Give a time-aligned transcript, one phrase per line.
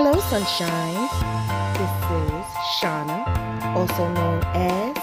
[0.00, 0.94] Hello, sunshine.
[1.74, 1.90] This
[2.22, 2.46] is
[2.78, 3.18] Shauna,
[3.74, 4.94] also known as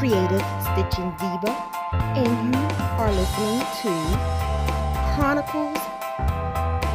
[0.00, 1.54] Creative Stitching Diva,
[2.18, 2.60] and you
[2.98, 3.94] are listening to
[5.14, 5.78] Chronicles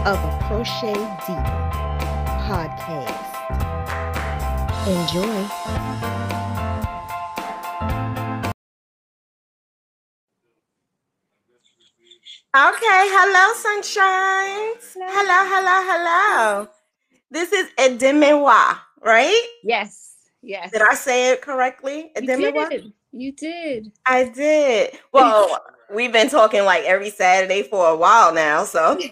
[0.04, 1.55] of a Crochet Diva
[2.43, 3.32] podcast.
[4.86, 5.39] Enjoy.
[12.51, 14.92] Okay, hello, sunshines.
[15.00, 16.79] Hello, hello, hello.
[17.32, 19.47] This is Edemewa, right?
[19.64, 20.71] Yes, yes.
[20.71, 22.11] Did I say it correctly?
[22.18, 22.93] You did.
[23.11, 23.92] You did.
[24.05, 24.97] I did.
[25.11, 25.60] Well,
[25.93, 29.00] we've been talking like every Saturday for a while now, so.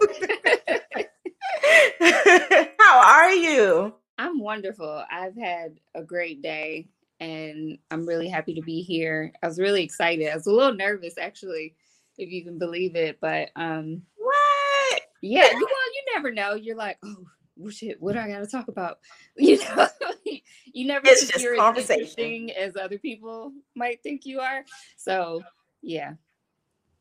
[2.80, 3.93] How are you?
[4.18, 5.04] I'm wonderful.
[5.12, 6.88] I've had a great day
[7.20, 9.31] and I'm really happy to be here.
[9.43, 10.29] I was really excited.
[10.29, 11.76] I was a little nervous actually,
[12.18, 15.02] if you can believe it, but um What?
[15.21, 16.55] yeah, you well, you never know.
[16.55, 17.26] You're like, oh
[17.58, 19.00] well, shit, what do I gotta talk about?
[19.38, 19.88] You know,
[20.74, 24.63] you never It's think just you're as interesting as other people might think you are.
[24.96, 25.44] So
[25.82, 26.13] yeah,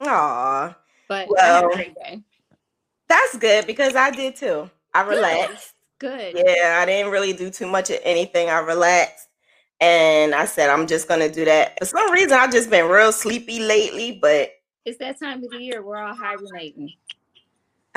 [0.00, 0.76] Aw,
[1.08, 1.70] but Well,
[3.08, 4.70] that's good because I did too.
[4.94, 5.16] I Good.
[5.16, 5.74] relaxed.
[5.98, 6.34] Good.
[6.36, 8.50] Yeah, I didn't really do too much of anything.
[8.50, 9.28] I relaxed.
[9.80, 11.78] And I said, I'm just going to do that.
[11.78, 14.52] For some reason, I've just been real sleepy lately, but
[14.84, 16.92] It's that time of the year we're all hibernating.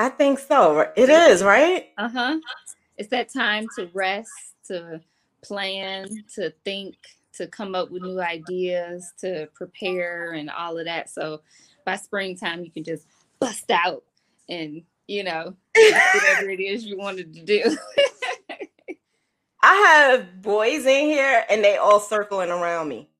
[0.00, 0.90] I think so.
[0.96, 1.88] It is, right?
[1.98, 2.38] Uh huh.
[2.96, 4.32] It's that time to rest,
[4.68, 4.98] to
[5.42, 6.96] plan, to think,
[7.34, 11.10] to come up with new ideas, to prepare, and all of that.
[11.10, 11.42] So
[11.84, 13.06] by springtime, you can just
[13.40, 14.02] bust out
[14.48, 17.76] and, you know, whatever it is you wanted to do.
[19.62, 23.10] I have boys in here and they all circling around me.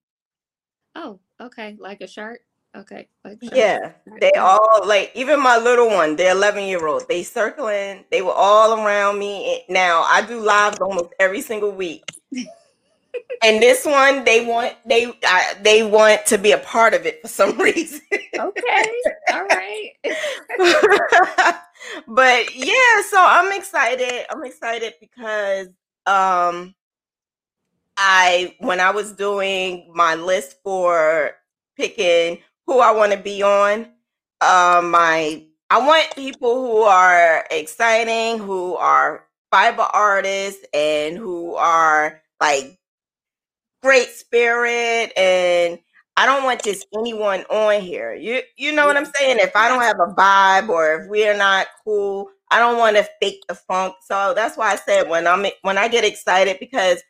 [0.94, 1.76] oh, okay.
[1.78, 2.40] Like a shark.
[2.76, 3.08] Okay.
[3.26, 3.38] Shark.
[3.52, 8.22] Yeah, they all like even my little one, the 11 year old, they circling, they
[8.22, 9.64] were all around me.
[9.68, 12.04] Now I do lives almost every single week.
[13.42, 17.20] and this one, they want they I, they want to be a part of it
[17.22, 18.00] for some reason.
[18.12, 18.84] Okay.
[19.32, 19.90] All right.
[22.06, 24.26] but yeah, so I'm excited.
[24.30, 25.68] I'm excited because
[26.06, 26.74] um
[27.96, 31.32] I when I was doing my list for
[31.76, 32.38] picking
[32.70, 33.82] who I want to be on,
[34.42, 42.22] um my I want people who are exciting, who are fiber artists and who are
[42.40, 42.78] like
[43.82, 45.78] great spirit and
[46.16, 48.12] I don't want just anyone on here.
[48.14, 49.38] You you know what I'm saying?
[49.40, 53.08] If I don't have a vibe or if we're not cool, I don't want to
[53.22, 53.94] fake the funk.
[54.02, 57.02] So that's why I said when I'm when I get excited because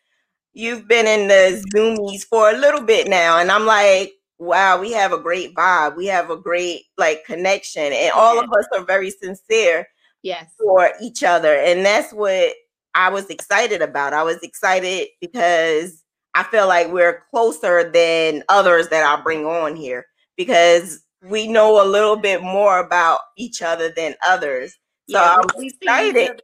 [0.55, 4.91] you've been in the zoomies for a little bit now and I'm like, wow, we
[4.93, 5.97] have a great vibe.
[5.97, 9.87] We have a great like connection and all of us are very sincere
[10.23, 10.53] Yes.
[10.59, 11.55] for each other.
[11.55, 12.53] And that's what
[12.95, 14.13] I was excited about.
[14.15, 16.03] I was excited because
[16.35, 20.07] I feel like we're closer than others that I bring on here
[20.37, 24.73] because we know a little bit more about each other than others.
[25.09, 26.43] So Yeah, I'm we, we see each excited.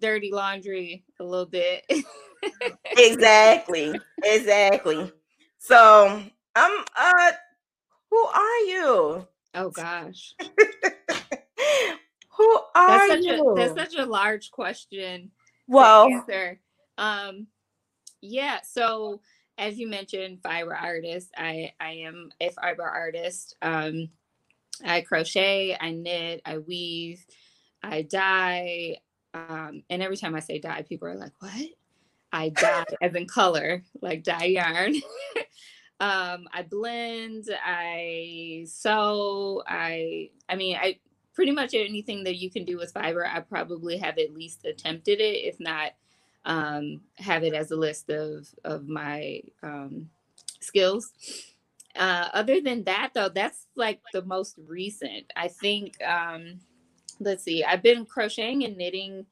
[0.00, 1.84] dirty laundry a little bit.
[2.96, 3.94] Exactly.
[4.24, 5.10] Exactly.
[5.58, 6.22] So
[6.58, 7.32] I'm uh
[8.10, 9.28] who are you?
[9.54, 10.34] oh gosh.
[12.30, 13.50] who are That's such you?
[13.50, 15.30] a that's such a large question
[15.66, 16.60] well, answer.
[16.96, 17.46] Um
[18.20, 19.20] yeah, so
[19.56, 21.30] as you mentioned, fiber artist.
[21.36, 23.54] I I am a fiber artist.
[23.62, 24.08] Um
[24.84, 27.24] I crochet, I knit, I weave,
[27.82, 28.96] I dye.
[29.34, 31.66] Um, and every time I say dye, people are like, what?
[32.32, 34.94] I dye as in color, like dye yarn.
[36.00, 40.98] um, I blend, I sew, I I mean I
[41.34, 45.20] pretty much anything that you can do with fiber, I probably have at least attempted
[45.20, 45.92] it, if not
[46.44, 50.10] um, have it as a list of of my um,
[50.60, 51.12] skills.
[51.96, 55.32] Uh, other than that, though, that's like the most recent.
[55.36, 56.02] I think.
[56.02, 56.60] Um,
[57.20, 57.64] let's see.
[57.64, 59.26] I've been crocheting and knitting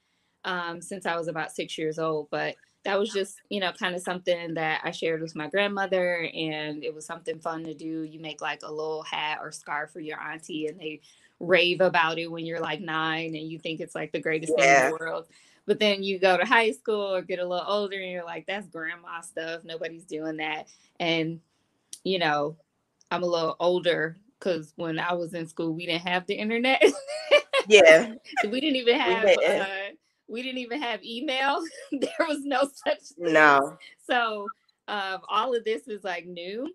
[0.44, 3.94] um, since I was about six years old, but that was just you know kind
[3.94, 8.02] of something that I shared with my grandmother, and it was something fun to do.
[8.02, 11.00] You make like a little hat or scarf for your auntie, and they
[11.40, 14.68] rave about it when you're like nine and you think it's like the greatest thing
[14.68, 15.26] in the world.
[15.66, 18.46] But then you go to high school or get a little older and you're like,
[18.46, 19.64] that's grandma stuff.
[19.64, 20.68] Nobody's doing that.
[21.00, 21.40] And,
[22.04, 22.56] you know,
[23.10, 26.82] I'm a little older because when I was in school, we didn't have the internet.
[27.68, 28.14] yeah.
[28.44, 29.66] we didn't even have uh,
[30.28, 31.62] we didn't even have email.
[31.92, 33.32] there was no such thing.
[33.32, 33.76] No.
[34.08, 34.46] So
[34.88, 36.72] um, all of this is like new.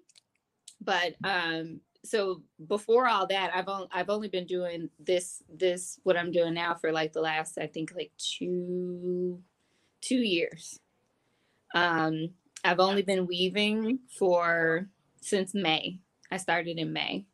[0.84, 6.18] But um, so before all that, I've only I've only been doing this this what
[6.18, 9.40] I'm doing now for like the last I think like two
[10.02, 10.80] two years.
[11.74, 12.30] Um,
[12.64, 14.88] I've only been weaving for
[15.22, 16.00] since May.
[16.32, 17.26] I started in May.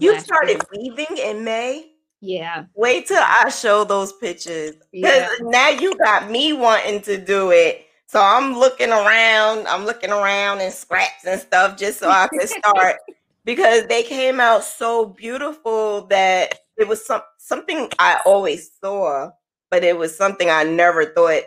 [0.00, 0.94] You started year.
[0.96, 1.92] weaving in May?
[2.20, 2.64] Yeah.
[2.74, 4.74] Wait till I show those pictures.
[4.92, 5.28] Yeah.
[5.40, 7.86] Now you got me wanting to do it.
[8.06, 12.46] So I'm looking around, I'm looking around and scraps and stuff just so I can
[12.46, 12.96] start
[13.44, 19.30] because they came out so beautiful that it was some something I always saw,
[19.70, 21.42] but it was something I never thought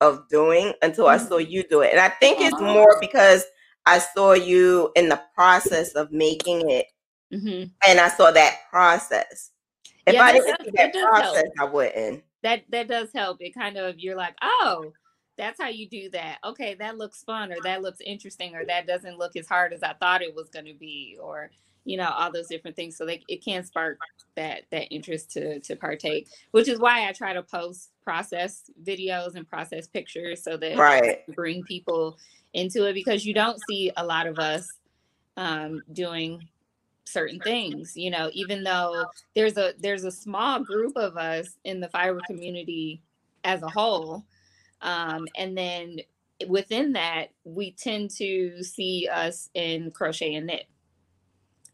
[0.00, 1.50] of doing until I saw mm-hmm.
[1.50, 1.90] you do it.
[1.92, 3.44] And I think it's more because
[3.86, 6.86] I saw you in the process of making it.
[7.32, 7.68] Mm-hmm.
[7.88, 9.50] And I saw that process.
[10.06, 11.54] If yeah, I didn't does, that process, help.
[11.58, 12.24] I wouldn't.
[12.42, 13.38] That that does help.
[13.40, 14.92] It kind of you're like, oh,
[15.36, 16.38] that's how you do that.
[16.44, 19.82] Okay, that looks fun, or that looks interesting, or that doesn't look as hard as
[19.82, 21.50] I thought it was going to be, or
[21.84, 22.96] you know all those different things.
[22.96, 23.98] So they, it can spark
[24.36, 29.36] that that interest to to partake, which is why I try to post process videos
[29.36, 32.18] and process pictures so that right bring people
[32.52, 34.68] into it because you don't see a lot of us
[35.36, 36.46] um, doing
[37.04, 39.04] certain things you know even though
[39.34, 43.02] there's a there's a small group of us in the fiber community
[43.44, 44.24] as a whole
[44.80, 45.98] um, and then
[46.48, 50.66] within that we tend to see us in crochet and knit.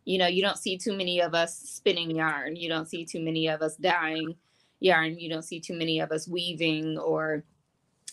[0.05, 3.21] You know you don't see too many of us spinning yarn you don't see too
[3.21, 4.35] many of us dyeing
[4.81, 7.45] yarn you don't see too many of us weaving or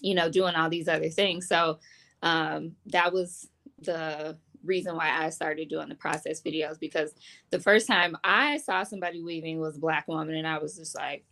[0.01, 1.47] you know doing all these other things.
[1.47, 1.79] So
[2.21, 3.47] um, that was
[3.79, 7.13] the reason why I started doing the process videos because
[7.49, 10.95] the first time I saw somebody weaving was a black woman, and I was just
[10.95, 11.25] like,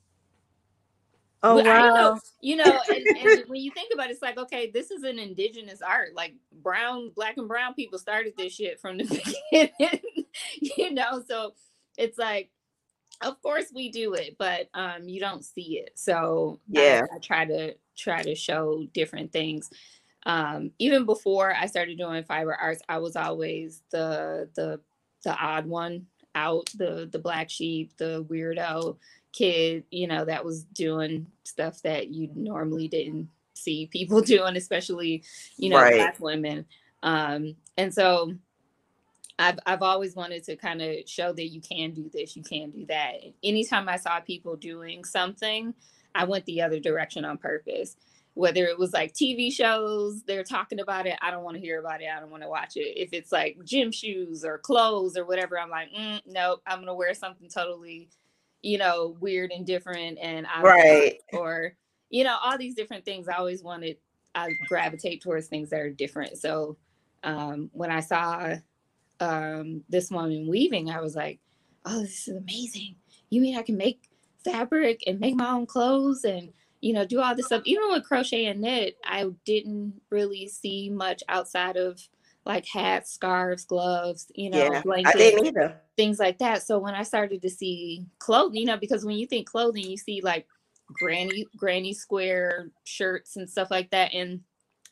[1.44, 4.92] "Oh wow!" You know, and, and when you think about it, it's like, okay, this
[4.92, 6.16] is an indigenous art.
[6.16, 9.04] Like brown, black and brown people started this shit from the
[9.52, 10.26] beginning,
[10.62, 11.24] you know.
[11.28, 11.54] So
[11.98, 12.50] it's like,
[13.22, 15.92] of course we do it, but um, you don't see it.
[15.96, 19.70] So yeah, I, I try to try to show different things
[20.26, 24.80] um, even before I started doing fiber arts, I was always the the
[25.24, 28.98] the odd one out, the the black sheep, the weirdo
[29.32, 35.24] kid, you know, that was doing stuff that you normally didn't see people doing, especially,
[35.58, 35.96] you know, right.
[35.96, 36.66] black women.
[37.04, 38.34] Um, and so
[39.38, 42.72] I've I've always wanted to kind of show that you can do this, you can
[42.72, 43.16] do that.
[43.44, 45.76] Anytime I saw people doing something,
[46.16, 47.98] I went the other direction on purpose
[48.36, 51.18] whether it was like TV shows, they're talking about it.
[51.22, 52.10] I don't want to hear about it.
[52.16, 53.02] I don't want to watch it.
[53.02, 56.94] If it's like gym shoes or clothes or whatever, I'm like, mm, nope, I'm gonna
[56.94, 58.10] wear something totally,
[58.62, 60.20] you know, weird and different.
[60.22, 61.78] And I right or
[62.10, 63.30] you know all these different things.
[63.30, 63.98] I always wanted.
[64.36, 66.38] I gravitate towards things that are different.
[66.38, 66.76] So
[67.24, 68.56] um, when I saw
[69.22, 71.40] um, this woman weaving, I was like,
[71.86, 72.96] oh, this is amazing.
[73.30, 74.10] You mean I can make
[74.44, 76.52] fabric and make my own clothes and
[76.86, 77.64] you know, do all this stuff.
[77.66, 82.00] Even with crochet and knit, I didn't really see much outside of
[82.46, 85.82] like hats, scarves, gloves, you know, yeah, blankets, I didn't either.
[85.98, 86.62] things like that.
[86.62, 89.98] So when I started to see clothing, you know, because when you think clothing, you
[89.98, 90.46] see like
[90.94, 94.14] granny granny square shirts and stuff like that.
[94.14, 94.42] And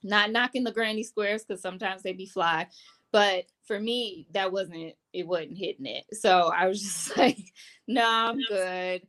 [0.01, 2.69] not knocking the granny squares because sometimes they be fly.
[3.12, 6.06] But for me, that wasn't it wasn't hitting it.
[6.12, 7.38] So I was just like,
[7.88, 9.04] no, nah, I'm good.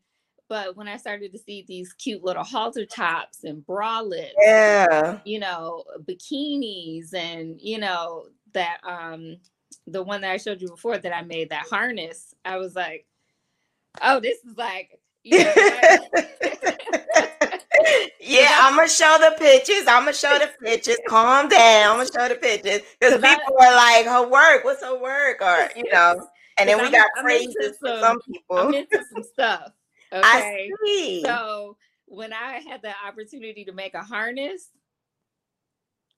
[0.49, 5.39] But when I started to see these cute little halter tops and bralettes, yeah, you
[5.39, 9.37] know, bikinis and you know that um
[9.87, 13.07] the one that I showed you before that I made that harness, I was like,
[14.03, 15.55] oh, this is like, you know,
[18.21, 19.87] yeah, I'm gonna show the pictures.
[19.87, 20.99] I'm gonna show the pictures.
[21.09, 21.91] Calm down.
[21.91, 24.65] I'm gonna show the pictures because people I, are like, her work.
[24.65, 25.41] What's her work?
[25.41, 26.27] Or you know,
[26.59, 28.59] and then we I'm, got praises for some people.
[28.59, 29.73] I'm into some stuff.
[30.13, 30.23] Okay.
[30.23, 31.23] I see.
[31.25, 34.69] So when I had the opportunity to make a harness,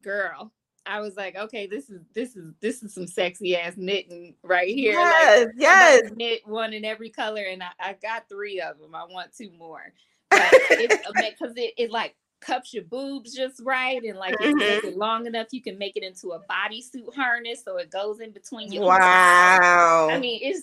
[0.02, 0.52] girl,
[0.84, 4.72] I was like, okay, this is this is this is some sexy ass knitting right
[4.72, 4.92] here.
[4.92, 6.10] Yes, like, yes.
[6.14, 8.94] Knit one in every color, and I, I got three of them.
[8.94, 9.92] I want two more,
[10.30, 14.60] because it, it like cups your boobs just right, and like mm-hmm.
[14.60, 18.20] if it long enough, you can make it into a bodysuit harness, so it goes
[18.20, 18.84] in between your.
[18.84, 20.08] Wow.
[20.10, 20.62] I mean, it's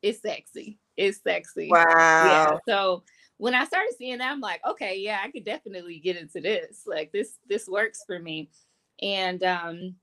[0.00, 0.78] it's sexy.
[0.96, 1.68] It's sexy.
[1.70, 1.84] Wow.
[1.86, 2.58] Yeah.
[2.68, 3.02] So
[3.38, 6.82] when I started seeing that, I'm like, okay, yeah, I could definitely get into this.
[6.86, 8.50] Like this, this works for me.
[9.00, 9.94] And um,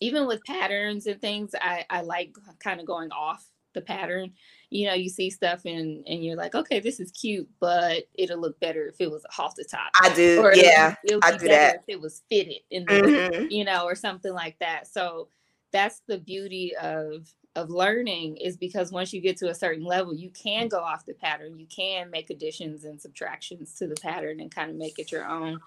[0.00, 3.44] even with patterns and things, I, I like kind of going off
[3.74, 4.32] the pattern.
[4.70, 8.40] You know, you see stuff and and you're like, okay, this is cute, but it'll
[8.40, 9.90] look better if it was a halter top.
[10.00, 11.76] I do, or yeah, it'll, it'll I do that.
[11.76, 13.46] If it was fitted in the, mm-hmm.
[13.50, 14.86] you know, or something like that.
[14.86, 15.28] So
[15.72, 17.28] that's the beauty of
[17.58, 21.04] of learning is because once you get to a certain level, you can go off
[21.04, 21.58] the pattern.
[21.58, 25.26] You can make additions and subtractions to the pattern and kind of make it your
[25.26, 25.60] own.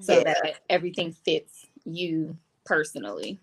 [0.00, 0.24] so yeah.
[0.24, 3.40] that everything fits you personally.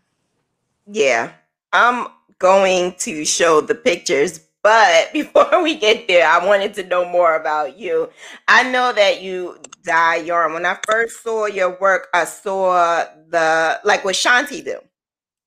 [0.88, 1.32] Yeah.
[1.74, 2.08] I'm
[2.40, 7.36] going to show the pictures, but before we get there, I wanted to know more
[7.36, 8.10] about you.
[8.48, 10.54] I know that you dye yarn.
[10.54, 14.80] When I first saw your work, I saw the like what Shanti do.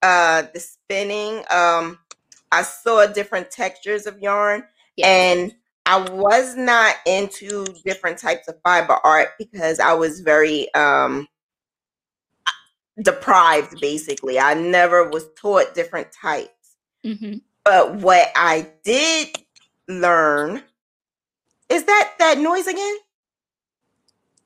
[0.02, 1.42] Uh the spinning.
[1.50, 1.98] Um
[2.52, 4.64] I saw different textures of yarn
[4.96, 5.06] yes.
[5.06, 5.54] and
[5.86, 11.26] I was not into different types of fiber art because I was very um
[13.02, 14.38] deprived basically.
[14.38, 16.76] I never was taught different types.
[17.04, 17.38] Mm-hmm.
[17.64, 19.36] But what I did
[19.88, 20.62] learn
[21.68, 22.96] is that that noise again?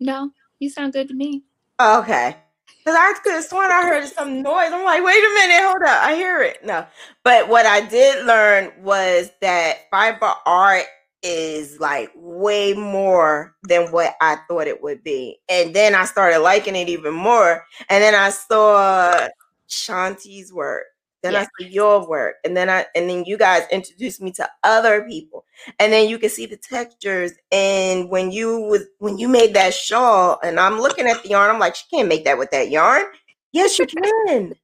[0.01, 1.45] No, you sound good to me.
[1.81, 2.37] Okay.
[2.85, 4.73] Because I could sworn I heard some noise.
[4.73, 6.03] I'm like, wait a minute, hold up.
[6.03, 6.65] I hear it.
[6.65, 6.85] No.
[7.23, 10.87] But what I did learn was that fiber art
[11.23, 15.39] is like way more than what I thought it would be.
[15.49, 17.65] And then I started liking it even more.
[17.89, 19.29] And then I saw
[19.69, 20.87] Shanti's work.
[21.23, 21.41] Then yeah.
[21.41, 22.37] I saw your work.
[22.45, 25.45] And then I and then you guys introduced me to other people.
[25.79, 27.33] And then you can see the textures.
[27.51, 31.51] And when you was when you made that shawl, and I'm looking at the yarn,
[31.51, 33.05] I'm like, she can't make that with that yarn.
[33.53, 34.55] Yes, you can.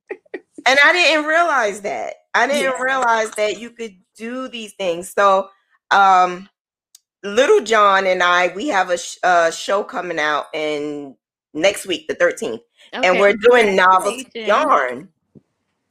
[0.66, 2.14] and I didn't realize that.
[2.34, 2.82] I didn't yeah.
[2.82, 5.12] realize that you could do these things.
[5.12, 5.48] So
[5.90, 6.48] um
[7.24, 11.16] little john and i we have a, sh- a show coming out in
[11.54, 12.60] next week the 13th
[12.94, 13.08] okay.
[13.08, 15.08] and we're doing novelty yarn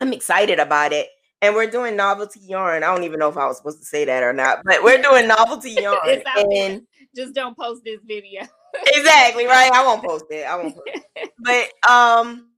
[0.01, 1.08] i'm excited about it
[1.42, 4.06] and we're doing novelty yarn i don't even know if i was supposed to say
[4.06, 6.22] that or not but we're doing novelty yarn
[6.54, 6.82] and
[7.16, 8.42] just don't post this video
[8.88, 11.32] exactly right i won't post it i won't post it.
[11.39, 12.50] but um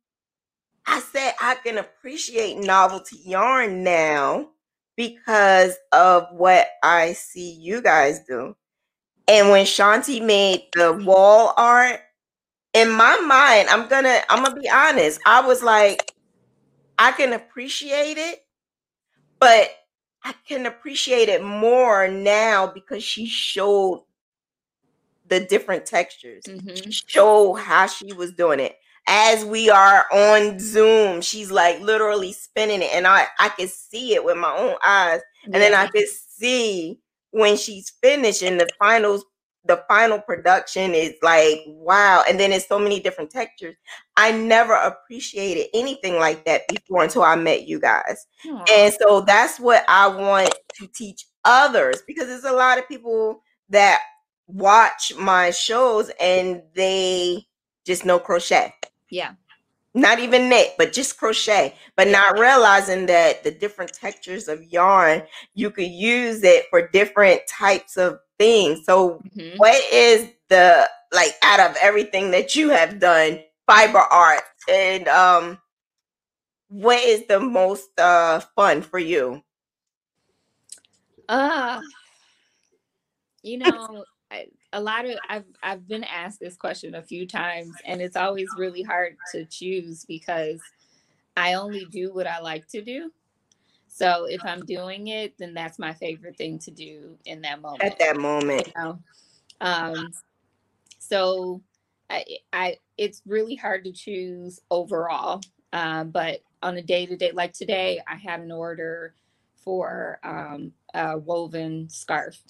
[0.86, 4.48] i said i can appreciate novelty yarn now
[5.00, 8.54] because of what I see you guys do.
[9.30, 12.02] And when Shanti made the wall art,
[12.74, 15.22] in my mind, I'm gonna I'm gonna be honest.
[15.26, 16.14] I was like,
[17.00, 18.40] I can appreciate it,
[19.40, 19.70] but
[20.24, 24.04] I can appreciate it more now because she showed
[25.28, 26.44] the different textures.
[26.44, 26.90] Mm-hmm.
[26.90, 28.76] Show how she was doing it
[29.10, 34.14] as we are on Zoom, she's like literally spinning it, and I I can see
[34.14, 37.00] it with my own eyes, and then I can see
[37.32, 39.26] when she's finishing the finals.
[39.70, 43.76] The final production is like wow, and then it's so many different textures.
[44.18, 48.70] I never appreciated anything like that before until I met you guys, Aww.
[48.72, 53.42] and so that's what I want to teach others because there's a lot of people
[53.70, 54.02] that
[54.48, 57.46] watch my shows and they
[57.86, 58.74] just know crochet
[59.10, 59.34] yeah.
[59.96, 65.24] Not even knit, but just crochet, but not realizing that the different textures of yarn,
[65.56, 68.84] you could use it for different types of things.
[68.86, 69.58] So, mm-hmm.
[69.58, 75.60] what is the like out of everything that you have done, fiber art, and um,
[76.70, 79.44] what is the most uh fun for you?
[81.28, 81.80] Uh,
[83.44, 84.04] you know,
[84.74, 88.48] a lot of I've I've been asked this question a few times and it's always
[88.58, 90.62] really hard to choose because
[91.36, 93.12] I only do what I like to do.
[94.00, 97.84] So if I'm doing it, then that's my favorite thing to do in that moment.
[97.84, 98.68] At that moment.
[98.68, 99.00] You know?
[99.62, 100.12] Um
[101.00, 101.62] so
[102.10, 105.42] I, I it's really hard to choose overall.
[105.74, 109.14] Um, but on a day to day, like today, I had an order
[109.64, 112.42] for um, a woven scarf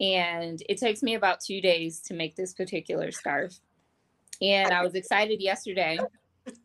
[0.00, 3.60] and it takes me about two days to make this particular scarf.
[4.40, 5.98] And I was excited yesterday.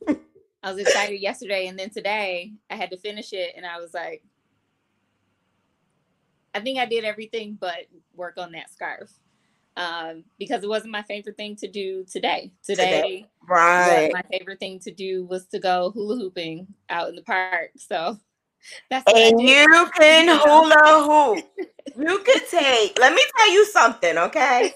[0.66, 3.94] I was excited yesterday, and then today I had to finish it, and I was
[3.94, 4.24] like,
[6.56, 9.12] I think I did everything but work on that scarf
[9.78, 12.52] um, because it wasn't my favorite thing to do today.
[12.64, 14.12] Today, right?
[14.12, 17.70] My favorite thing to do was to go hula hooping out in the park.
[17.78, 18.18] So
[18.90, 21.46] that's and you can hula hoop.
[21.96, 24.74] You could take, let me tell you something, okay?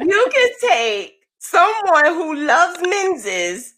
[0.00, 3.74] You could take someone who loves menses.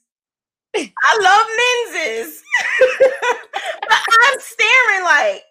[0.87, 1.47] I love
[1.95, 2.43] menses.
[3.89, 5.45] but I'm staring like,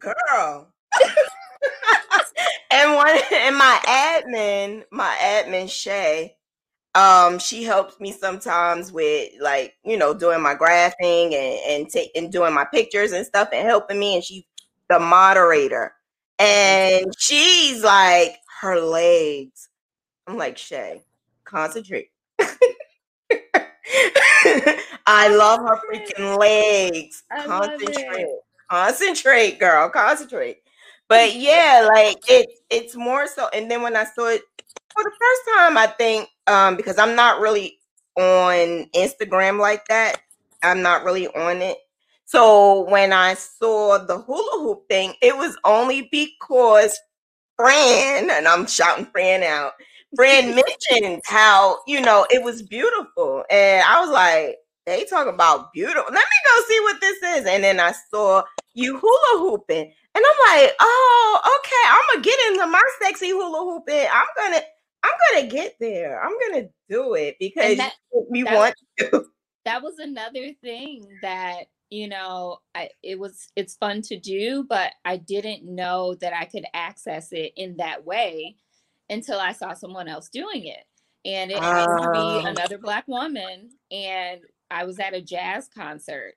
[0.00, 0.72] girl.
[2.70, 6.36] and one and my admin, my admin Shay,
[6.94, 12.10] um she helps me sometimes with like you know doing my graphing and and, ta-
[12.16, 14.44] and doing my pictures and stuff and helping me and she's
[14.88, 15.92] the moderator
[16.38, 19.68] and she's like her legs
[20.26, 21.02] i'm like shay
[21.44, 22.08] concentrate
[25.06, 28.26] i love her freaking legs I concentrate
[28.68, 30.58] concentrate girl concentrate
[31.08, 34.42] but yeah like it it's more so and then when i saw it
[34.96, 37.78] for the first time, I think um, because I'm not really
[38.16, 40.16] on Instagram like that.
[40.62, 41.76] I'm not really on it.
[42.24, 46.98] So when I saw the hula hoop thing, it was only because
[47.56, 49.72] Fran, and I'm shouting Fran out.
[50.14, 50.54] Fran
[50.90, 53.44] mentioned how, you know, it was beautiful.
[53.50, 56.04] And I was like, they talk about beautiful.
[56.04, 57.46] Let me go see what this is.
[57.46, 58.42] And then I saw
[58.74, 59.92] you hula hooping.
[60.14, 61.90] And I'm like, oh, okay.
[61.90, 64.06] I'm gonna get into my sexy hula hooping.
[64.12, 64.62] I'm gonna,
[65.02, 66.22] I'm gonna get there.
[66.22, 67.94] I'm gonna do it because that,
[68.30, 69.24] we that, want to.
[69.64, 74.92] That was another thing that you know I, it was it's fun to do but
[75.04, 78.56] i didn't know that i could access it in that way
[79.10, 80.84] until i saw someone else doing it
[81.24, 82.42] and it happened to be oh.
[82.46, 86.34] another black woman and i was at a jazz concert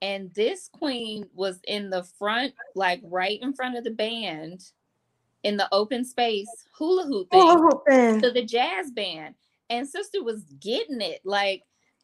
[0.00, 4.60] and this queen was in the front like right in front of the band
[5.42, 8.20] in the open space hula hooping, hula hooping.
[8.20, 9.34] to the jazz band
[9.70, 11.62] and sister was getting it like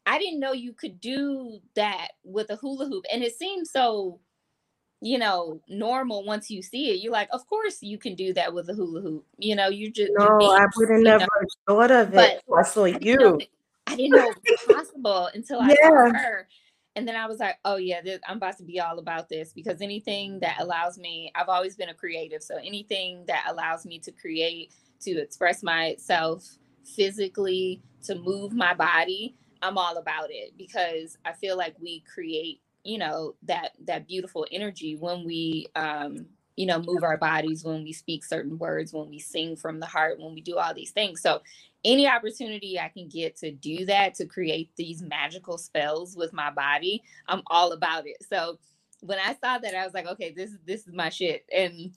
[0.09, 3.05] I didn't know you could do that with a hula hoop.
[3.13, 4.19] And it seemed so,
[5.01, 7.01] you know, normal once you see it.
[7.01, 9.25] You're like, of course you can do that with a hula hoop.
[9.37, 11.47] You know, you just No, I would have never know?
[11.67, 12.41] thought of it.
[12.47, 12.95] But I saw you.
[12.97, 13.39] I didn't know,
[13.87, 14.37] I didn't know it
[14.67, 15.89] was possible until I yeah.
[15.89, 16.47] saw her.
[16.95, 19.53] And then I was like, oh yeah, this, I'm about to be all about this
[19.53, 22.43] because anything that allows me, I've always been a creative.
[22.43, 26.45] So anything that allows me to create, to express myself
[26.83, 32.61] physically, to move my body, I'm all about it because I feel like we create,
[32.83, 36.25] you know, that that beautiful energy when we um,
[36.59, 39.85] you know, move our bodies, when we speak certain words, when we sing from the
[39.85, 41.21] heart, when we do all these things.
[41.21, 41.41] So
[41.85, 46.51] any opportunity I can get to do that, to create these magical spells with my
[46.51, 48.17] body, I'm all about it.
[48.29, 48.59] So
[48.99, 51.45] when I saw that, I was like, okay, this this is my shit.
[51.55, 51.93] And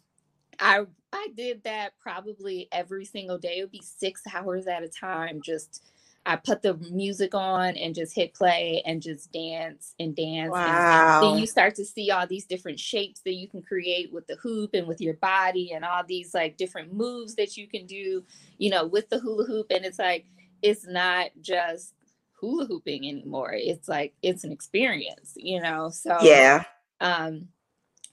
[0.61, 3.59] I I did that probably every single day.
[3.59, 5.83] It would be six hours at a time, just
[6.25, 10.53] I put the music on and just hit play and just dance and dance.
[10.53, 11.21] Wow.
[11.21, 14.29] And then you start to see all these different shapes that you can create with
[14.29, 17.87] the hoop and with your body and all these like different moves that you can
[17.87, 18.23] do,
[18.59, 19.67] you know, with the hula hoop.
[19.71, 20.27] And it's like,
[20.63, 21.95] it's not just
[22.41, 23.55] hula hooping anymore.
[23.55, 25.91] It's like, it's an experience, you know?
[25.91, 26.63] So, yeah.
[27.01, 27.49] Um,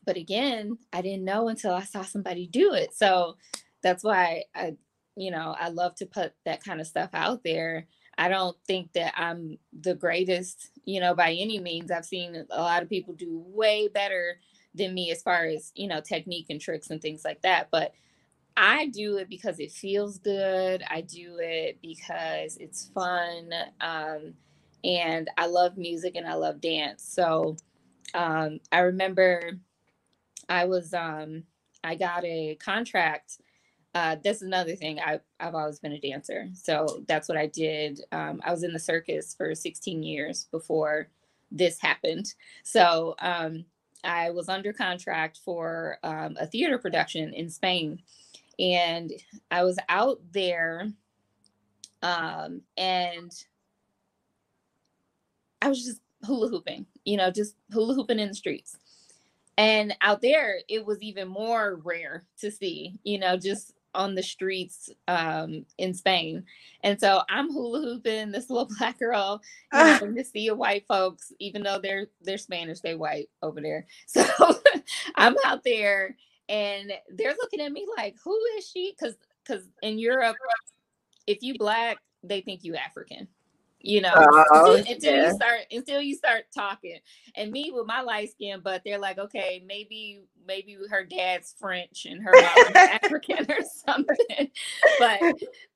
[0.04, 2.96] but again, I didn't know until I saw somebody do it.
[2.96, 3.38] So
[3.84, 4.78] that's why I,
[5.16, 7.86] you know, I love to put that kind of stuff out there
[8.20, 11.90] I don't think that I'm the greatest, you know, by any means.
[11.90, 14.42] I've seen a lot of people do way better
[14.76, 17.70] than me as far as, you know, technique and tricks and things like that.
[17.72, 17.94] But
[18.58, 20.84] I do it because it feels good.
[20.90, 23.54] I do it because it's fun.
[23.80, 24.34] Um,
[24.84, 27.04] and I love music and I love dance.
[27.04, 27.56] So
[28.14, 29.52] um, I remember
[30.50, 31.44] I was, um,
[31.86, 33.38] I got a contract
[33.96, 35.00] uh, that's another thing.
[35.00, 36.48] I, I've always been a dancer.
[36.54, 38.02] So that's what I did.
[38.12, 41.10] Um, I was in the circus for 16 years before
[41.52, 42.34] this happened.
[42.64, 43.66] So um,
[44.04, 48.02] I was under contract for um, a theater production in Spain.
[48.60, 49.12] And
[49.50, 50.90] I was out there
[52.02, 53.32] um, and
[55.62, 58.78] I was just hula hooping, you know, just hula hooping in the streets.
[59.58, 64.24] And out there, it was even more rare to see, you know, just on the
[64.24, 66.44] streets um, in Spain.
[66.84, 69.42] And so I'm hula hooping this little black girl
[69.74, 73.30] you know, in the sea of white folks, even though they're they're Spanish, they white
[73.42, 73.86] over there.
[74.08, 74.26] So
[75.16, 76.16] I'm out there
[76.48, 78.96] and they're looking at me like, who is she?
[78.98, 80.36] Because because in Europe,
[81.28, 83.28] if you black, they think you African
[83.82, 85.28] you know, oh, until, until yeah.
[85.28, 87.00] you start until you start talking.
[87.36, 92.06] And me with my light skin, but they're like, okay, maybe maybe her dad's French
[92.06, 94.52] and her mom's African or something.
[95.00, 95.22] But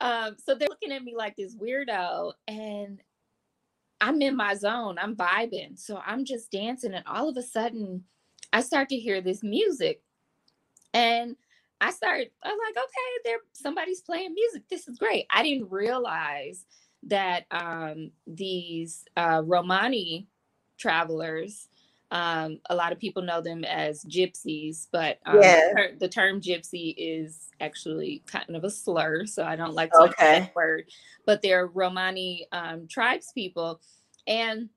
[0.01, 3.01] um, so they're looking at me like this weirdo, and
[4.01, 4.97] I'm in my zone.
[4.99, 8.03] I'm vibing, so I'm just dancing, and all of a sudden,
[8.51, 10.01] I start to hear this music,
[10.93, 11.37] and
[11.79, 12.27] I start.
[12.43, 14.67] I'm like, okay, there somebody's playing music.
[14.69, 15.25] This is great.
[15.29, 16.65] I didn't realize
[17.07, 20.27] that um, these uh, Romani
[20.77, 21.67] travelers,
[22.11, 25.87] um, a lot of people know them as gypsies, but um, yeah.
[25.99, 30.39] the term gypsy is actually kind of a slur, so I don't like to okay.
[30.41, 30.85] that word.
[31.25, 33.81] But they're Romani um, tribes people,
[34.27, 34.69] and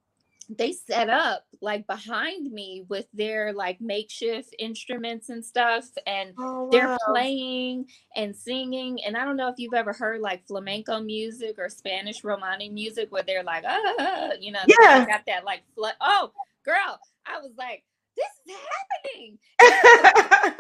[0.49, 6.65] they set up like behind me with their like makeshift instruments and stuff and oh,
[6.65, 6.69] wow.
[6.71, 11.57] they're playing and singing and i don't know if you've ever heard like flamenco music
[11.59, 15.05] or spanish romani music where they're like ah you know yeah.
[15.07, 16.31] got that like fl- oh
[16.65, 17.83] girl i was like
[18.17, 18.63] this is
[19.13, 19.39] happening!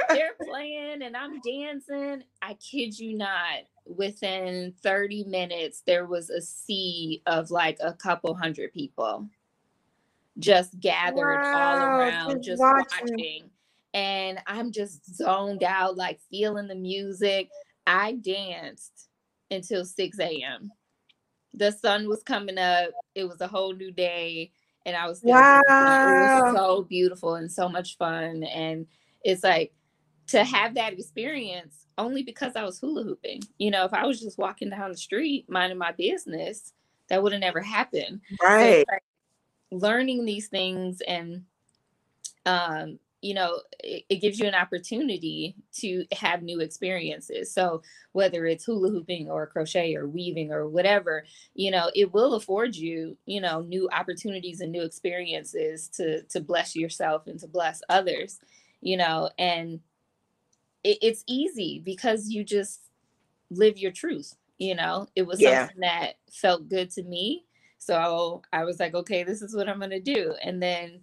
[0.10, 2.22] They're playing and i'm dancing.
[2.42, 8.34] I kid you not within 30 minutes, there was a sea of like a couple
[8.34, 9.26] hundred people
[10.38, 13.08] just gathered wow, all around, just, watching.
[13.10, 13.50] watching.
[13.94, 17.48] And I'm just zoned out, like feeling the music.
[17.86, 19.08] I danced
[19.50, 20.70] until 6 a.m.
[21.54, 22.90] The sun was coming up.
[23.14, 24.52] It was a whole new day.
[24.84, 25.60] And I was wow.
[25.60, 28.44] it was so beautiful and so much fun.
[28.44, 28.86] And
[29.24, 29.72] it's like
[30.28, 33.42] to have that experience only because I was hula hooping.
[33.58, 36.72] You know, if I was just walking down the street minding my business,
[37.08, 38.20] that would have never happened.
[38.42, 38.84] Right.
[38.88, 39.02] So like
[39.70, 41.44] learning these things and
[42.44, 48.46] um you know it, it, gives you an opportunity to have new experiences so whether
[48.46, 51.24] it's hula hooping or crochet or weaving or whatever
[51.54, 56.40] you know it will afford you you know new opportunities and new experiences to to
[56.40, 58.38] bless yourself and to bless others
[58.80, 59.80] you know and
[60.84, 62.80] it, it's easy because you just
[63.50, 65.66] live your truth you know it was yeah.
[65.66, 67.45] something that felt good to me
[67.86, 71.00] so i was like okay this is what i'm going to do and then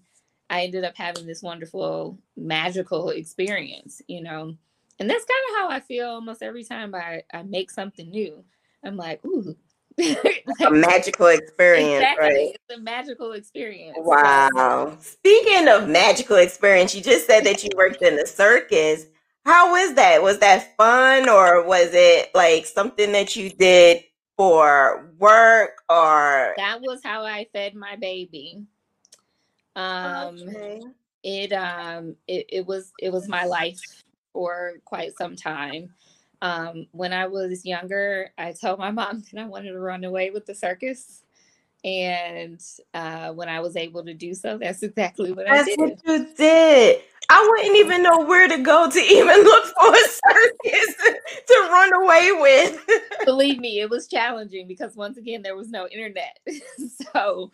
[0.53, 4.55] I ended up having this wonderful magical experience, you know.
[4.99, 8.43] And that's kind of how I feel almost every time I, I make something new.
[8.83, 9.55] I'm like, ooh.
[9.97, 12.27] like, a magical experience, exactly.
[12.27, 12.55] right?
[12.55, 13.97] It's a magical experience.
[13.99, 14.95] Wow.
[14.99, 19.07] Speaking of magical experience, you just said that you worked in the circus.
[19.45, 20.21] How was that?
[20.21, 24.03] Was that fun or was it like something that you did
[24.37, 28.63] for work or that was how I fed my baby.
[29.75, 30.81] Um, okay.
[31.23, 33.79] It um it, it was it was my life
[34.33, 35.93] for quite some time.
[36.41, 40.31] Um, when I was younger, I told my mom that I wanted to run away
[40.31, 41.21] with the circus.
[41.85, 42.61] And
[42.93, 45.79] uh, when I was able to do so, that's exactly what that's I did.
[45.79, 47.01] What you did.
[47.33, 50.95] I wouldn't even know where to go to even look for a circus
[51.47, 52.85] to run away with.
[53.25, 56.37] Believe me, it was challenging because once again there was no internet.
[57.13, 57.51] so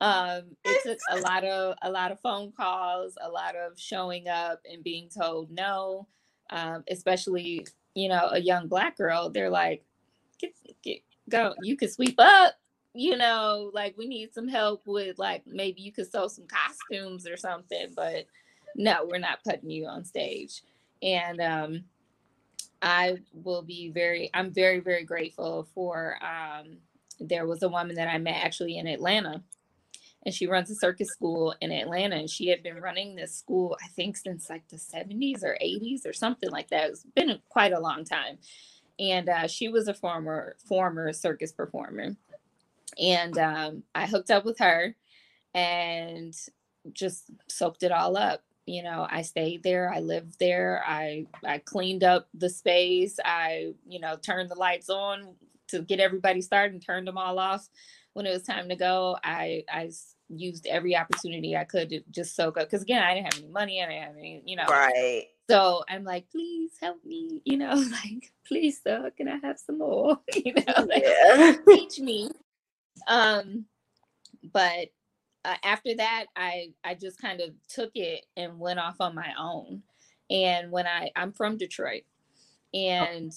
[0.00, 4.28] um it took a lot of a lot of phone calls a lot of showing
[4.28, 6.06] up and being told no
[6.50, 9.82] um especially you know a young black girl they're like
[10.38, 10.52] get,
[10.84, 12.54] get go you could sweep up
[12.94, 17.26] you know like we need some help with like maybe you could sew some costumes
[17.26, 18.24] or something but
[18.78, 20.62] no we're not putting you on stage
[21.02, 21.84] and um
[22.80, 26.78] i will be very i'm very very grateful for um
[27.20, 29.42] there was a woman that i met actually in atlanta
[30.24, 32.16] and she runs a circus school in Atlanta.
[32.16, 36.06] And she had been running this school, I think, since like the 70s or 80s
[36.06, 36.90] or something like that.
[36.90, 38.38] It's been quite a long time.
[38.98, 42.16] And uh, she was a former former circus performer.
[43.00, 44.96] And um, I hooked up with her
[45.54, 46.34] and
[46.92, 48.42] just soaked it all up.
[48.68, 53.72] You know, I stayed there, I lived there, I I cleaned up the space, I,
[53.86, 55.34] you know, turned the lights on
[55.68, 57.68] to get everybody started and turned them all off
[58.18, 59.90] when it was time to go, I I
[60.28, 62.66] used every opportunity I could to just soak up.
[62.66, 63.78] Because again, I didn't have any money.
[63.78, 64.66] and I didn't have any, you know.
[64.68, 65.26] Right.
[65.48, 67.72] So I'm like, please help me, you know,
[68.04, 70.18] like, please, sir, can I have some more?
[70.34, 71.56] you know, like, yeah.
[71.68, 72.30] teach me.
[73.06, 73.66] Um,
[74.52, 74.88] but
[75.48, 79.32] uh, after that, I I just kind of took it and went off on my
[79.38, 79.82] own.
[80.30, 82.02] And when I I'm from Detroit,
[82.74, 83.32] and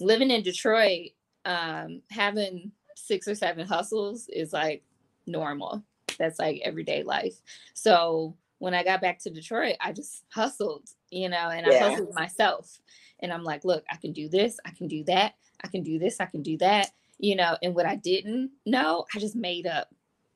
[0.00, 1.10] living in Detroit,
[1.44, 4.82] um, having six or seven hustles is like
[5.26, 5.84] normal.
[6.18, 7.40] That's like everyday life.
[7.74, 11.84] So when I got back to Detroit, I just hustled, you know, and yeah.
[11.84, 12.80] I hustled myself.
[13.20, 15.98] And I'm like, look, I can do this, I can do that, I can do
[15.98, 17.56] this, I can do that, you know.
[17.62, 19.88] And what I didn't know, I just made up,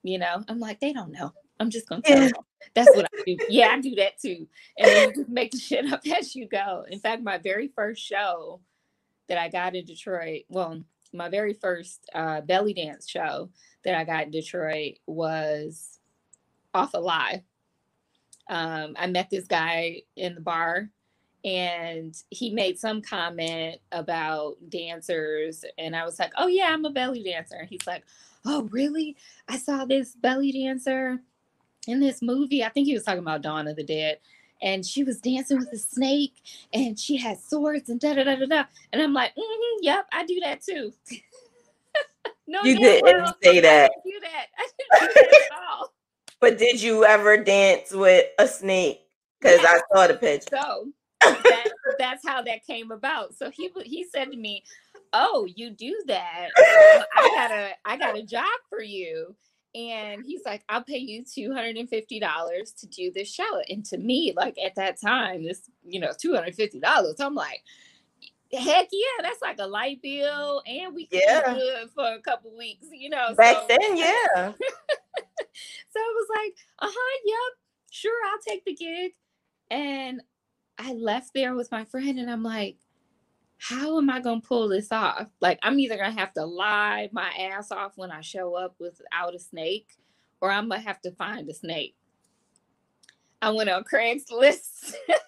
[0.02, 0.42] you know.
[0.48, 1.32] I'm like, they don't know.
[1.58, 2.32] I'm just gonna tell them.
[2.74, 3.36] That's what I do.
[3.48, 4.46] Yeah, I do that too.
[4.78, 6.84] And then you just make the shit up as you go.
[6.88, 8.60] In fact, my very first show
[9.28, 10.82] that I got in Detroit, well,
[11.12, 13.50] my very first uh, belly dance show
[13.84, 15.98] that I got in Detroit was
[16.74, 17.44] off a lie.
[18.48, 20.90] Um, I met this guy in the bar
[21.44, 26.90] and he made some comment about dancers and I was like, "Oh yeah, I'm a
[26.90, 28.04] belly dancer." And he's like,
[28.44, 29.16] "Oh, really?
[29.48, 31.20] I saw this belly dancer
[31.86, 32.64] in this movie.
[32.64, 34.18] I think he was talking about Dawn of the Dead."
[34.62, 36.34] and she was dancing with a snake
[36.72, 38.64] and she had swords and da da da da da.
[38.92, 40.92] And I'm like, mm-hmm, yep, I do that too.
[42.46, 43.90] no, you didn't well, say that.
[43.90, 44.46] I do that.
[44.58, 45.92] I didn't do that at all.
[46.40, 49.00] But did you ever dance with a snake?
[49.40, 49.68] Because yeah.
[49.68, 50.56] I saw the picture.
[50.56, 50.88] So
[51.20, 53.34] that, that's how that came about.
[53.34, 54.64] So he he said to me,
[55.12, 56.48] "Oh, you do that?
[56.56, 59.36] I got a I got a job for you."
[59.72, 64.56] and he's like i'll pay you $250 to do this show and to me like
[64.58, 67.62] at that time this you know $250 i'm like
[68.52, 71.54] heck yeah, that's like a light bill, and we can yeah.
[71.54, 73.34] good for a couple weeks, you know.
[73.34, 73.66] Back so.
[73.68, 74.24] then, yeah.
[74.34, 77.58] so it was like, uh huh, yep,
[77.90, 79.12] sure, I'll take the gig.
[79.70, 80.20] And
[80.78, 82.76] I left there with my friend, and I'm like,
[83.60, 85.28] how am I gonna pull this off?
[85.40, 89.34] Like, I'm either gonna have to lie my ass off when I show up without
[89.34, 89.98] a snake,
[90.40, 91.94] or I'm gonna have to find a snake.
[93.42, 94.94] I went on Craigslist.
[95.08, 95.18] and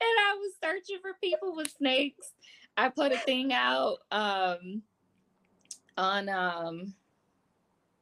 [0.00, 2.32] I was searching for people with snakes.
[2.76, 4.82] I put a thing out um,
[5.96, 6.94] on um,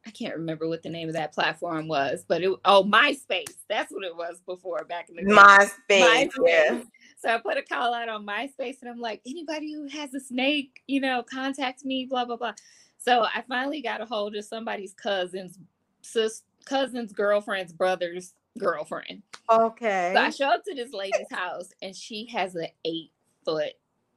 [0.05, 3.55] I can't remember what the name of that platform was, but it oh MySpace.
[3.69, 5.29] That's what it was before back in the day.
[5.29, 6.31] MySpace, MySpace.
[6.47, 6.83] yeah.
[7.17, 10.21] So I put a call out on MySpace and I'm like, anybody who has a
[10.21, 12.53] snake, you know, contact me, blah, blah, blah.
[12.99, 15.59] So I finally got a hold of somebody's cousin's
[16.03, 19.23] sis, cousin's girlfriend's brother's girlfriend.
[19.51, 20.13] Okay.
[20.15, 23.13] So I show up to this lady's house and she has an eight
[23.45, 23.73] foot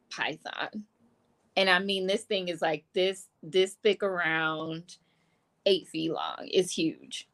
[0.10, 0.86] python.
[1.56, 4.98] And I mean this thing is like this this thick around
[5.66, 6.38] eight feet long.
[6.40, 7.30] It's huge.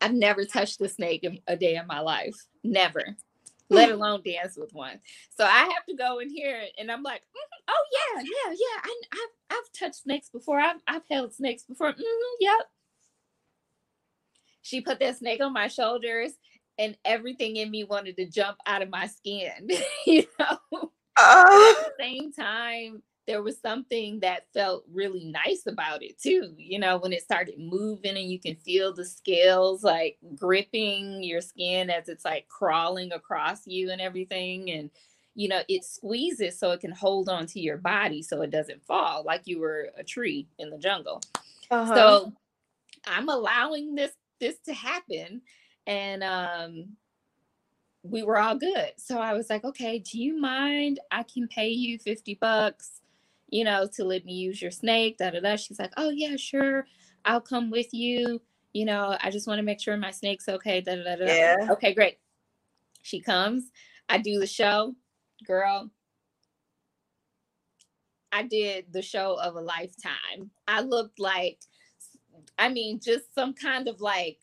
[0.00, 2.36] I've never touched a snake in a day in my life.
[2.62, 3.16] Never.
[3.68, 5.00] Let alone dance with one.
[5.36, 7.62] So I have to go in here and I'm like, mm-hmm.
[7.68, 8.80] oh yeah, yeah, yeah.
[8.84, 10.60] I, have I've touched snakes before.
[10.60, 11.92] I've I've held snakes before.
[11.92, 12.66] Mm-hmm, yep,
[14.66, 16.32] she put that snake on my shoulders
[16.78, 19.68] and everything in me wanted to jump out of my skin
[20.06, 20.58] you know
[21.16, 21.74] uh.
[21.78, 26.78] at the same time there was something that felt really nice about it too you
[26.78, 31.90] know when it started moving and you can feel the scales like gripping your skin
[31.90, 34.90] as it's like crawling across you and everything and
[35.34, 38.84] you know it squeezes so it can hold on to your body so it doesn't
[38.84, 41.20] fall like you were a tree in the jungle.
[41.70, 41.94] Uh-huh.
[41.94, 42.32] so
[43.06, 45.42] i'm allowing this this to happen
[45.86, 46.86] and um
[48.08, 48.92] we were all good.
[48.98, 51.00] So i was like okay do you mind?
[51.10, 53.00] I can pay you 50 bucks
[53.48, 55.56] you know to let me use your snake da da da.
[55.56, 56.86] She's like oh yeah sure.
[57.24, 58.40] I'll come with you.
[58.72, 61.68] You know i just want to make sure my snake's okay da da da yeah.
[61.70, 62.18] okay great.
[63.02, 63.70] She comes.
[64.08, 64.94] I do the show.
[65.46, 65.90] Girl
[68.32, 70.50] i did the show of a lifetime.
[70.68, 71.58] I looked like
[72.58, 74.38] I mean, just some kind of like,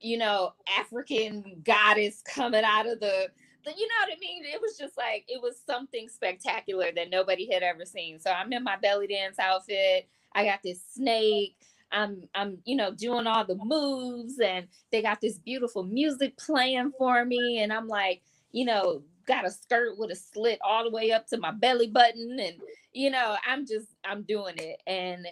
[0.00, 3.28] you know, African goddess coming out of the, the,
[3.76, 4.44] you know what I mean?
[4.44, 8.18] It was just like, it was something spectacular that nobody had ever seen.
[8.20, 10.08] So I'm in my belly dance outfit.
[10.34, 11.56] I got this snake.
[11.92, 16.90] I'm I'm you know doing all the moves and they got this beautiful music playing
[16.98, 20.90] for me and I'm like you know got a skirt with a slit all the
[20.90, 22.56] way up to my belly button and
[22.92, 25.28] you know I'm just I'm doing it and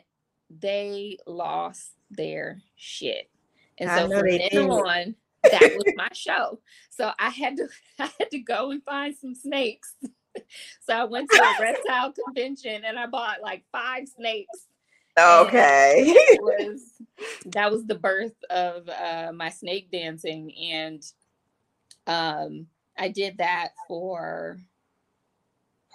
[0.60, 3.30] they lost their shit.
[3.78, 5.14] And so from then on,
[5.50, 6.60] that was my show.
[6.90, 9.94] So I had to I had to go and find some snakes.
[10.82, 14.66] so I went to a reptile convention and I bought like five snakes.
[15.18, 16.12] Okay.
[16.40, 16.82] was
[17.46, 21.04] that was the birth of uh, my snake dancing and
[22.08, 22.66] um
[22.98, 24.58] I did that for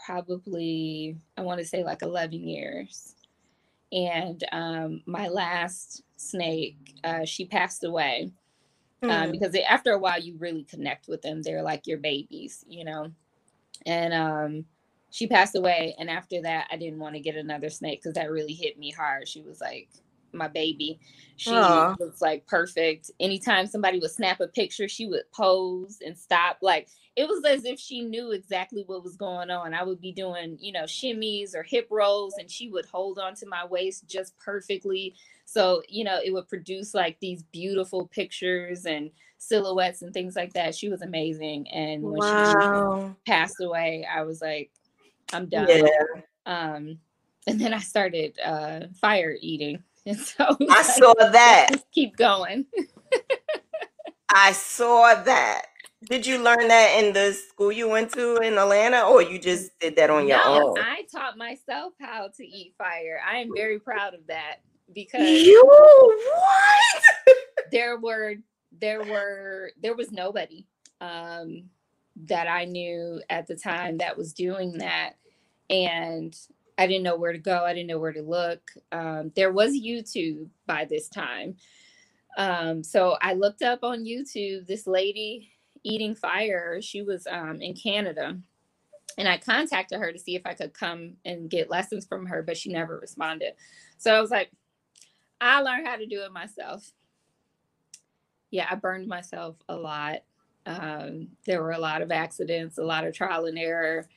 [0.05, 3.15] probably I want to say like 11 years
[3.91, 8.31] and um, my last snake, uh, she passed away
[9.03, 9.09] mm.
[9.09, 11.41] um, because they, after a while you really connect with them.
[11.41, 13.12] They're like your babies, you know.
[13.85, 14.65] And um,
[15.09, 18.31] she passed away, and after that, I didn't want to get another snake because that
[18.31, 19.27] really hit me hard.
[19.27, 19.89] She was like
[20.33, 20.99] my baby.
[21.37, 21.97] She Aww.
[21.99, 23.11] was like perfect.
[23.19, 26.57] Anytime somebody would snap a picture, she would pose and stop.
[26.61, 29.73] Like it was as if she knew exactly what was going on.
[29.73, 33.35] I would be doing, you know, shimmies or hip rolls, and she would hold on
[33.35, 35.15] to my waist just perfectly.
[35.45, 40.53] So, you know, it would produce like these beautiful pictures and silhouettes and things like
[40.53, 40.75] that.
[40.75, 41.67] She was amazing.
[41.69, 43.15] And when wow.
[43.25, 44.71] she passed away, I was like,
[45.33, 45.67] I'm done.
[45.69, 45.89] Yeah.
[46.45, 46.99] Um,
[47.47, 49.83] and then I started uh, fire eating.
[50.05, 51.69] And so I like, saw that.
[51.91, 52.65] keep going.
[54.29, 55.65] I saw that.
[56.03, 59.77] Did you learn that in the school you went to in Atlanta, or you just
[59.79, 60.79] did that on your no, own?
[60.79, 63.19] I taught myself how to eat fire.
[63.27, 64.62] I am very proud of that
[64.93, 67.03] because you what?
[67.71, 68.35] there were
[68.79, 70.65] there were there was nobody
[71.01, 71.63] um,
[72.25, 75.13] that I knew at the time that was doing that,
[75.69, 76.33] and
[76.79, 77.65] I didn't know where to go.
[77.65, 78.71] I didn't know where to look.
[78.93, 81.57] Um, there was YouTube by this time.
[82.37, 85.51] Um, so I looked up on YouTube this lady
[85.83, 86.81] eating fire.
[86.81, 88.37] She was um, in Canada.
[89.17, 92.41] And I contacted her to see if I could come and get lessons from her,
[92.41, 93.55] but she never responded.
[93.97, 94.49] So I was like,
[95.41, 96.89] I learned how to do it myself.
[98.51, 100.19] Yeah, I burned myself a lot.
[100.65, 104.07] Um, there were a lot of accidents, a lot of trial and error.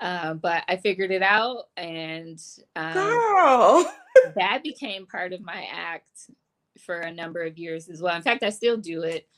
[0.00, 2.42] Uh, but I figured it out, and
[2.74, 3.92] um, Girl.
[4.36, 6.30] that became part of my act
[6.78, 8.16] for a number of years as well.
[8.16, 9.28] In fact, I still do it,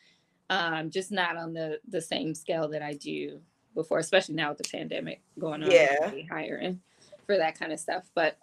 [0.50, 3.40] um, just not on the the same scale that I do
[3.74, 5.70] before, especially now with the pandemic going on.
[5.70, 6.10] Yeah.
[6.30, 6.80] hiring
[7.26, 8.04] for that kind of stuff.
[8.14, 8.38] But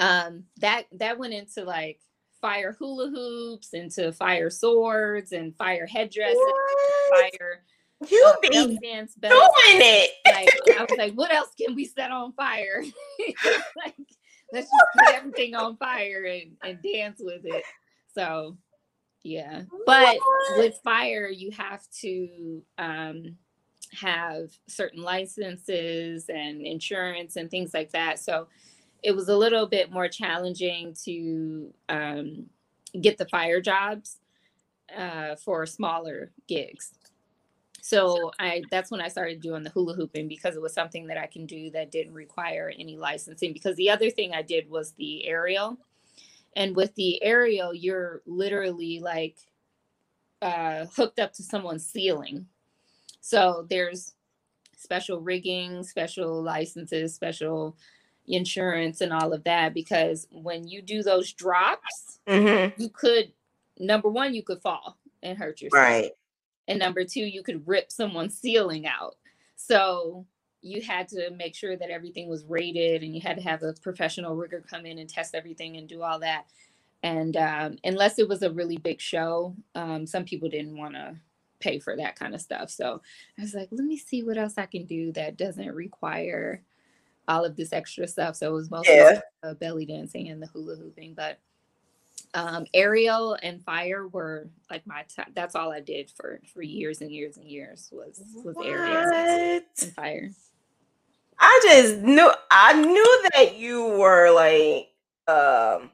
[0.00, 2.00] um, that that went into like
[2.40, 7.32] fire hula hoops, into fire swords, and fire headdresses, What?
[7.32, 7.62] fire
[8.08, 10.10] You be doing it.
[10.26, 12.82] Like I was like, what else can we set on fire?
[13.76, 13.94] like
[14.52, 17.64] let's just put everything on fire and, and dance with it.
[18.14, 18.56] So
[19.22, 19.62] yeah.
[19.86, 20.58] But What?
[20.58, 23.36] with fire, you have to um
[23.92, 28.18] have certain licenses and insurance and things like that.
[28.18, 28.48] So
[29.02, 32.46] it was a little bit more challenging to um,
[33.00, 34.18] get the fire jobs
[34.96, 36.92] uh, for smaller gigs.
[37.86, 41.18] So I that's when I started doing the hula hooping because it was something that
[41.18, 43.52] I can do that didn't require any licensing.
[43.52, 45.78] Because the other thing I did was the aerial,
[46.56, 49.36] and with the aerial, you're literally like
[50.42, 52.46] uh, hooked up to someone's ceiling.
[53.20, 54.14] So there's
[54.76, 57.76] special rigging, special licenses, special
[58.26, 59.74] insurance, and all of that.
[59.74, 62.82] Because when you do those drops, Mm-hmm.
[62.82, 63.30] you could
[63.78, 66.10] number one, you could fall and hurt yourself Right.
[66.68, 69.16] And number two you could rip someone's ceiling out.
[69.56, 70.26] So
[70.62, 73.74] you had to make sure that everything was rated and you had to have a
[73.82, 76.46] professional rigger come in and test everything and do all that.
[77.02, 81.16] And um, unless it was a really big show um, some people didn't want to
[81.60, 82.70] pay for that kind of stuff.
[82.70, 83.00] So
[83.38, 86.62] i was like let me see what else i can do that doesn't require
[87.28, 88.36] all of this extra stuff.
[88.36, 89.20] So it was mostly Yeah.
[89.60, 91.38] belly dancing and the hula hooping but
[92.34, 97.00] um, aerial and fire were like my t- that's all I did for for years
[97.00, 100.30] and years and years was was aerial and fire.
[101.38, 104.88] I just knew I knew that you were like
[105.28, 105.90] um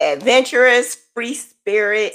[0.00, 2.14] adventurous, free spirit,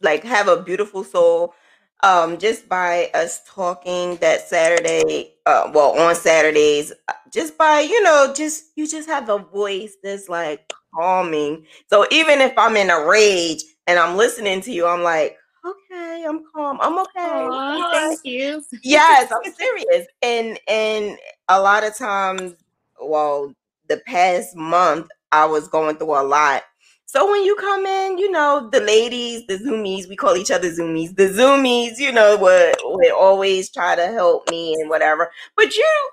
[0.00, 1.54] like have a beautiful soul.
[2.02, 8.02] Um, just by us talking that Saturday, uh, well, on Saturdays, uh, just by you
[8.02, 11.64] know, just you just have a voice that's like calming.
[11.88, 16.24] So even if I'm in a rage and I'm listening to you, I'm like, okay,
[16.28, 17.10] I'm calm, I'm okay.
[17.20, 18.62] Aw, I'm thank you.
[18.82, 22.54] yes i'm serious and and a lot of times
[23.00, 23.52] well
[23.88, 26.62] the past month i was going through a lot
[27.06, 30.70] so when you come in you know the ladies the zoomies we call each other
[30.70, 35.74] zoomies the zoomies you know would would always try to help me and whatever but
[35.76, 36.10] you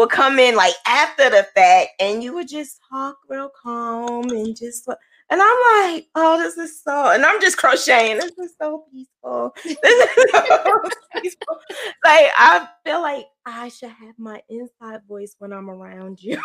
[0.00, 4.56] would come in like after the fact and you would just talk real calm and
[4.56, 4.88] just
[5.32, 8.16] and I'm like, oh, this is so, and I'm just crocheting.
[8.16, 9.54] This is so peaceful.
[9.64, 9.78] This
[10.16, 10.80] is so
[11.14, 11.56] peaceful.
[12.04, 16.40] Like I feel like I should have my inside voice when I'm around you.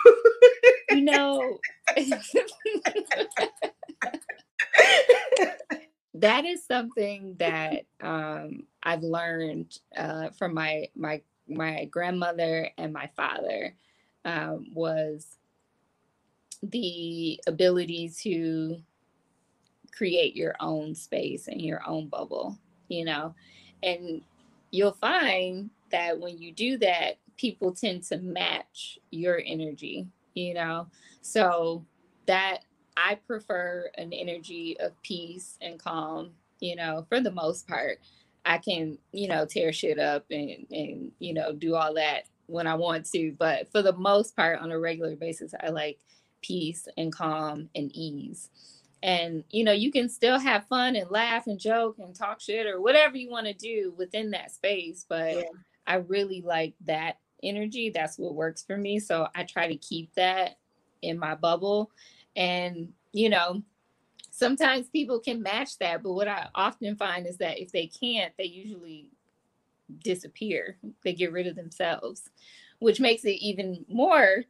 [0.92, 1.58] You know,
[6.14, 13.10] that is something that um, I've learned uh, from my my my grandmother and my
[13.16, 13.76] father
[14.26, 15.38] um, was
[16.64, 18.78] the ability to
[19.96, 23.34] create your own space and your own bubble, you know,
[23.84, 24.22] and
[24.72, 30.88] you'll find that when you do that, people tend to match your energy, you know,
[31.22, 31.86] so
[32.26, 32.60] that
[32.98, 38.00] I prefer an energy of peace and calm, you know, for the most part.
[38.46, 42.68] I can, you know, tear shit up and and you know, do all that when
[42.68, 46.00] I want to, but for the most part on a regular basis I like
[46.42, 48.50] peace and calm and ease.
[49.04, 52.68] And you know, you can still have fun and laugh and joke and talk shit
[52.68, 55.44] or whatever you want to do within that space, but Yeah.
[55.88, 57.92] I really like that energy.
[57.94, 59.00] That's what works for me.
[59.00, 60.58] So I try to keep that
[61.02, 61.92] in my bubble.
[62.36, 63.64] And, you know,
[64.36, 68.34] sometimes people can match that, but what I often find is that if they can't,
[68.38, 69.08] they usually
[70.04, 70.78] disappear.
[71.04, 72.30] They get rid of themselves,
[72.80, 74.44] which makes it even more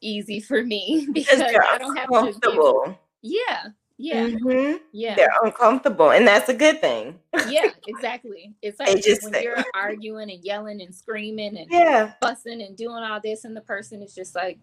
[0.00, 2.32] easy for me because I don't have to.
[2.40, 3.66] Give, yeah,
[3.96, 4.80] yeah, Mhm.
[4.92, 5.16] yeah.
[5.16, 7.18] They're uncomfortable, and that's a good thing.
[7.48, 8.54] Yeah, exactly.
[8.62, 12.12] It's like just when say- you're arguing and yelling and screaming and Yeah.
[12.20, 14.58] fussing and doing all this, and the person is just like,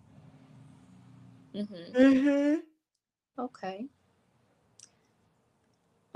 [1.53, 1.63] hmm
[1.93, 2.55] hmm
[3.37, 3.87] okay,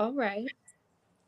[0.00, 0.46] all right.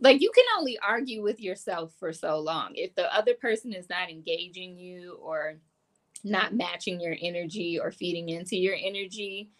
[0.01, 2.73] Like you can only argue with yourself for so long.
[2.75, 5.59] If the other person is not engaging you or
[6.25, 9.51] not matching your energy or feeding into your energy,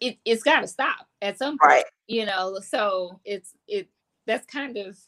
[0.00, 1.84] it, it's got to stop at some point Right.
[2.06, 3.88] you know so it's it
[4.26, 4.98] that's kind of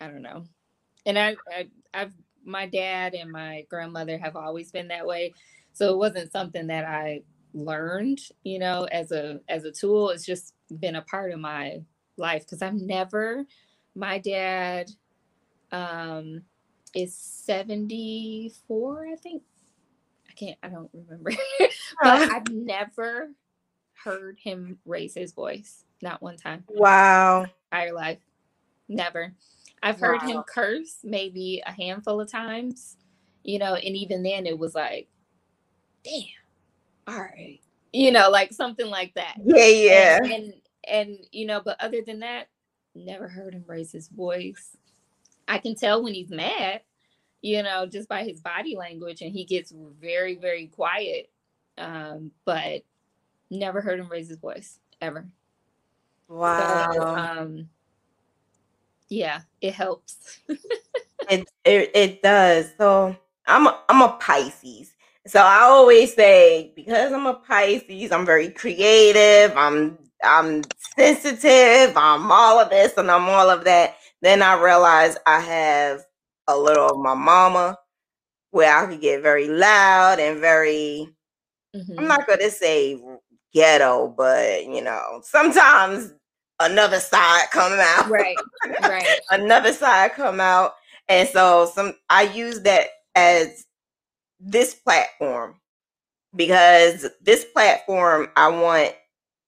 [0.00, 0.44] I don't know.
[1.06, 5.34] And I, I I've my dad and my grandmother have always been that way.
[5.72, 7.22] So it wasn't something that I
[7.54, 10.10] learned, you know, as a as a tool.
[10.10, 11.82] It's just been a part of my
[12.16, 13.44] life because I've never
[13.94, 14.90] my dad
[15.72, 16.42] um
[16.94, 19.42] is 74, I think.
[20.28, 21.32] I can't I don't remember.
[22.02, 23.30] but I've never
[24.04, 25.84] heard him raise his voice.
[26.02, 26.64] Not one time.
[26.68, 27.46] Wow.
[27.72, 28.18] Entire life.
[28.88, 29.34] Never.
[29.82, 30.28] I've heard wow.
[30.28, 32.96] him curse maybe a handful of times,
[33.44, 35.08] you know, and even then it was like,
[36.04, 36.24] damn,
[37.10, 37.60] all right,
[37.92, 39.34] you know, like something like that.
[39.42, 40.18] Yeah, yeah.
[40.22, 40.54] And, and,
[40.88, 42.48] and you know, but other than that,
[42.94, 44.76] never heard him raise his voice.
[45.48, 46.82] I can tell when he's mad,
[47.42, 51.30] you know, just by his body language, and he gets very, very quiet.
[51.78, 52.82] Um, but
[53.50, 55.26] never heard him raise his voice ever.
[56.28, 56.92] Wow.
[56.92, 57.68] So, um,
[59.08, 60.40] yeah, it helps.
[60.48, 62.72] it, it it does.
[62.78, 64.92] So I'm a, I'm a Pisces.
[65.30, 69.56] So I always say because I'm a Pisces, I'm very creative.
[69.56, 70.64] I'm I'm
[70.96, 71.96] sensitive.
[71.96, 73.94] I'm all of this and I'm all of that.
[74.22, 76.02] Then I realize I have
[76.48, 77.78] a little of my mama
[78.50, 81.08] where I could get very loud and very
[81.76, 82.00] mm-hmm.
[82.00, 83.00] I'm not gonna say
[83.54, 86.12] ghetto, but you know, sometimes
[86.58, 88.10] another side come out.
[88.10, 88.36] Right.
[88.82, 89.20] Right.
[89.30, 90.72] another side come out.
[91.08, 93.66] And so some I use that as
[94.40, 95.56] this platform
[96.34, 98.94] because this platform I want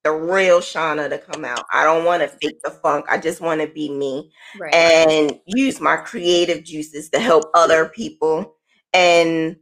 [0.03, 1.63] the real Shauna to come out.
[1.71, 3.05] I don't want to fake the funk.
[3.09, 4.73] I just want to be me right.
[4.75, 8.57] and use my creative juices to help other people.
[8.93, 9.55] And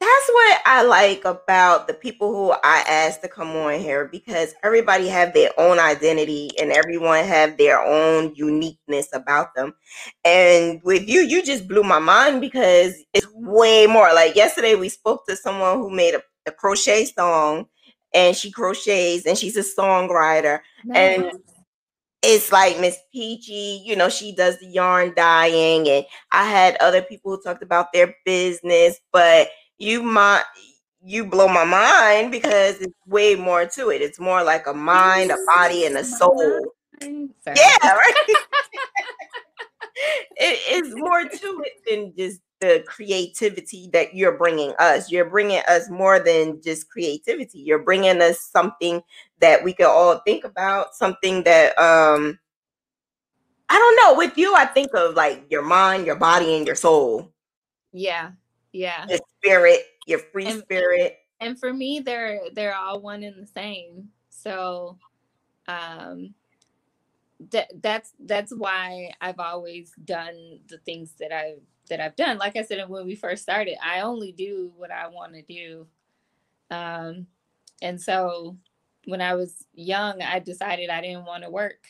[0.00, 4.54] that's what I like about the people who I ask to come on here because
[4.62, 9.74] everybody have their own identity and everyone have their own uniqueness about them.
[10.24, 14.14] And with you, you just blew my mind because it's way more.
[14.14, 17.66] Like yesterday, we spoke to someone who made a, a crochet song
[18.14, 20.60] and she crochets and she's a songwriter.
[20.82, 21.18] Nice.
[21.18, 21.32] And
[22.22, 27.00] it's like Miss Peachy, you know, she does the yarn dyeing, and I had other
[27.00, 29.48] people who talked about their business, but
[29.80, 30.44] you might
[31.02, 34.02] you blow my mind because it's way more to it.
[34.02, 36.72] It's more like a mind, a body, and a soul.
[37.00, 37.30] Sorry.
[37.56, 38.14] Yeah, right.
[40.36, 45.10] it is more to it than just the creativity that you're bringing us.
[45.10, 47.60] You're bringing us more than just creativity.
[47.60, 49.02] You're bringing us something
[49.40, 52.38] that we can all think about, something that um
[53.70, 56.76] I don't know, with you I think of like your mind, your body and your
[56.76, 57.32] soul.
[57.92, 58.32] Yeah.
[58.72, 59.06] Yeah.
[59.06, 61.18] The spirit, your free and, spirit.
[61.40, 64.08] And for me, they're they're all one and the same.
[64.28, 64.98] So
[65.68, 66.34] um
[67.50, 72.38] that that's that's why I've always done the things that I've that I've done.
[72.38, 75.86] Like I said when we first started, I only do what I want to do.
[76.70, 77.26] Um
[77.82, 78.56] and so
[79.06, 81.86] when I was young, I decided I didn't want to work.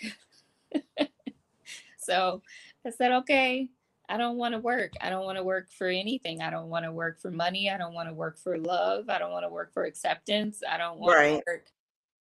[1.99, 2.43] so
[2.87, 3.69] I said, okay,
[4.11, 4.95] I don't want to work.
[5.01, 6.43] I don't want to work for anything.
[6.43, 7.71] I don't want to work for money.
[7.71, 9.09] I don't want to work for love.
[9.09, 10.63] I don't want to work for acceptance.
[10.69, 11.39] I don't want right.
[11.39, 11.67] to work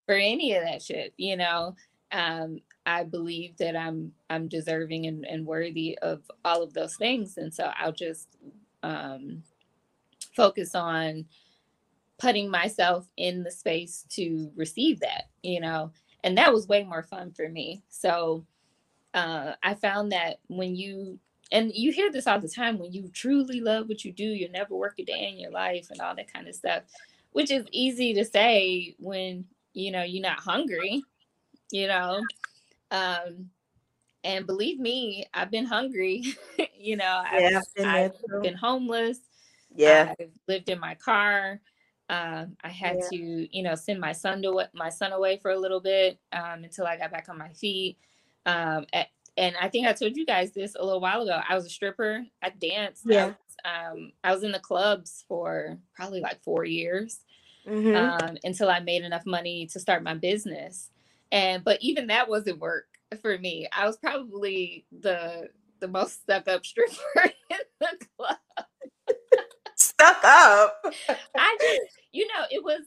[0.06, 1.16] for any of that shit.
[1.18, 1.76] You know,
[2.12, 7.38] um, I believe that I'm I'm deserving and, and worthy of all of those things,
[7.38, 8.38] and so I'll just
[8.84, 9.42] um,
[10.36, 11.26] focus on
[12.20, 15.30] putting myself in the space to receive that.
[15.42, 15.92] You know,
[16.24, 17.82] and that was way more fun for me.
[17.90, 18.46] So
[19.16, 21.18] uh, I found that when you
[21.52, 24.52] and you hear this all the time when you truly love what you do you'll
[24.52, 26.84] never work a day in your life and all that kind of stuff
[27.32, 31.02] which is easy to say when you know you're not hungry
[31.72, 32.22] you know
[32.92, 33.50] um
[34.24, 36.24] and believe me i've been hungry
[36.78, 39.20] you know yeah, i've, been, I've been, homeless
[39.76, 41.60] yeah i've lived in my car
[42.10, 43.10] um, I had yeah.
[43.12, 46.64] to, you know, send my son to my son away for a little bit um,
[46.64, 47.98] until I got back on my feet.
[48.46, 49.10] Um, at,
[49.40, 51.40] and I think I told you guys this a little while ago.
[51.48, 52.26] I was a stripper.
[52.44, 53.04] I danced.
[53.06, 53.24] Yeah.
[53.24, 57.22] I was, um, I was in the clubs for probably like four years
[57.66, 57.96] mm-hmm.
[57.96, 60.90] um, until I made enough money to start my business.
[61.32, 62.88] And but even that wasn't work
[63.22, 63.70] for me.
[63.72, 65.48] I was probably the
[65.80, 68.38] the most stuck up stripper in the club.
[69.78, 70.84] stuck up.
[71.38, 72.82] I just, you know, it was,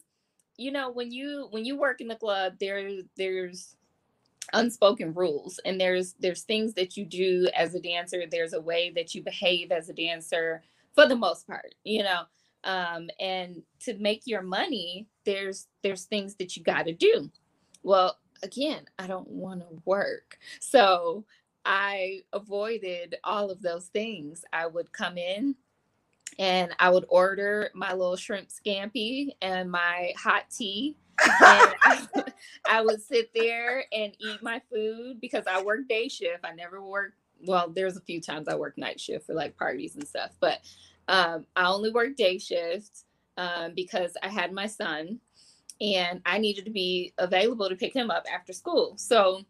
[0.58, 3.74] you know, when you when you work in the club, there there's
[4.52, 8.90] unspoken rules and there's there's things that you do as a dancer there's a way
[8.94, 10.62] that you behave as a dancer
[10.94, 12.22] for the most part you know
[12.64, 17.30] um and to make your money there's there's things that you got to do
[17.82, 21.24] well again i don't want to work so
[21.64, 24.44] I avoided all of those things.
[24.52, 25.54] I would come in
[26.38, 30.96] and I would order my little shrimp scampi and my hot tea.
[31.20, 32.06] I,
[32.68, 36.44] I, would sit there and eat my food because I work day shift.
[36.44, 37.12] I never work.
[37.44, 40.60] Well, there's a few times I work night shift for like parties and stuff, but
[41.08, 43.04] um, I only work day shift
[43.36, 45.20] um, because I had my son
[45.80, 48.94] and I needed to be available to pick him up after school.
[48.96, 49.44] So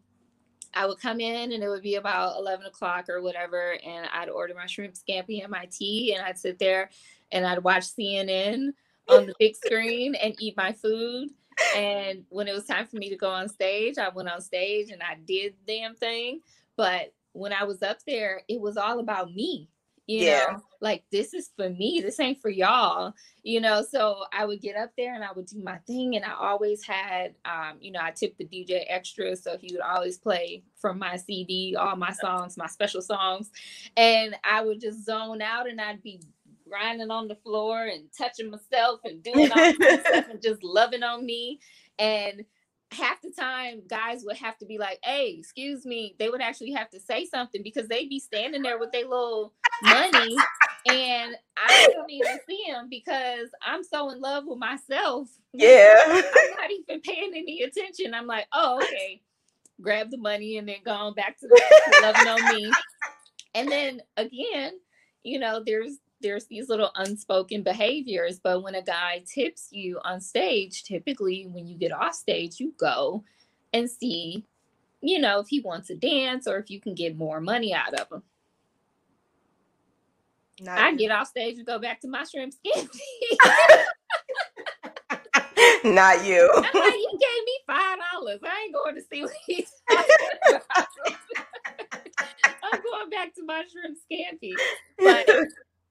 [0.73, 4.29] I would come in and it would be about 11 o'clock or whatever, and I'd
[4.29, 6.89] order my shrimp scampi and my tea, and I'd sit there
[7.31, 8.69] and I'd watch CNN
[9.09, 11.29] on the big screen and eat my food.
[11.75, 14.89] And when it was time for me to go on stage, I went on stage
[14.91, 16.41] and I did the damn thing.
[16.75, 19.69] But when I was up there, it was all about me
[20.07, 20.45] you yeah.
[20.51, 22.01] know like this is for me.
[22.03, 23.83] This ain't for y'all you know?
[23.83, 26.15] So i would get up there and i would do my thing.
[26.15, 29.81] And i always had um you know i tipped the dj extra so he would
[29.81, 33.49] always play from my cd all my songs my special songs.
[33.95, 36.21] And i would just zone out and i'd be
[36.67, 41.03] grinding on the floor and touching myself and doing all this stuff and just loving
[41.03, 41.59] on me.
[41.99, 42.45] And
[42.93, 46.71] half the time guys would have to be like hey excuse me they would actually
[46.71, 49.53] have to say something because they'd be standing there with their little
[49.83, 50.35] money
[50.87, 55.27] and i don't even see them because i'm so in love with myself.
[55.53, 55.95] Yeah.
[56.07, 56.21] I'm
[56.57, 58.13] not even paying any attention.
[58.13, 59.21] I'm like oh okay
[59.81, 61.47] grab the money and then going back to
[62.01, 62.71] loving on me.
[63.55, 64.73] And then again
[65.23, 70.19] you know there's there's these little unspoken behaviors but when a guy tips you on
[70.19, 73.23] stage typically when you get off stage you go
[73.73, 74.43] and see
[75.01, 77.93] you know if he wants to dance or if you can get more money out
[77.93, 78.23] of him
[80.61, 82.89] Not i get off stage and go back to my shrimp skin
[85.83, 86.49] Not you.
[86.55, 88.39] I'm like, you gave me five dollars.
[88.43, 89.69] I ain't going to see what he's
[92.63, 94.53] I'm going back to my shrimp scampi.
[94.97, 95.27] But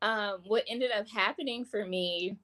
[0.02, 2.36] um, what ended up happening for me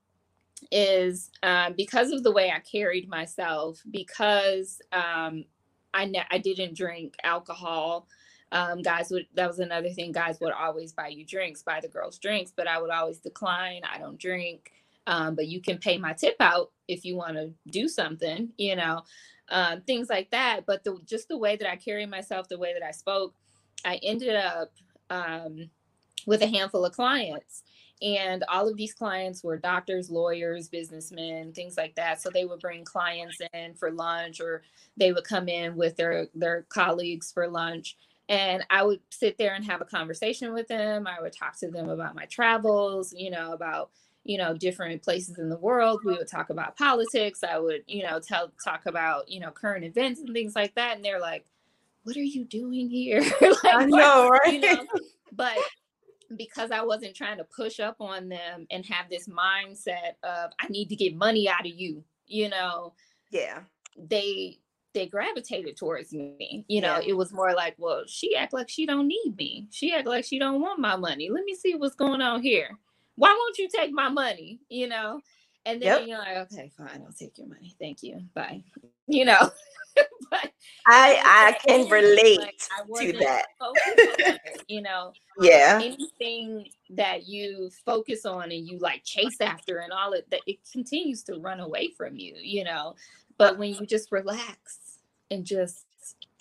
[0.71, 5.43] is um, because of the way I carried myself, because um,
[5.93, 8.07] I ne- I didn't drink alcohol.
[8.51, 10.11] Um, guys would that was another thing.
[10.11, 13.81] Guys would always buy you drinks, buy the girls drinks, but I would always decline.
[13.83, 14.71] I don't drink,
[15.05, 18.75] um, but you can pay my tip out if you want to do something, you
[18.75, 19.03] know,
[19.49, 20.65] um, things like that.
[20.65, 23.35] But the just the way that I carried myself, the way that I spoke,
[23.83, 24.71] I ended up
[25.09, 25.69] um,
[26.29, 27.63] with a handful of clients.
[28.03, 32.21] And all of these clients were doctors, lawyers, businessmen, things like that.
[32.21, 34.61] So they would bring clients in for lunch or
[34.95, 37.97] they would come in with their, their colleagues for lunch.
[38.29, 41.07] And I would sit there and have a conversation with them.
[41.07, 43.89] I would talk to them about my travels, you know, about
[44.25, 48.03] you know different places in the world we would talk about politics i would you
[48.03, 51.45] know tell talk about you know current events and things like that and they're like
[52.03, 54.85] what are you doing here like, i know right you know?
[55.31, 55.57] but
[56.35, 60.67] because I wasn't trying to push up on them and have this mindset of I
[60.69, 62.93] need to get money out of you, you know.
[63.31, 63.61] Yeah.
[63.97, 64.59] They
[64.93, 66.65] they gravitated towards me.
[66.67, 67.09] You know, yeah.
[67.09, 69.67] it was more like, well, she act like she don't need me.
[69.71, 71.29] She act like she don't want my money.
[71.29, 72.77] Let me see what's going on here.
[73.15, 74.59] Why won't you take my money?
[74.69, 75.21] You know?
[75.65, 76.07] And then yep.
[76.07, 77.75] you're like, okay, fine, I'll take your money.
[77.79, 78.21] Thank you.
[78.33, 78.63] Bye.
[79.07, 79.51] You know.
[80.41, 80.51] but
[80.87, 83.45] I I can relate like, I to that.
[83.85, 85.79] It, you know, yeah.
[85.81, 90.57] Anything that you focus on and you like chase after and all of that, it
[90.71, 92.35] continues to run away from you.
[92.41, 92.95] You know,
[93.37, 94.79] but when you just relax
[95.31, 95.85] and just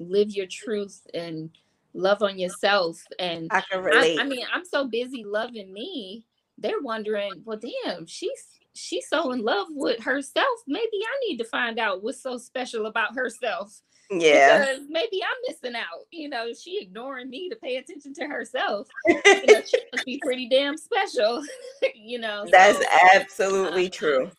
[0.01, 1.51] live your truth and
[1.95, 4.19] love on yourself and I can relate.
[4.19, 6.25] I, I mean, I'm so busy loving me.
[6.59, 10.61] They're wondering, well, damn, she's she's so in love with herself.
[10.67, 13.81] Maybe I need to find out what's so special about herself.
[14.11, 14.61] Yeah.
[14.61, 16.07] Because maybe I'm missing out.
[16.11, 18.89] You know, she ignoring me to pay attention to herself.
[19.07, 21.43] you know, she must be pretty damn special.
[21.95, 22.47] you know.
[22.51, 24.31] That's so, absolutely true.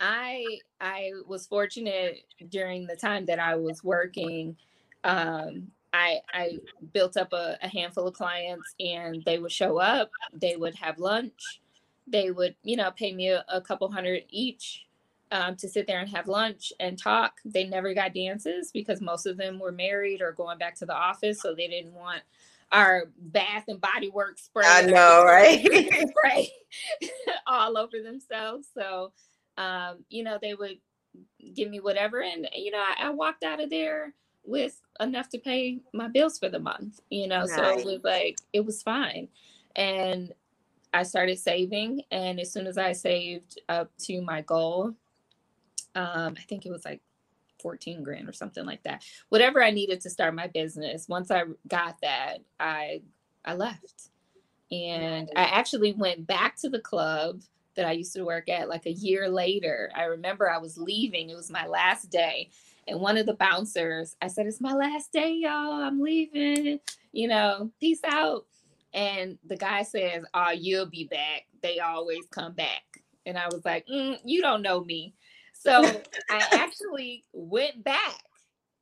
[0.00, 0.44] I
[0.80, 4.56] I was fortunate during the time that I was working.
[5.04, 6.58] Um, I I
[6.92, 10.98] built up a, a handful of clients and they would show up, they would have
[10.98, 11.61] lunch,
[12.06, 14.86] they would, you know, pay me a, a couple hundred each
[15.32, 17.40] um, to sit there and have lunch and talk.
[17.44, 20.94] They never got dances because most of them were married or going back to the
[20.94, 22.22] office, so they didn't want
[22.70, 24.64] our bath and body work spray.
[24.66, 25.60] I know, right?
[26.10, 26.52] spray
[27.46, 28.68] all over themselves.
[28.74, 29.12] So,
[29.56, 30.78] um, you know, they would
[31.54, 35.38] give me whatever, and you know, I, I, walked out of there with enough to
[35.38, 37.00] pay my bills for the month.
[37.10, 37.54] You know, nice.
[37.54, 39.28] so it was like it was fine,
[39.76, 40.32] and
[40.92, 44.94] I started saving, and as soon as I saved up to my goal,
[45.94, 47.00] um, I think it was like
[47.62, 49.04] 14 grand or something like that.
[49.28, 51.08] Whatever I needed to start my business.
[51.08, 53.02] Once I got that, I
[53.44, 54.08] I left.
[54.70, 57.42] And I actually went back to the club
[57.74, 59.90] that I used to work at like a year later.
[59.94, 61.30] I remember I was leaving.
[61.30, 62.50] It was my last day.
[62.88, 65.82] And one of the bouncers, I said, It's my last day, y'all.
[65.82, 66.80] I'm leaving.
[67.12, 68.46] You know, peace out.
[68.94, 71.46] And the guy says, Oh, you'll be back.
[71.62, 72.82] They always come back.
[73.26, 75.14] And I was like, mm, You don't know me.
[75.54, 75.82] So
[76.30, 78.22] I actually went back.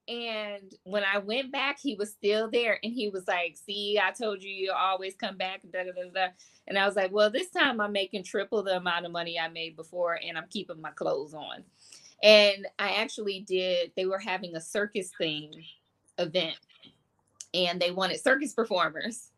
[0.09, 2.81] And when I went back, he was still there.
[2.83, 5.61] And he was like, See, I told you you'll always come back.
[5.73, 6.29] Da, da, da.
[6.67, 9.49] And I was like, Well, this time I'm making triple the amount of money I
[9.49, 11.65] made before and I'm keeping my clothes on.
[12.23, 15.53] And I actually did, they were having a circus thing
[16.19, 16.57] event
[17.55, 19.31] and they wanted circus performers.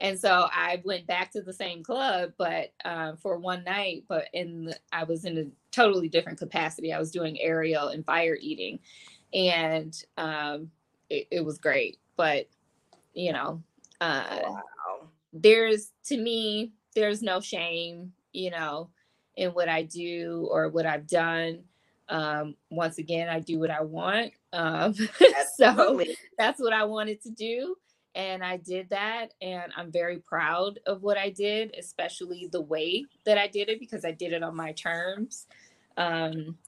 [0.00, 4.26] And so I went back to the same club, but um, for one night, but
[4.32, 6.92] in the, I was in a totally different capacity.
[6.92, 8.78] I was doing aerial and fire eating,
[9.34, 10.70] and um,
[11.10, 11.98] it, it, was great.
[12.16, 12.48] But
[13.12, 13.62] you know,
[14.00, 14.62] uh, wow.
[15.32, 18.90] there's to me, there's no shame, you know,
[19.36, 21.64] in what I do or what I've done.
[22.08, 24.32] Um, once again, I do what I want.
[24.52, 24.94] Um,
[25.56, 26.02] so
[26.38, 27.76] that's what I wanted to do.
[28.18, 29.32] And I did that.
[29.40, 33.78] And I'm very proud of what I did, especially the way that I did it
[33.78, 35.46] because I did it on my terms.
[35.96, 36.58] Um,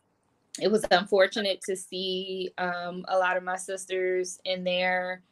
[0.62, 5.22] it was unfortunate to see um, a lot of my sisters in there,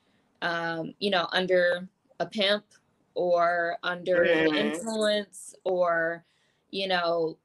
[0.42, 1.88] um, you know, under
[2.18, 2.64] a pimp
[3.14, 4.54] or under mm-hmm.
[4.54, 6.24] influence or,
[6.70, 7.38] you know,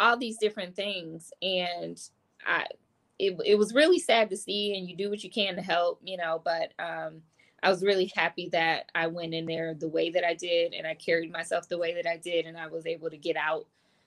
[0.00, 2.10] all these different things and
[2.46, 2.64] i
[3.18, 6.00] it, it was really sad to see and you do what you can to help
[6.04, 7.22] you know but um
[7.62, 10.86] i was really happy that i went in there the way that i did and
[10.86, 13.66] i carried myself the way that i did and i was able to get out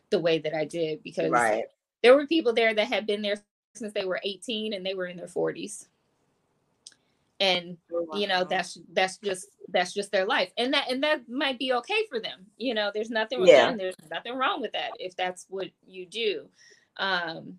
[0.09, 1.65] the way that i did because right.
[2.01, 3.35] there were people there that had been there
[3.75, 5.85] since they were 18 and they were in their 40s
[7.39, 8.17] and wow.
[8.17, 11.73] you know that's that's just that's just their life and that and that might be
[11.73, 13.73] okay for them you know there's nothing yeah.
[13.75, 16.45] there's nothing wrong with that if that's what you do
[16.97, 17.57] um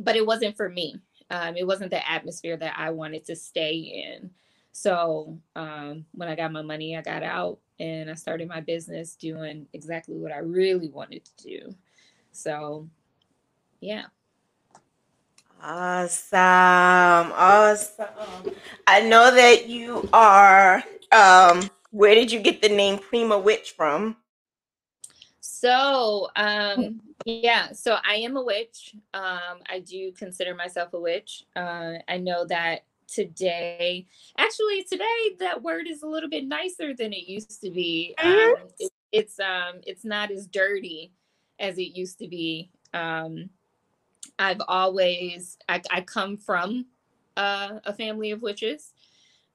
[0.00, 0.98] but it wasn't for me
[1.30, 4.30] um it wasn't the atmosphere that i wanted to stay in
[4.72, 9.14] so um when i got my money i got out and i started my business
[9.14, 11.74] doing exactly what i really wanted to do
[12.32, 12.88] so
[13.80, 14.04] yeah
[15.62, 17.32] Awesome.
[17.36, 18.06] Awesome.
[18.86, 24.16] I know that you are um where did you get the name Prema Witch from?
[25.40, 28.96] So, um yeah, so I am a witch.
[29.14, 31.44] Um I do consider myself a witch.
[31.54, 34.06] Uh I know that today
[34.38, 38.14] actually today that word is a little bit nicer than it used to be.
[38.18, 38.62] Mm-hmm.
[38.62, 41.12] Um, it, it's um it's not as dirty
[41.58, 42.70] as it used to be.
[42.94, 43.50] Um
[44.38, 46.86] I've always I, I come from
[47.36, 48.92] uh, a family of witches,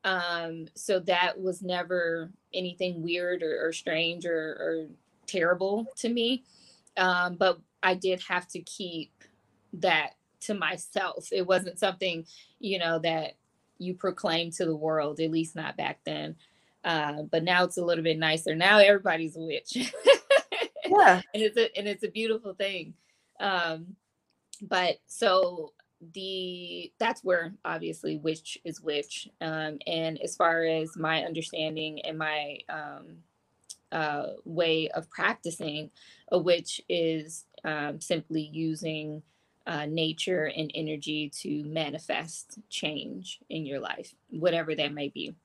[0.03, 4.87] um, so that was never anything weird or, or strange or, or,
[5.25, 6.45] terrible to me.
[6.95, 9.11] Um, but I did have to keep
[9.73, 11.27] that to myself.
[11.33, 12.25] It wasn't something
[12.59, 13.33] you know that
[13.79, 16.35] you proclaim to the world, at least not back then.
[16.83, 18.55] Uh, but now it's a little bit nicer.
[18.55, 19.75] Now everybody's a witch.
[20.85, 22.93] yeah, and it's a and it's a beautiful thing.
[23.39, 23.95] Um,
[24.61, 25.73] but so
[26.13, 32.17] the that's where obviously witch is witch um, and as far as my understanding and
[32.17, 33.17] my um,
[33.91, 35.89] uh, way of practicing
[36.31, 39.23] a witch is um, simply using
[39.67, 45.35] uh, nature and energy to manifest change in your life whatever that may be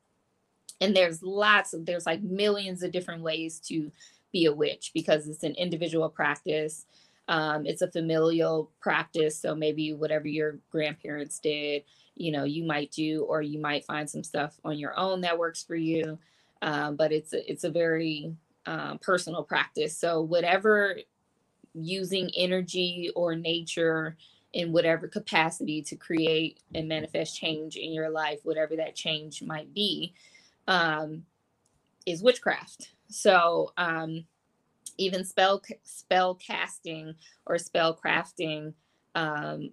[0.80, 3.90] and there's lots of there's like millions of different ways to
[4.32, 6.86] be a witch because it's an individual practice
[7.28, 9.38] um, it's a familial practice.
[9.38, 14.08] So maybe whatever your grandparents did, you know, you might do, or you might find
[14.08, 16.18] some stuff on your own that works for you.
[16.60, 18.34] Um, but it's it's a very
[18.66, 19.96] um, personal practice.
[19.96, 20.98] So whatever
[21.74, 24.16] using energy or nature
[24.52, 29.72] in whatever capacity to create and manifest change in your life, whatever that change might
[29.72, 30.12] be,
[30.68, 31.24] um,
[32.06, 32.90] is witchcraft.
[33.08, 34.24] So um,
[34.98, 37.14] even spell spell casting
[37.46, 38.74] or spell crafting
[39.14, 39.70] um,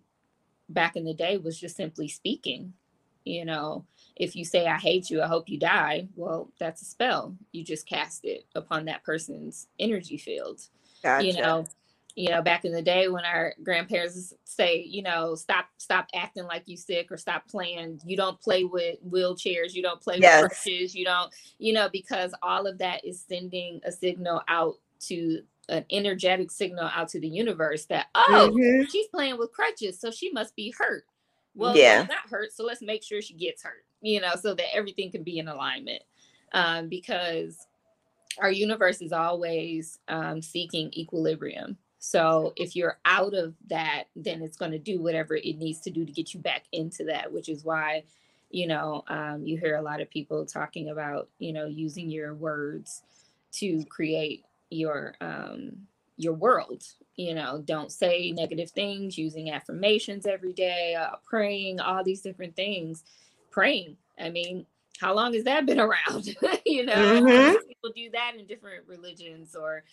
[0.70, 2.74] back in the day was just simply speaking
[3.26, 3.86] you know
[4.16, 7.64] if you say i hate you i hope you die well that's a spell you
[7.64, 10.62] just cast it upon that person's energy field
[11.04, 11.26] gotcha.
[11.26, 11.66] you know
[12.20, 16.44] you know back in the day when our grandparents say you know stop stop acting
[16.44, 20.42] like you sick or stop playing you don't play with wheelchairs you don't play yes.
[20.42, 24.76] with crutches you don't you know because all of that is sending a signal out
[25.00, 28.84] to an energetic signal out to the universe that oh mm-hmm.
[28.90, 31.06] she's playing with crutches so she must be hurt
[31.56, 33.84] well, yeah, not hurt, so let's make sure she gets hurt.
[34.02, 36.04] You know, so that everything can be in alignment.
[36.54, 37.68] Um, because
[38.40, 41.78] our universe is always um, seeking equilibrium.
[42.00, 45.92] So if you're out of that, then it's going to do whatever it needs to
[45.92, 48.04] do to get you back into that, which is why,
[48.50, 52.34] you know, um, you hear a lot of people talking about, you know, using your
[52.34, 53.04] words
[53.52, 56.84] to create your um, your world.
[57.16, 59.18] You know, don't say negative things.
[59.18, 63.04] Using affirmations every day, uh, praying, all these different things.
[63.52, 63.98] Praying.
[64.18, 64.66] I mean,
[65.00, 66.28] how long has that been around?
[66.66, 67.68] you know, mm-hmm.
[67.68, 69.84] people do that in different religions or,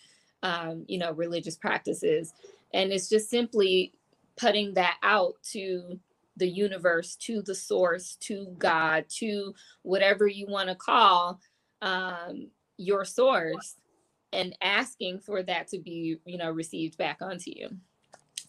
[0.43, 2.33] um, you know, religious practices.
[2.73, 3.93] And it's just simply
[4.37, 5.99] putting that out to
[6.35, 11.39] the universe, to the source, to God, to whatever you want to call
[11.81, 13.75] um, your source
[14.33, 17.69] and asking for that to be, you know, received back onto you.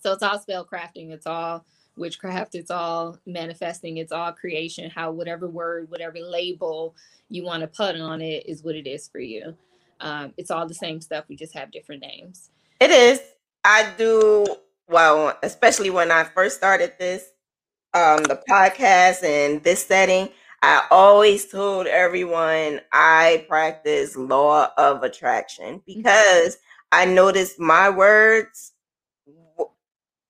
[0.02, 1.10] So it's all spell crafting.
[1.10, 1.64] It's all
[1.98, 6.94] witchcraft it's all manifesting it's all creation how whatever word whatever label
[7.28, 9.54] you want to put on it is what it is for you
[10.00, 13.20] um, it's all the same stuff we just have different names it is
[13.64, 14.46] i do
[14.88, 17.30] well especially when i first started this
[17.94, 20.28] um, the podcast and this setting
[20.62, 25.98] i always told everyone i practice law of attraction mm-hmm.
[26.00, 26.58] because
[26.92, 28.72] i noticed my words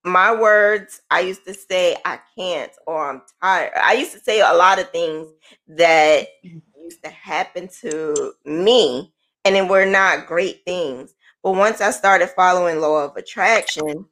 [0.09, 3.73] my words, I used to say I can't or I'm tired.
[3.77, 5.29] I used to say a lot of things
[5.69, 6.59] that mm-hmm.
[6.83, 9.13] used to happen to me
[9.49, 11.15] and it were not great things.
[11.43, 14.05] But once I started following law of attraction,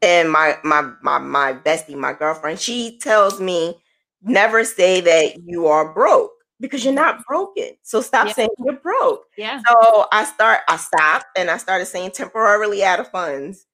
[0.00, 3.82] and my my my my bestie, my girlfriend, she tells me
[4.22, 7.70] never say that you are broke because you're not broken.
[7.82, 8.32] So stop yeah.
[8.34, 9.24] saying you're broke.
[9.36, 9.60] Yeah.
[9.68, 13.66] So I start I stopped and I started saying temporarily out of funds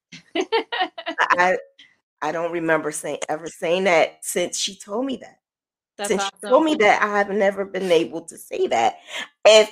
[1.21, 1.59] I
[2.23, 5.39] I don't remember saying ever saying that since she told me that.
[5.97, 6.39] That's since awesome.
[6.43, 8.99] she told me that, I have never been able to say that.
[9.45, 9.71] If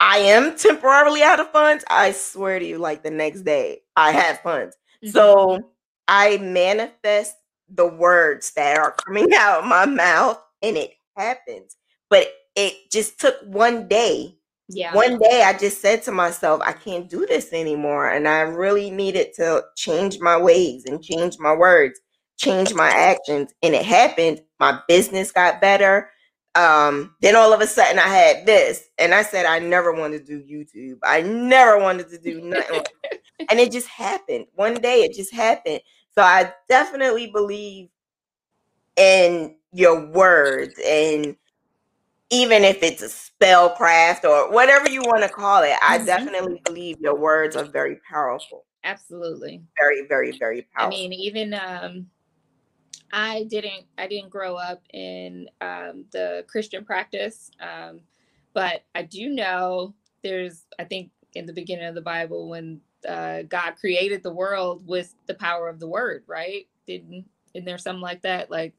[0.00, 4.12] I am temporarily out of funds, I swear to you, like the next day, I
[4.12, 4.76] have funds.
[5.04, 5.10] Mm-hmm.
[5.10, 5.60] So
[6.06, 7.34] I manifest
[7.68, 11.76] the words that are coming out of my mouth and it happens.
[12.10, 14.38] But it just took one day
[14.68, 14.94] yeah.
[14.94, 18.10] One day I just said to myself, I can't do this anymore.
[18.10, 21.98] And I really needed to change my ways and change my words,
[22.36, 23.52] change my actions.
[23.62, 24.42] And it happened.
[24.60, 26.10] My business got better.
[26.58, 28.88] Um, then all of a sudden I had this.
[28.98, 30.98] And I said, I never wanted to do YouTube.
[31.04, 32.82] I never wanted to do nothing.
[33.50, 34.46] and it just happened.
[34.56, 35.80] One day it just happened.
[36.16, 37.90] So I definitely believe
[38.96, 41.36] in your words and
[42.30, 46.06] even if it's a spellcraft or whatever you want to call it, I mm-hmm.
[46.06, 48.64] definitely believe your words are very powerful.
[48.84, 49.62] Absolutely.
[49.80, 50.98] Very, very, very powerful.
[50.98, 52.06] I mean, even um
[53.12, 57.50] I didn't I didn't grow up in um the Christian practice.
[57.60, 58.00] Um,
[58.54, 63.42] but I do know there's I think in the beginning of the Bible when uh,
[63.42, 66.66] God created the world with the power of the word, right?
[66.86, 68.50] Didn't isn't there something like that?
[68.50, 68.74] Like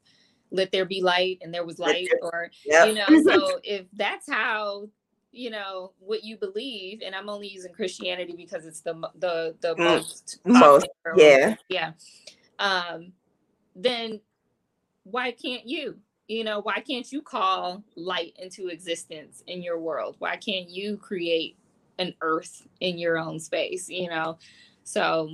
[0.50, 2.88] let there be light and there was light or yep.
[2.88, 4.88] you know so if that's how
[5.32, 9.74] you know what you believe and i'm only using christianity because it's the the the
[9.74, 9.78] mm.
[9.78, 11.92] most most yeah yeah
[12.58, 13.12] um
[13.82, 14.20] then
[15.04, 15.96] why can't you
[16.28, 20.96] you know why can't you call light into existence in your world why can't you
[20.96, 21.56] create
[21.98, 24.38] an earth in your own space you know
[24.84, 25.30] so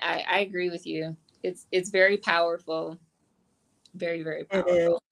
[0.00, 2.98] i i agree with you it's it's very powerful
[3.94, 5.02] very, very powerful.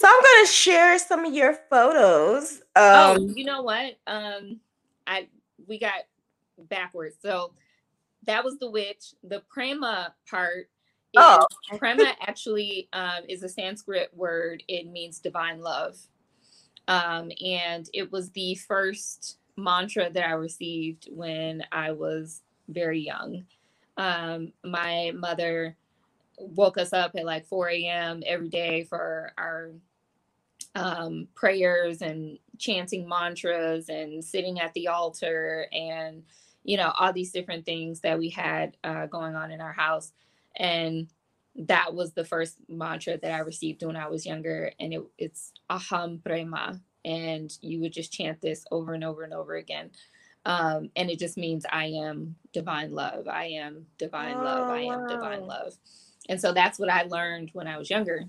[0.00, 2.62] So I'm gonna share some of your photos.
[2.76, 3.96] Oh, um, oh, you know what?
[4.06, 4.60] Um,
[5.06, 5.28] I
[5.66, 6.02] we got
[6.58, 7.16] backwards.
[7.22, 7.52] So
[8.26, 9.14] that was the witch.
[9.22, 10.68] The prema part.
[11.16, 11.46] Oh,
[11.78, 14.62] prema actually um, is a Sanskrit word.
[14.68, 15.98] It means divine love,
[16.88, 23.44] um, and it was the first mantra that I received when I was very young.
[23.96, 25.76] Um, my mother
[26.38, 28.22] woke us up at like 4 a.m.
[28.26, 29.70] every day for our
[30.74, 36.24] um, prayers and chanting mantras and sitting at the altar and
[36.64, 40.12] you know all these different things that we had uh, going on in our house
[40.56, 41.08] and
[41.56, 45.52] that was the first mantra that i received when i was younger and it, it's
[45.70, 49.90] aham prema and you would just chant this over and over and over again.
[50.46, 54.80] Um, and it just means i am divine love i am divine oh, love i
[54.80, 55.74] am divine oh, love.
[56.28, 58.24] And so that's what i learned when i was younger.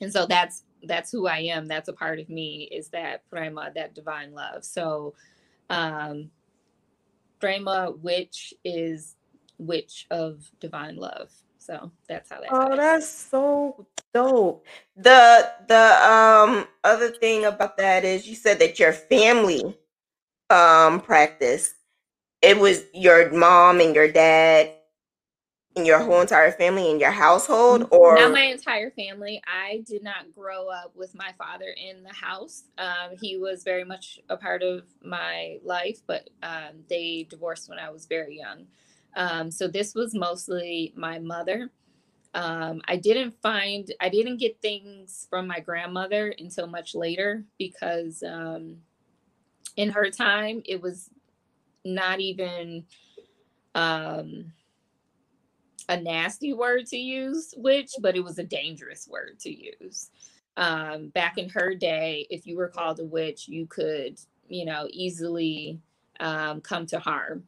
[0.00, 1.66] And so that's that's who i am.
[1.66, 4.64] That's a part of me is that prema that divine love.
[4.64, 5.14] So
[5.68, 6.30] um
[7.40, 9.16] prema witch is
[9.58, 11.30] witch of divine love
[11.70, 12.48] So that's how that.
[12.50, 14.66] Oh, that's so dope.
[14.96, 19.78] The the um other thing about that is you said that your family
[20.50, 21.74] um practice.
[22.42, 24.72] It was your mom and your dad
[25.76, 30.02] and your whole entire family in your household or not my entire family i did
[30.02, 34.36] not grow up with my father in the house um, he was very much a
[34.36, 38.66] part of my life but um, they divorced when i was very young
[39.16, 41.70] um, so this was mostly my mother
[42.34, 48.22] um, i didn't find i didn't get things from my grandmother until much later because
[48.22, 48.76] um,
[49.76, 51.10] in her time it was
[51.84, 52.84] not even
[53.74, 54.52] um
[55.90, 60.10] a nasty word to use, witch, but it was a dangerous word to use.
[60.56, 64.86] Um, back in her day, if you were called a witch, you could, you know,
[64.92, 65.80] easily
[66.20, 67.44] um, come to harm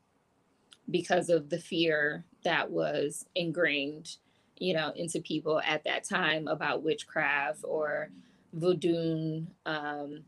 [0.91, 4.17] because of the fear that was ingrained,
[4.59, 8.11] you know, into people at that time about witchcraft or
[8.53, 10.23] voodoo, um,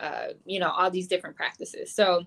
[0.00, 1.94] uh, you know, all these different practices.
[1.94, 2.24] So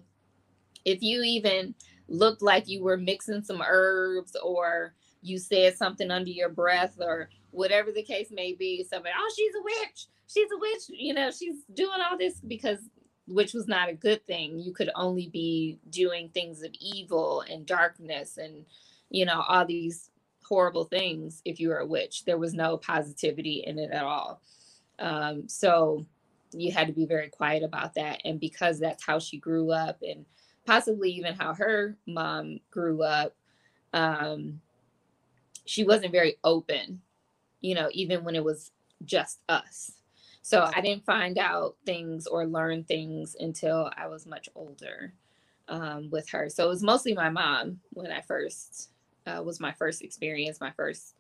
[0.86, 1.76] if you even
[2.08, 7.30] looked like you were mixing some herbs or you said something under your breath or
[7.52, 8.84] whatever the case may be.
[8.84, 10.06] Somebody, oh, she's a witch.
[10.28, 10.84] She's a witch.
[10.90, 12.80] You know, she's doing all this because
[13.32, 14.60] which was not a good thing.
[14.60, 18.66] You could only be doing things of evil and darkness and,
[19.10, 20.10] you know, all these
[20.44, 22.26] horrible things if you were a witch.
[22.26, 24.42] There was no positivity in it at all.
[25.00, 26.06] Um, so
[26.54, 28.22] you had to be very quiet about that.
[28.26, 30.26] And because that's how she grew up and
[30.66, 33.36] possibly even how her mom grew up
[33.94, 34.62] um,
[35.66, 37.02] she wasn't very open
[37.62, 38.72] you know even when it was
[39.06, 39.92] just us
[40.42, 45.14] so i didn't find out things or learn things until i was much older
[45.68, 46.50] um, with her.
[46.50, 48.90] So it was mostly my mom when i first
[49.26, 51.16] uh, was my first experience my first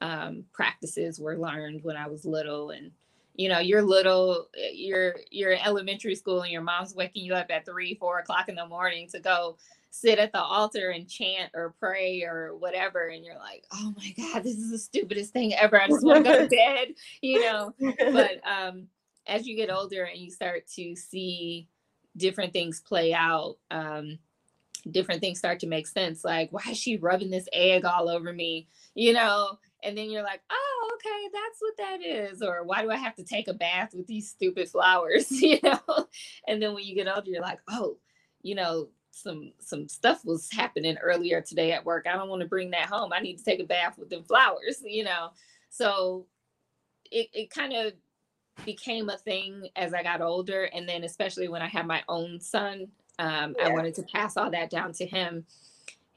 [0.00, 2.70] um, practices were learned when i was little.
[2.70, 2.92] And
[3.34, 7.34] you know you're little eh, you're you're in elementary school and your mom's waking you
[7.34, 9.56] up at three four o'clock in the morning to go
[9.90, 14.14] sit at the altar and chant or pray or whatever and you're like oh my
[14.16, 16.88] god this is the stupidest thing ever i just want to go to bed
[17.22, 17.72] you know?
[17.98, 18.88] But um
[19.26, 21.68] as you get older and you start to see
[22.16, 24.18] different things play out um
[24.90, 28.32] different things start to make sense like why is she rubbing this egg all over
[28.32, 28.68] me?
[28.94, 29.58] You know?
[29.82, 33.14] And then you're like oh okay that's what that is or why do i have
[33.16, 35.30] to take a bath with these stupid flowers?
[35.42, 36.06] You know?
[36.46, 37.98] And then when you get older you're like oh
[38.42, 42.48] you know some some stuff was happening earlier today at work i don't want to
[42.48, 45.30] bring that home i need to take a bath with them flowers you know
[45.70, 46.26] so
[47.10, 47.92] it, it kind of
[48.64, 52.40] became a thing as i got older and then especially when i had my own
[52.40, 52.88] son
[53.18, 53.66] um, yeah.
[53.66, 55.44] i wanted to pass all that down to him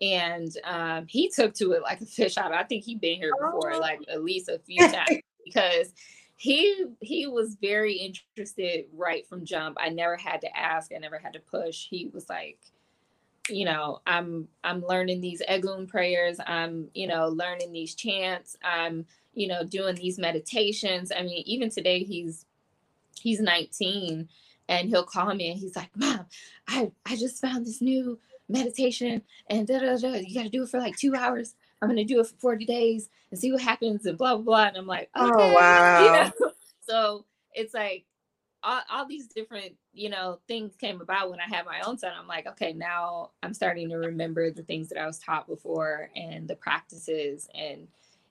[0.02, 2.54] and um, he took to it like a fish out.
[2.54, 3.80] I think he'd been here before, oh.
[3.80, 5.93] like at least a few times, because
[6.38, 9.78] he he was very interested right from jump.
[9.80, 11.88] I never had to ask, I never had to push.
[11.89, 12.60] He was like,
[13.50, 16.39] you know, I'm I'm learning these Egun prayers.
[16.45, 18.58] I'm you know learning these chants.
[18.64, 21.12] I'm you know doing these meditations.
[21.16, 22.45] I mean, even today he's
[23.20, 24.30] he's 19
[24.70, 26.26] and he'll call me and he's like, "Mom,
[26.68, 28.20] I I just found this new
[28.50, 30.16] meditation and da da da.
[30.16, 31.56] You got to do it for like two hours.
[31.82, 34.43] I'm going to do it for 40 days and see what happens and blah, blah,
[34.43, 34.68] blah.
[34.68, 35.43] And I'm like, oh, okay.
[35.52, 36.04] oh, wow.
[36.04, 36.52] You know?
[36.82, 38.06] So it's like
[38.64, 42.12] all, all these different, you know, things came about when I had my own son.
[42.18, 46.10] I'm like, okay, now I'm starting to remember the things that I was taught before
[46.16, 47.47] and the practices.
[47.53, 47.88] And,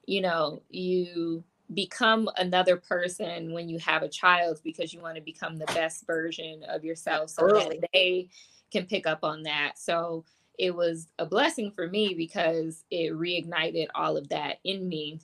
[0.07, 5.23] you know, you become another person when you have a child because you want to
[5.23, 8.29] become the best version of yourself so that they
[8.71, 9.73] can pick up on that.
[9.77, 10.25] So
[10.59, 15.21] it was a blessing for me because it reignited all of that in me.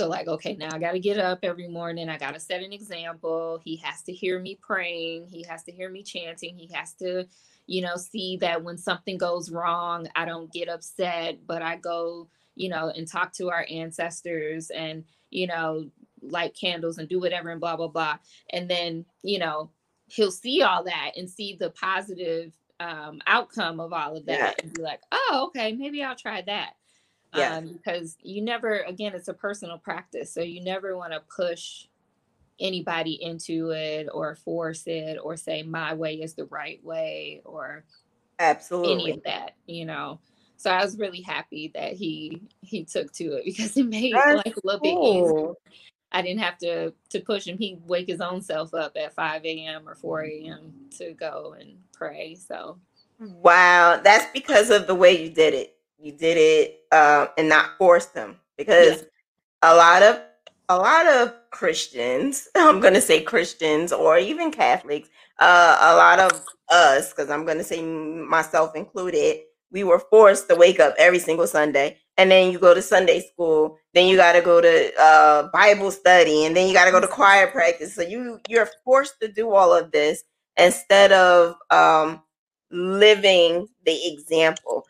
[0.00, 2.08] So, like, okay, now I got to get up every morning.
[2.08, 3.60] I got to set an example.
[3.62, 5.26] He has to hear me praying.
[5.26, 6.56] He has to hear me chanting.
[6.56, 7.26] He has to,
[7.66, 12.30] you know, see that when something goes wrong, I don't get upset, but I go,
[12.56, 15.90] you know, and talk to our ancestors and, you know,
[16.22, 18.16] light candles and do whatever and blah, blah, blah.
[18.54, 19.70] And then, you know,
[20.06, 24.64] he'll see all that and see the positive um, outcome of all of that yeah.
[24.64, 26.70] and be like, oh, okay, maybe I'll try that.
[27.32, 27.56] Yeah.
[27.56, 30.32] Um, because you never, again, it's a personal practice.
[30.32, 31.86] So you never want to push
[32.58, 37.84] anybody into it or force it or say my way is the right way or
[38.38, 40.20] absolutely any of that, you know.
[40.56, 44.46] So I was really happy that he he took to it because it made That's
[44.46, 44.82] like a little cool.
[44.82, 45.54] bit easier.
[46.12, 47.56] I didn't have to to push him.
[47.56, 49.88] He'd wake his own self up at 5 a.m.
[49.88, 50.72] or 4 a.m.
[50.98, 52.34] to go and pray.
[52.34, 52.78] So
[53.18, 55.76] wow, that's because of the way you did it.
[56.00, 59.72] You did it uh, and not force them because yeah.
[59.72, 60.20] a lot of
[60.70, 66.20] a lot of Christians, I'm going to say Christians or even Catholics, uh, a lot
[66.20, 69.40] of us, because I'm going to say myself included,
[69.72, 71.98] we were forced to wake up every single Sunday.
[72.16, 75.90] And then you go to Sunday school, then you got to go to uh, Bible
[75.90, 77.94] study, and then you got to go to choir practice.
[77.94, 80.22] So you you're forced to do all of this
[80.58, 82.20] instead of um,
[82.70, 84.84] living the example.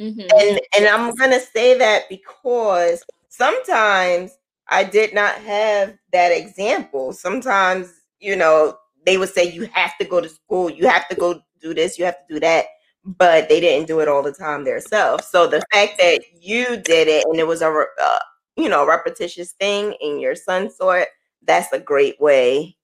[0.00, 0.20] Mm-hmm.
[0.20, 4.36] And and I'm gonna say that because sometimes
[4.68, 7.12] I did not have that example.
[7.12, 8.76] Sometimes, you know,
[9.06, 11.98] they would say you have to go to school, you have to go do this,
[11.98, 12.66] you have to do that,
[13.04, 15.26] but they didn't do it all the time themselves.
[15.28, 17.68] So the fact that you did it and it was a
[18.02, 18.18] uh,
[18.56, 21.08] you know repetitious thing, and your son saw it,
[21.42, 22.76] that's a great way.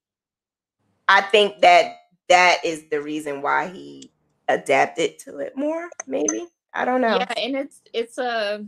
[1.07, 1.95] I think that
[2.29, 4.11] that is the reason why he
[4.47, 5.89] adapted to it more.
[6.07, 7.17] Maybe I don't know.
[7.17, 8.65] Yeah, and it's it's a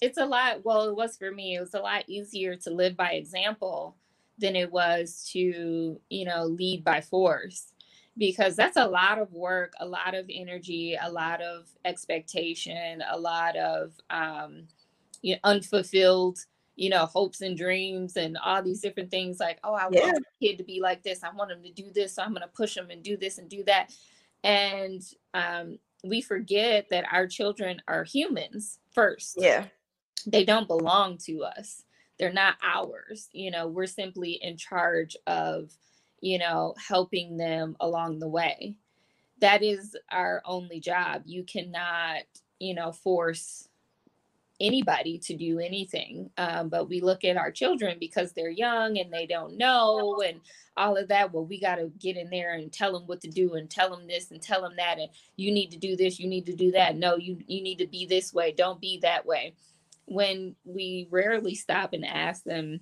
[0.00, 2.96] it's a lot well it was for me it was a lot easier to live
[2.96, 3.96] by example
[4.38, 7.72] than it was to you know lead by force
[8.16, 13.18] because that's a lot of work a lot of energy a lot of expectation a
[13.18, 14.66] lot of um,
[15.22, 16.38] you know, unfulfilled
[16.76, 20.06] you know hopes and dreams and all these different things like oh i yeah.
[20.06, 22.30] want a kid to be like this i want him to do this so i'm
[22.30, 23.92] going to push him and do this and do that
[24.42, 25.02] and
[25.34, 29.36] um, we forget that our children are humans first.
[29.38, 29.66] Yeah.
[30.26, 31.84] They don't belong to us.
[32.18, 35.72] They're not ours you know we're simply in charge of
[36.20, 38.76] you know helping them along the way.
[39.40, 41.22] That is our only job.
[41.24, 42.24] You cannot
[42.58, 43.69] you know force
[44.60, 49.12] anybody to do anything um, but we look at our children because they're young and
[49.12, 50.40] they don't know and
[50.76, 53.28] all of that well we got to get in there and tell them what to
[53.28, 56.20] do and tell them this and tell them that and you need to do this
[56.20, 56.96] you need to do that.
[56.96, 59.54] No you you need to be this way don't be that way.
[60.06, 62.80] When we rarely stop and ask them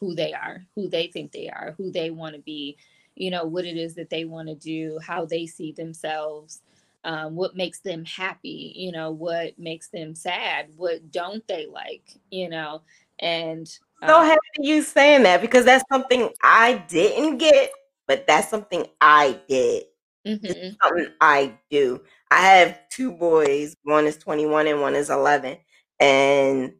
[0.00, 2.76] who they are, who they think they are, who they want to be,
[3.14, 6.62] you know, what it is that they want to do, how they see themselves,
[7.06, 12.10] um, what makes them happy, you know, what makes them sad, what don't they like,
[12.30, 12.82] you know,
[13.20, 13.66] and
[14.06, 17.70] so um, happy you saying that because that's something I didn't get,
[18.06, 19.84] but that's something I did.
[20.26, 20.70] Mm-hmm.
[20.82, 22.02] something I do.
[22.32, 23.76] I have two boys.
[23.84, 25.56] One is 21 and one is 11
[26.00, 26.72] and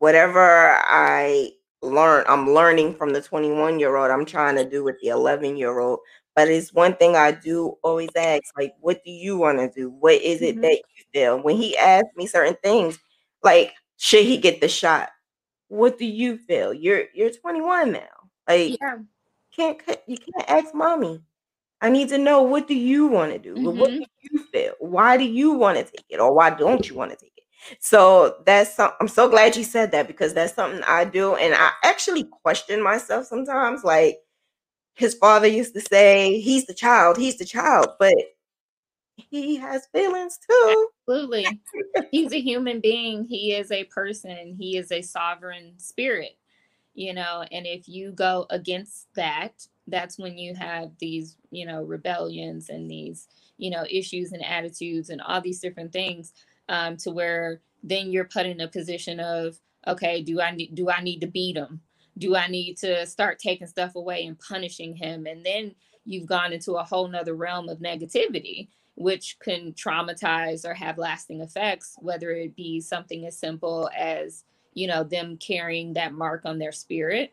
[0.00, 4.10] whatever I learn, I'm learning from the 21 year old.
[4.10, 6.00] I'm trying to do with the 11 year old.
[6.34, 9.90] But it's one thing I do always ask, like, what do you want to do?
[9.90, 10.62] What is it mm-hmm.
[10.62, 11.42] that you feel?
[11.42, 12.98] When he asks me certain things,
[13.42, 15.10] like, should he get the shot?
[15.68, 16.72] What do you feel?
[16.72, 18.00] You're you're 21 now.
[18.48, 18.96] Like, yeah.
[19.54, 21.20] can't you can't ask mommy.
[21.80, 23.54] I need to know what do you want to do?
[23.54, 23.78] Mm-hmm.
[23.78, 24.72] What do you feel?
[24.78, 27.42] Why do you want to take it, or why don't you want to take it?
[27.80, 31.34] So that's some, I'm so glad you said that because that's something I do.
[31.36, 33.84] And I actually question myself sometimes.
[33.84, 34.18] Like
[34.94, 38.14] his father used to say, he's the child, he's the child, but
[39.16, 40.88] he has feelings too.
[41.08, 41.46] Absolutely.
[42.10, 43.24] he's a human being.
[43.24, 44.56] He is a person.
[44.58, 46.36] He is a sovereign spirit,
[46.94, 51.82] you know, and if you go against that, that's when you have these, you know,
[51.82, 53.28] rebellions and these,
[53.58, 56.32] you know, issues and attitudes and all these different things
[56.68, 60.90] um, to where then you're put in a position of okay do i need do
[60.90, 61.80] i need to beat him
[62.18, 65.26] do i need to start taking stuff away and punishing him?
[65.26, 70.74] And then you've gone into a whole nother realm of negativity which can traumatize or
[70.74, 74.44] have lasting effects whether it be something as simple as
[74.74, 77.32] you know them carrying that mark on their spirit.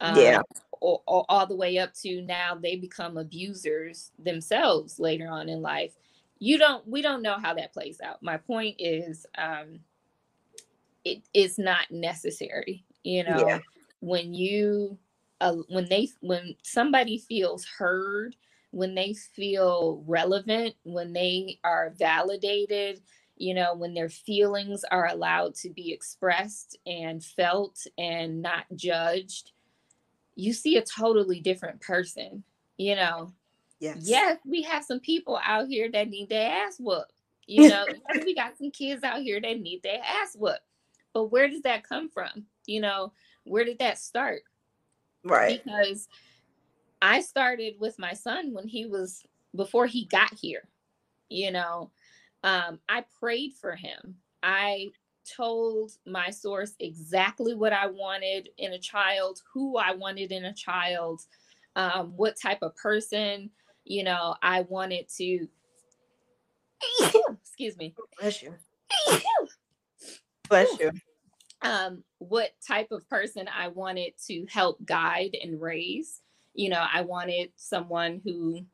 [0.00, 0.42] Um, yeah.
[0.80, 5.62] or, or all the way up to now they become abusers themselves later on in
[5.62, 5.92] life.
[6.38, 8.22] You don't we don't know how that plays out.
[8.22, 9.80] My point is um
[11.04, 13.44] it is not necessary you know?
[13.46, 13.58] Yeah.
[14.02, 14.98] When you
[15.40, 18.36] uh, when they when somebody feels heard
[18.70, 23.00] when they feel relevant when they are validated
[23.36, 29.52] you know when their feelings are allowed to be expressed and felt and not judged
[30.34, 32.42] you see a totally different person
[32.76, 33.32] you know
[33.82, 33.96] Yes.
[34.02, 37.12] Yes, we have some people out here that need their ass whooped.
[37.48, 37.84] You know,
[38.24, 40.60] we got some kids out here that need their ass whooped.
[41.12, 42.46] But where does that come from?
[42.64, 43.12] You know,
[43.44, 44.42] where did that start?
[45.24, 45.62] Right.
[45.64, 46.08] Because
[47.00, 49.22] I started with my son when he was
[49.54, 50.68] before he got here.
[51.28, 51.90] You know,
[52.44, 54.16] um, I prayed for him.
[54.42, 54.90] I
[55.36, 60.54] told my source exactly what I wanted in a child, who I wanted in a
[60.54, 61.22] child,
[61.76, 63.50] um, what type of person,
[63.84, 65.48] you know, I wanted to
[67.42, 67.94] excuse me.
[68.20, 68.54] Bless you.
[70.48, 70.90] Bless you.
[71.62, 76.20] Um, what type of person I wanted to help guide and raise.
[76.54, 78.66] You know, I wanted someone who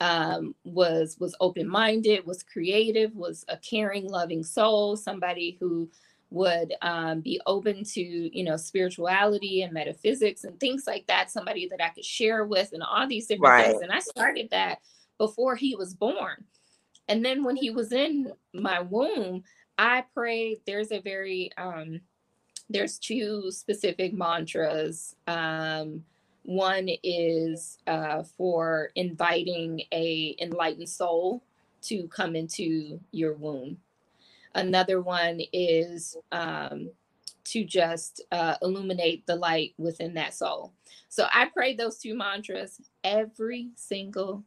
[0.00, 5.90] um, was was open minded, was creative, was a caring, loving soul, somebody who
[6.30, 11.68] would um, be open to you know spirituality and metaphysics and things like that somebody
[11.68, 13.66] that i could share with and all these different right.
[13.66, 14.78] things and i started that
[15.16, 16.44] before he was born
[17.08, 19.44] and then when he was in my womb
[19.78, 22.00] i pray there's a very um
[22.70, 26.04] there's two specific mantras um
[26.46, 31.42] one is uh, for inviting a enlightened soul
[31.82, 33.78] to come into your womb
[34.54, 36.90] Another one is um,
[37.44, 40.72] to just uh, illuminate the light within that soul.
[41.08, 44.44] So I prayed those two mantras every single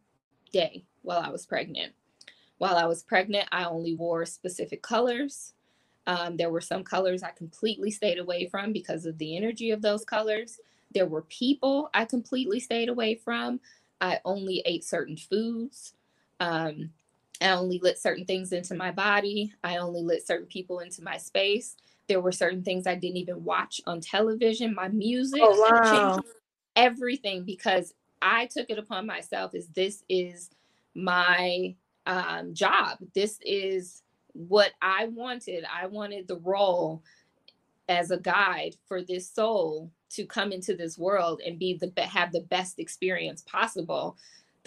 [0.53, 1.93] day while I was pregnant.
[2.57, 5.53] While I was pregnant, I only wore specific colors.
[6.07, 9.81] Um, there were some colors I completely stayed away from because of the energy of
[9.81, 10.59] those colors.
[10.93, 13.59] There were people I completely stayed away from.
[13.99, 15.93] I only ate certain foods.
[16.39, 16.91] Um,
[17.41, 19.53] I only let certain things into my body.
[19.63, 21.75] I only let certain people into my space.
[22.07, 24.73] There were certain things I didn't even watch on television.
[24.73, 26.19] My music, oh, wow.
[26.75, 30.49] everything because I took it upon myself as this is
[30.95, 31.75] my
[32.07, 32.97] um, job.
[33.13, 34.01] This is
[34.33, 35.65] what I wanted.
[35.71, 37.03] I wanted the role
[37.87, 42.31] as a guide for this soul to come into this world and be the have
[42.31, 44.17] the best experience possible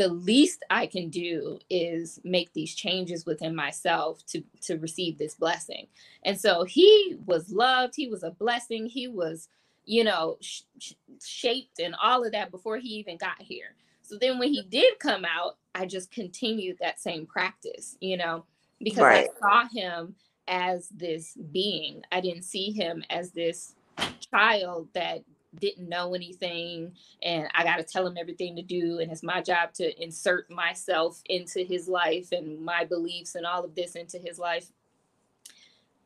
[0.00, 5.34] the least I can do is make these changes within myself to to receive this
[5.34, 5.88] blessing.
[6.24, 9.48] And so he was loved, he was a blessing, he was,
[9.84, 10.62] you know, sh-
[11.22, 13.74] shaped and all of that before he even got here.
[14.10, 18.44] So then when he did come out, I just continued that same practice, you know,
[18.80, 19.28] because right.
[19.36, 20.16] I saw him
[20.48, 22.02] as this being.
[22.10, 23.76] I didn't see him as this
[24.32, 25.22] child that
[25.60, 26.92] didn't know anything
[27.22, 30.50] and I got to tell him everything to do and it's my job to insert
[30.50, 34.72] myself into his life and my beliefs and all of this into his life.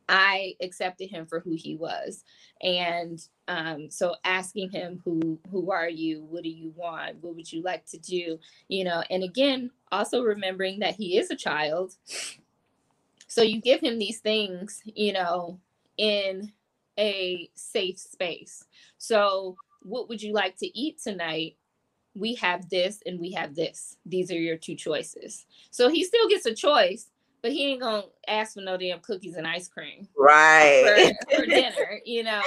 [0.07, 2.23] I accepted him for who he was.
[2.61, 6.23] And um, so asking him who who are you?
[6.23, 7.21] What do you want?
[7.21, 8.39] What would you like to do?
[8.67, 11.95] You know, and again, also remembering that he is a child.
[13.27, 15.59] So you give him these things, you know,
[15.97, 16.51] in
[16.97, 18.65] a safe space.
[18.97, 21.57] So, what would you like to eat tonight?
[22.15, 23.97] We have this and we have this.
[24.05, 25.45] These are your two choices.
[25.69, 27.09] So he still gets a choice,
[27.45, 30.07] but he ain't gonna ask for no damn cookies and ice cream.
[30.17, 31.13] Right.
[31.29, 32.41] For, for dinner, you know.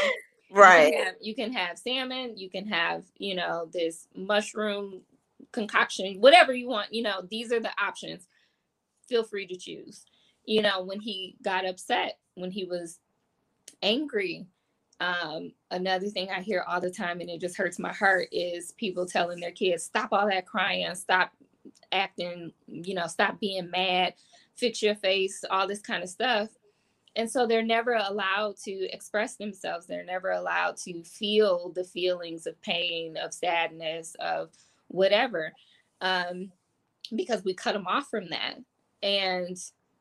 [0.51, 0.87] Right.
[0.87, 5.03] You can, have, you can have salmon, you can have, you know, this mushroom
[5.53, 8.27] concoction, whatever you want, you know, these are the options.
[9.09, 10.05] Feel free to choose.
[10.47, 12.99] You know, when he got upset, when he was
[13.85, 14.47] angry.
[14.99, 18.73] Um, another thing I hear all the time, and it just hurts my heart, is
[18.73, 21.31] people telling their kids, stop all that crying, stop
[21.93, 24.15] acting, you know, stop being mad,
[24.59, 26.49] fix your face, all this kind of stuff.
[27.17, 29.87] And so they're never allowed to express themselves.
[29.87, 34.51] They're never allowed to feel the feelings of pain, of sadness, of
[34.89, 35.53] whatever,
[36.01, 36.53] um,
[37.15, 38.57] because we cut them off from that.
[39.03, 39.59] And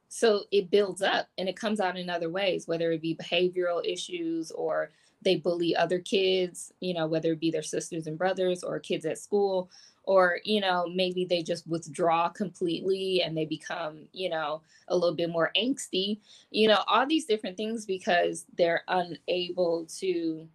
[0.10, 3.86] so it builds up and it comes out in other ways whether it be behavioral
[3.86, 4.90] issues or
[5.22, 9.06] they bully other kids you know whether it be their sisters and brothers or kids
[9.06, 9.70] at school
[10.08, 15.16] or you know maybe they just withdraw completely and they become you know a little
[15.16, 16.20] bit more angsty
[16.50, 20.48] you know all these different things because they're unable to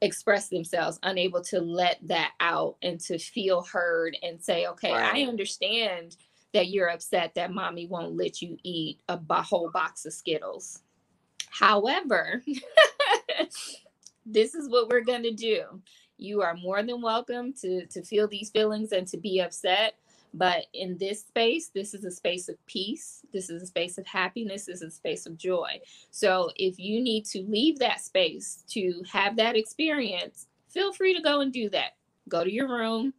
[0.00, 5.22] express themselves unable to let that out and to feel heard and say okay i
[5.22, 6.16] understand
[6.52, 10.80] that you're upset that mommy won't let you eat a whole box of Skittles.
[11.50, 12.42] However,
[14.26, 15.64] this is what we're going to do.
[16.18, 19.94] You are more than welcome to, to feel these feelings and to be upset.
[20.34, 23.20] But in this space, this is a space of peace.
[23.32, 24.66] This is a space of happiness.
[24.66, 25.80] This is a space of joy.
[26.10, 31.22] So if you need to leave that space to have that experience, feel free to
[31.22, 31.96] go and do that.
[32.28, 33.12] Go to your room,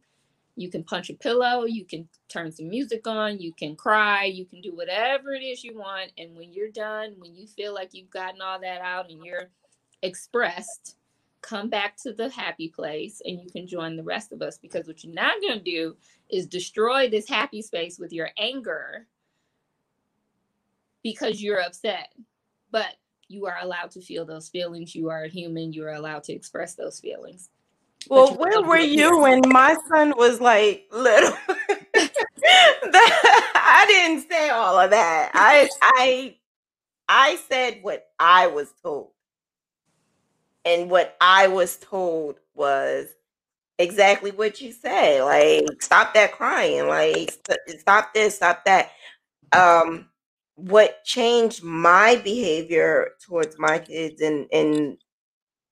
[0.56, 4.44] you can punch a pillow, you can turn some music on, you can cry, you
[4.44, 6.12] can do whatever it is you want.
[6.16, 9.50] And when you're done, when you feel like you've gotten all that out and you're
[10.02, 10.96] expressed,
[11.44, 14.86] come back to the happy place and you can join the rest of us because
[14.86, 15.96] what you're not going to do
[16.30, 19.06] is destroy this happy space with your anger
[21.02, 22.12] because you're upset.
[22.70, 22.96] But
[23.28, 24.94] you are allowed to feel those feelings.
[24.94, 25.72] You are a human.
[25.72, 27.50] You are allowed to express those feelings.
[28.08, 31.32] Well, where were you when my son was like little?
[31.96, 35.30] I I didn't say all of that.
[35.34, 36.36] I I
[37.08, 39.13] I said what I was told.
[40.64, 43.08] And what I was told was
[43.78, 45.22] exactly what you said.
[45.22, 46.88] Like, stop that crying.
[46.88, 47.36] Like,
[47.78, 48.90] stop this, stop that.
[49.52, 50.08] Um,
[50.56, 54.96] what changed my behavior towards my kids and and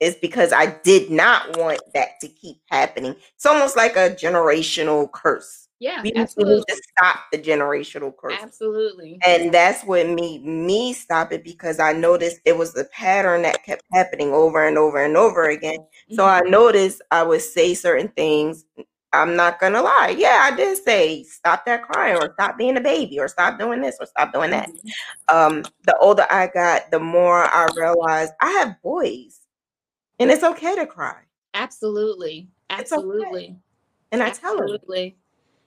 [0.01, 3.15] is because I did not want that to keep happening.
[3.37, 5.69] It's almost like a generational curse.
[5.83, 6.59] Yeah, we absolutely.
[6.59, 8.39] need to stop the generational curse.
[8.41, 9.19] Absolutely.
[9.27, 13.65] And that's what made me stop it because I noticed it was the pattern that
[13.65, 15.81] kept happening over and over and over again.
[15.81, 16.15] Mm-hmm.
[16.15, 18.65] So I noticed I would say certain things.
[19.13, 20.15] I'm not gonna lie.
[20.17, 23.83] Yeah, I did say stop that crying or stop being a baby or stop doing
[23.83, 24.69] this or stop doing that.
[24.69, 25.37] Mm-hmm.
[25.37, 29.41] Um, the older I got, the more I realized I have boys
[30.21, 31.23] and it's okay to cry.
[31.55, 32.51] Absolutely.
[32.71, 33.45] Absolutely.
[33.47, 33.57] Okay.
[34.13, 34.79] And I tell them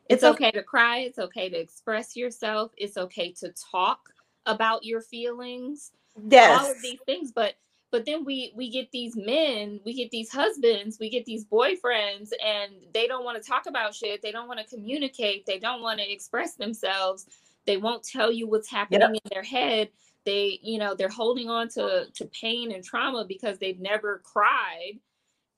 [0.10, 0.99] it's okay to cry.
[0.99, 2.72] It's okay to express yourself.
[2.77, 4.10] It's okay to talk
[4.45, 5.91] about your feelings.
[6.30, 6.61] Yes.
[6.61, 7.32] All of these things.
[7.32, 7.56] But
[7.91, 12.32] but then we we get these men, we get these husbands, we get these boyfriends,
[12.44, 14.22] and they don't want to talk about shit.
[14.22, 15.45] They don't want to communicate.
[15.45, 17.26] They don't want to express themselves.
[17.65, 19.10] They won't tell you what's happening yep.
[19.11, 19.90] in their head.
[20.23, 24.99] They, you know, they're holding on to to pain and trauma because they've never cried,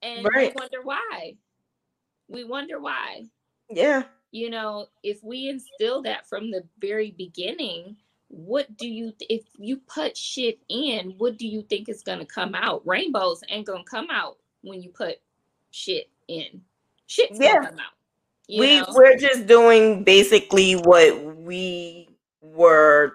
[0.02, 0.54] and right.
[0.54, 1.34] we wonder why.
[2.28, 3.24] We wonder why.
[3.70, 7.96] Yeah you know if we instill that from the very beginning
[8.28, 12.26] what do you if you put shit in what do you think is going to
[12.26, 15.16] come out rainbows ain't going to come out when you put
[15.70, 16.60] shit in
[17.06, 17.52] shit's yeah.
[17.52, 17.92] going to come out
[18.50, 18.86] we know?
[18.90, 22.08] we're just doing basically what we
[22.40, 23.14] were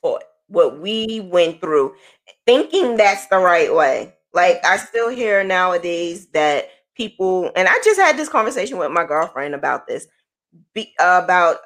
[0.00, 1.94] taught what we went through
[2.46, 7.98] thinking that's the right way like i still hear nowadays that people and i just
[7.98, 10.06] had this conversation with my girlfriend about this
[10.74, 11.58] be, uh, about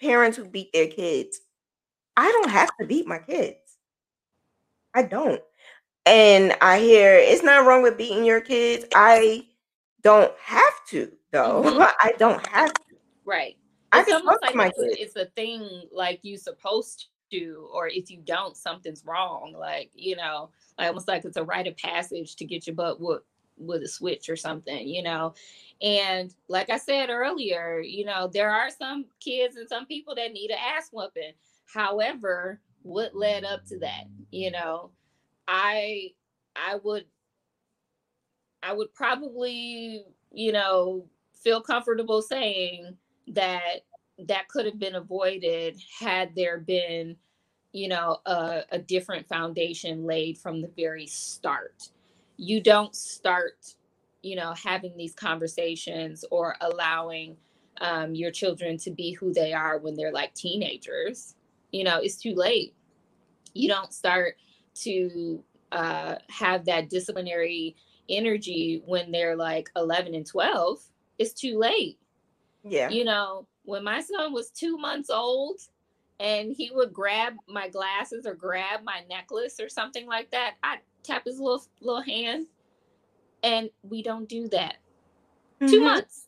[0.00, 1.40] parents who beat their kids.
[2.16, 3.58] I don't have to beat my kids.
[4.94, 5.40] I don't.
[6.06, 8.84] And I hear it's not wrong with beating your kids.
[8.94, 9.46] I
[10.02, 11.62] don't have to though.
[11.62, 11.82] Mm-hmm.
[12.00, 12.82] I don't have to.
[13.24, 13.56] Right.
[13.92, 14.96] I it's almost like my it's, kids.
[14.98, 19.54] it's a thing like you supposed to, or if you don't, something's wrong.
[19.56, 23.00] Like, you know, like almost like it's a rite of passage to get your butt
[23.00, 23.26] whooped
[23.60, 25.34] with a switch or something, you know.
[25.82, 30.32] And like I said earlier, you know, there are some kids and some people that
[30.32, 31.32] need an ass whooping.
[31.72, 34.04] However, what led up to that?
[34.30, 34.90] You know,
[35.46, 36.10] I
[36.56, 37.04] I would
[38.62, 42.96] I would probably, you know, feel comfortable saying
[43.28, 43.80] that
[44.26, 47.16] that could have been avoided had there been,
[47.72, 51.88] you know, a, a different foundation laid from the very start.
[52.40, 53.74] You don't start
[54.22, 57.36] you know having these conversations or allowing
[57.80, 61.34] um, your children to be who they are when they're like teenagers.
[61.70, 62.74] You know it's too late.
[63.54, 64.36] You don't start
[64.82, 65.42] to
[65.72, 67.76] uh, have that disciplinary
[68.08, 70.80] energy when they're like 11 and 12
[71.18, 71.98] it's too late.
[72.64, 72.88] Yeah.
[72.88, 75.60] You know when my son was two months old
[76.18, 80.78] and he would grab my glasses or grab my necklace or something like that i'd
[81.02, 82.46] tap his little little hand
[83.42, 84.76] and we don't do that.
[85.60, 85.72] Mm-hmm.
[85.72, 86.26] Two months.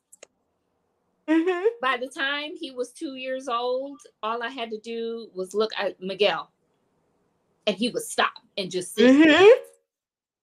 [1.28, 1.66] Mm-hmm.
[1.81, 5.70] By the time he was two years old, all I had to do was look
[5.78, 6.51] at Miguel,
[7.66, 9.11] and he would stop and just sit.
[9.11, 9.62] Mm-hmm.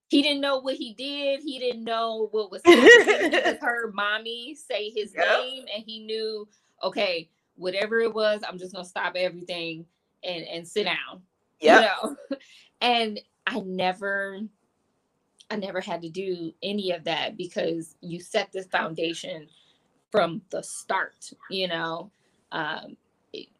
[0.08, 1.40] He didn't know what he did.
[1.40, 3.32] He didn't know what was happening.
[3.32, 5.24] he heard mommy say his yep.
[5.38, 6.48] name, and he knew,
[6.82, 9.86] okay, whatever it was, I'm just gonna stop everything
[10.24, 11.22] and and sit down.
[11.60, 11.94] Yeah.
[12.02, 12.16] You know?
[12.80, 14.40] and I never
[15.50, 19.48] I never had to do any of that because you set the foundation
[20.10, 22.10] from the start, you know.
[22.52, 22.96] Um,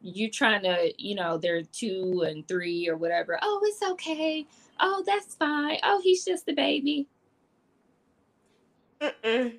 [0.01, 3.39] you trying to, you know, they're two and three or whatever.
[3.43, 4.47] Oh, it's okay.
[4.81, 5.79] Oh, that's fine.
[5.83, 7.09] Oh, he's just a baby.
[9.01, 9.59] Mm-mm.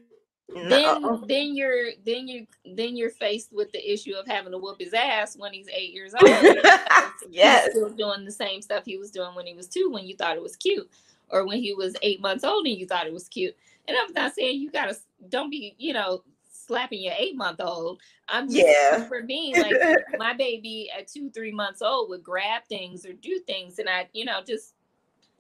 [0.54, 4.80] Then, then you're then you then you're faced with the issue of having to whoop
[4.80, 6.30] his ass when he's eight years old.
[7.30, 10.16] yes, still doing the same stuff he was doing when he was two, when you
[10.16, 10.90] thought it was cute
[11.30, 13.56] or when he was eight months old and you thought it was cute.
[13.88, 14.96] And I'm not saying you gotta
[15.30, 18.02] don't be, you know, slapping your eight month old.
[18.28, 19.06] I'm just yeah.
[19.08, 19.76] for me, like
[20.18, 24.08] my baby at two, three months old would grab things or do things and I,
[24.14, 24.74] you know, just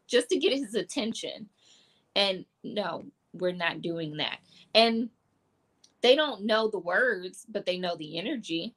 [0.07, 1.47] just to get his attention.
[2.15, 4.39] And no, we're not doing that.
[4.73, 5.09] And
[6.01, 8.73] they don't know the words, but they know the energy.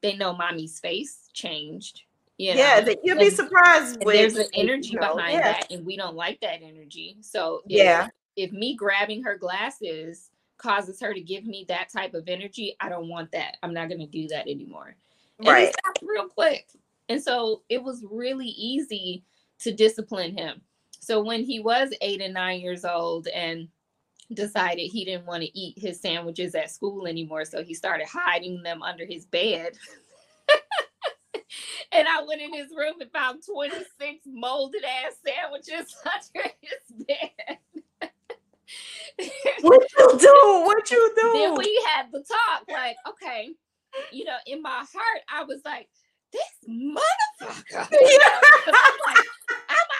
[0.00, 2.02] They know mommy's face changed.
[2.38, 2.60] You know?
[2.60, 4.04] Yeah, you'll be surprised.
[4.04, 5.52] With, there's an energy you know, behind yeah.
[5.52, 7.16] that, and we don't like that energy.
[7.20, 12.14] So if, yeah, if me grabbing her glasses causes her to give me that type
[12.14, 13.56] of energy, I don't want that.
[13.62, 14.96] I'm not going to do that anymore.
[15.38, 15.74] And right.
[16.02, 16.68] real quick.
[17.08, 19.24] And so it was really easy
[19.60, 20.60] to discipline him.
[21.00, 23.68] So when he was eight and nine years old and
[24.32, 28.62] decided he didn't want to eat his sandwiches at school anymore, so he started hiding
[28.62, 29.72] them under his bed.
[31.92, 33.88] and I went in his room and found 26
[34.26, 37.58] molded ass sandwiches under his bed.
[39.60, 40.62] what you do?
[40.66, 41.32] What you do?
[41.34, 43.50] Then we had the talk, like, okay,
[44.10, 45.88] you know, in my heart, I was like,
[46.32, 47.88] this motherfucker.
[47.92, 48.40] Yeah.
[48.66, 48.72] I'm,
[49.06, 49.24] like, I'm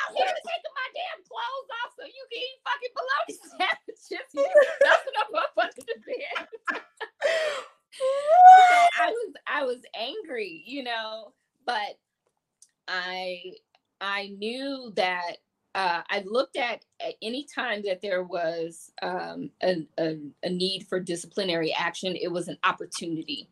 [0.05, 4.28] out here taking my damn clothes off so you can eat fucking bologna sandwiches.
[4.76, 6.81] Stuffing them up under the bed.
[7.93, 8.05] so
[9.01, 11.32] I was I was angry, you know,
[11.66, 11.98] but
[12.89, 13.55] I
[14.01, 15.39] I knew that
[15.74, 20.86] uh, I looked at, at any time that there was um, a, a, a, need
[20.89, 23.48] for disciplinary action, it was an opportunity,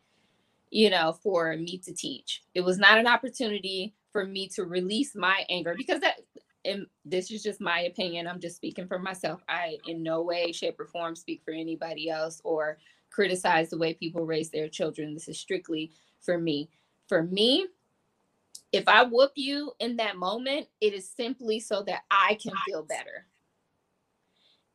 [0.69, 2.43] you know, for me to teach.
[2.55, 6.21] It was not an opportunity for me to release my anger because that,
[6.63, 8.27] and this is just my opinion.
[8.27, 9.41] I'm just speaking for myself.
[9.49, 12.77] I, in no way, shape, or form, speak for anybody else or
[13.09, 15.13] criticize the way people raise their children.
[15.13, 15.91] This is strictly
[16.21, 16.69] for me.
[17.09, 17.67] For me,
[18.71, 22.83] if I whoop you in that moment, it is simply so that I can feel
[22.83, 23.27] better.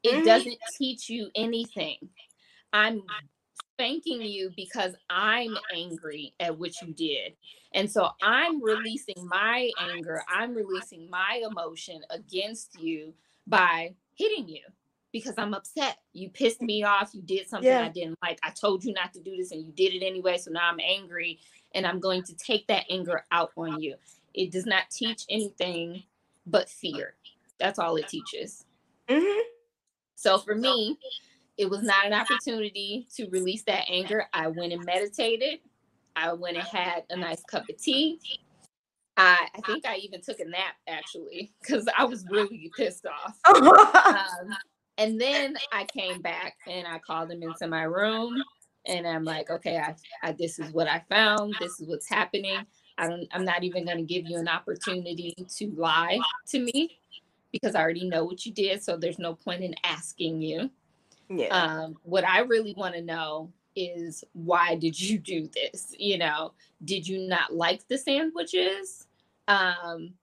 [0.03, 0.77] It doesn't mm.
[0.77, 1.97] teach you anything.
[2.73, 3.03] I'm
[3.75, 7.35] spanking you because I'm angry at what you did.
[7.75, 13.15] And so I'm releasing my anger, I'm releasing my emotion against you
[13.47, 14.63] by hitting you
[15.13, 15.99] because I'm upset.
[16.13, 17.15] You pissed me off.
[17.15, 17.83] You did something yeah.
[17.83, 18.39] I didn't like.
[18.43, 20.39] I told you not to do this and you did it anyway.
[20.39, 21.39] So now I'm angry
[21.75, 23.97] and I'm going to take that anger out on you.
[24.35, 26.03] It does not teach anything
[26.47, 27.15] but fear.
[27.59, 28.65] That's all it teaches.
[29.09, 29.41] Mm-hmm.
[30.15, 30.99] So for me,
[31.59, 34.27] it was not an opportunity to release that anger.
[34.33, 35.59] I went and meditated.
[36.15, 38.21] I went and had a nice cup of tea.
[39.17, 43.37] I, I think I even took a nap actually because I was really pissed off.
[43.47, 44.57] um,
[44.97, 48.41] and then I came back and I called him into my room
[48.87, 51.57] and I'm like, okay, I, I this is what I found.
[51.61, 52.65] This is what's happening.
[52.97, 53.27] I don't.
[53.33, 56.19] I'm not even going to give you an opportunity to lie
[56.49, 56.99] to me
[57.53, 58.83] because I already know what you did.
[58.83, 60.71] So there's no point in asking you.
[61.29, 61.49] Yeah.
[61.49, 65.95] Um, what I really want to know is why did you do this?
[65.99, 66.53] You know,
[66.85, 69.07] did you not like the sandwiches?
[69.47, 70.15] Um,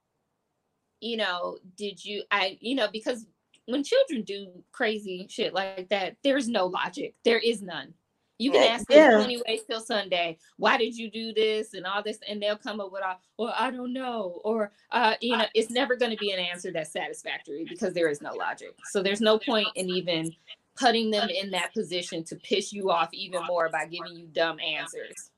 [1.00, 2.24] you know, did you?
[2.32, 3.26] I, you know, because
[3.66, 7.16] when children do crazy shit like that, there's no logic.
[7.24, 7.94] There is none.
[8.38, 9.24] You can ask them yeah.
[9.24, 12.20] anyway till Sunday, why did you do this and all this?
[12.28, 14.42] And they'll come up with, all, well, I don't know.
[14.44, 18.10] Or, uh, you know, it's never going to be an answer that's satisfactory because there
[18.10, 18.76] is no logic.
[18.92, 20.36] So there's no point in even
[20.76, 24.60] putting them in that position to piss you off even more by giving you dumb
[24.60, 25.32] answers.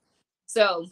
[0.47, 0.85] So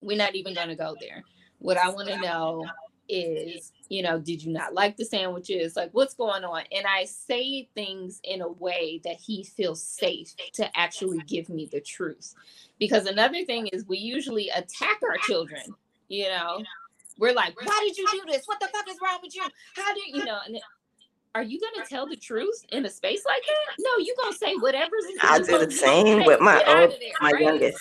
[0.00, 1.22] we're not even going to go there.
[1.58, 2.66] What I want to know
[3.12, 5.74] is you know did you not like the sandwiches?
[5.74, 6.62] Like what's going on?
[6.70, 11.68] And i say things in a way that he feels safe to actually give me
[11.70, 12.34] the truth.
[12.78, 15.74] Because another thing is we usually attack our children
[16.10, 16.62] you know?
[17.18, 18.46] We're like why did you do this?
[18.46, 19.42] What the fuck is wrong with you?
[19.76, 20.38] How did you know
[21.34, 24.54] are you gonna tell the truth in a space like that no you gonna say
[24.56, 27.42] whatever's In i do the same with my old, there, my right?
[27.42, 27.78] youngest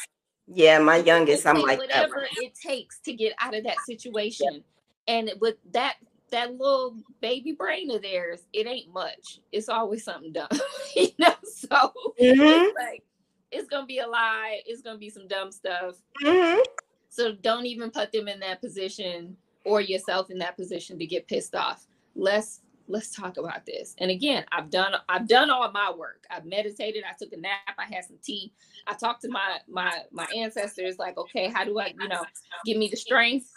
[0.48, 4.64] yeah my youngest i'm like whatever it takes to get out of that situation yep
[5.10, 5.96] and with that
[6.32, 9.40] that little baby brain of theirs, it ain't much.
[9.52, 10.48] It's always something dumb,
[10.96, 11.34] you know.
[11.44, 12.42] So mm-hmm.
[12.42, 13.04] it's like
[13.52, 14.62] it's gonna be a lie.
[14.66, 15.96] It's gonna be some dumb stuff.
[16.24, 16.62] Mm-hmm.
[17.10, 19.36] So don't even put them in that position
[19.66, 21.88] or yourself in that position to get pissed off.
[22.16, 23.95] Let's let's talk about this.
[23.99, 26.26] And again, I've done I've done all my work.
[26.30, 27.03] I've meditated.
[27.10, 27.60] I took a nap.
[27.78, 28.52] I had some tea.
[28.88, 30.98] I talked to my my my ancestors.
[30.99, 32.26] Like, okay, how do I you know
[32.66, 33.49] give me the strength?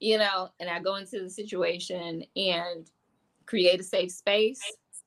[0.00, 2.90] you know, and I go into the situation and
[3.46, 4.60] create a safe space.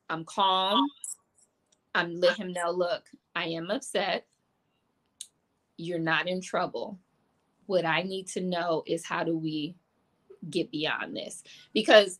[0.09, 0.85] I'm calm.
[1.95, 3.03] I'm let him know, look,
[3.35, 4.25] I am upset.
[5.77, 6.99] You're not in trouble.
[7.65, 9.75] What I need to know is how do we
[10.49, 11.43] get beyond this?
[11.73, 12.19] Because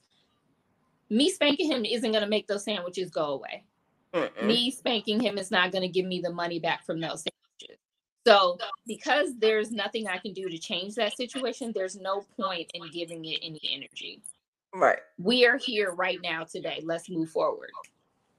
[1.12, 3.66] me spanking him isn't going to make those sandwiches go away.
[4.14, 4.46] Mm-mm.
[4.46, 7.78] Me spanking him is not going to give me the money back from those sandwiches.
[8.26, 8.58] so,
[8.88, 13.26] because there's nothing I can do to change that situation, there's no point in giving
[13.26, 14.22] it any energy.
[14.74, 15.00] Right.
[15.18, 16.82] We are here right now today.
[16.84, 17.72] Let's move forward.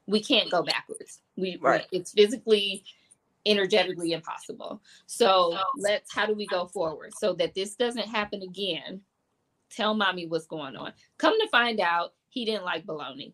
[0.07, 1.21] We can't go backwards.
[1.37, 1.85] We, right.
[1.91, 2.83] We, it's physically,
[3.45, 4.81] energetically impossible.
[5.05, 9.01] So, let's how do we go forward so that this doesn't happen again?
[9.69, 10.93] Tell mommy what's going on.
[11.17, 13.33] Come to find out, he didn't like bologna.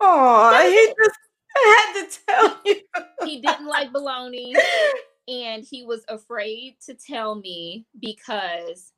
[0.00, 1.18] Oh, he just
[1.56, 2.76] I had to tell you.
[3.26, 4.54] he didn't like bologna.
[5.28, 8.92] and he was afraid to tell me because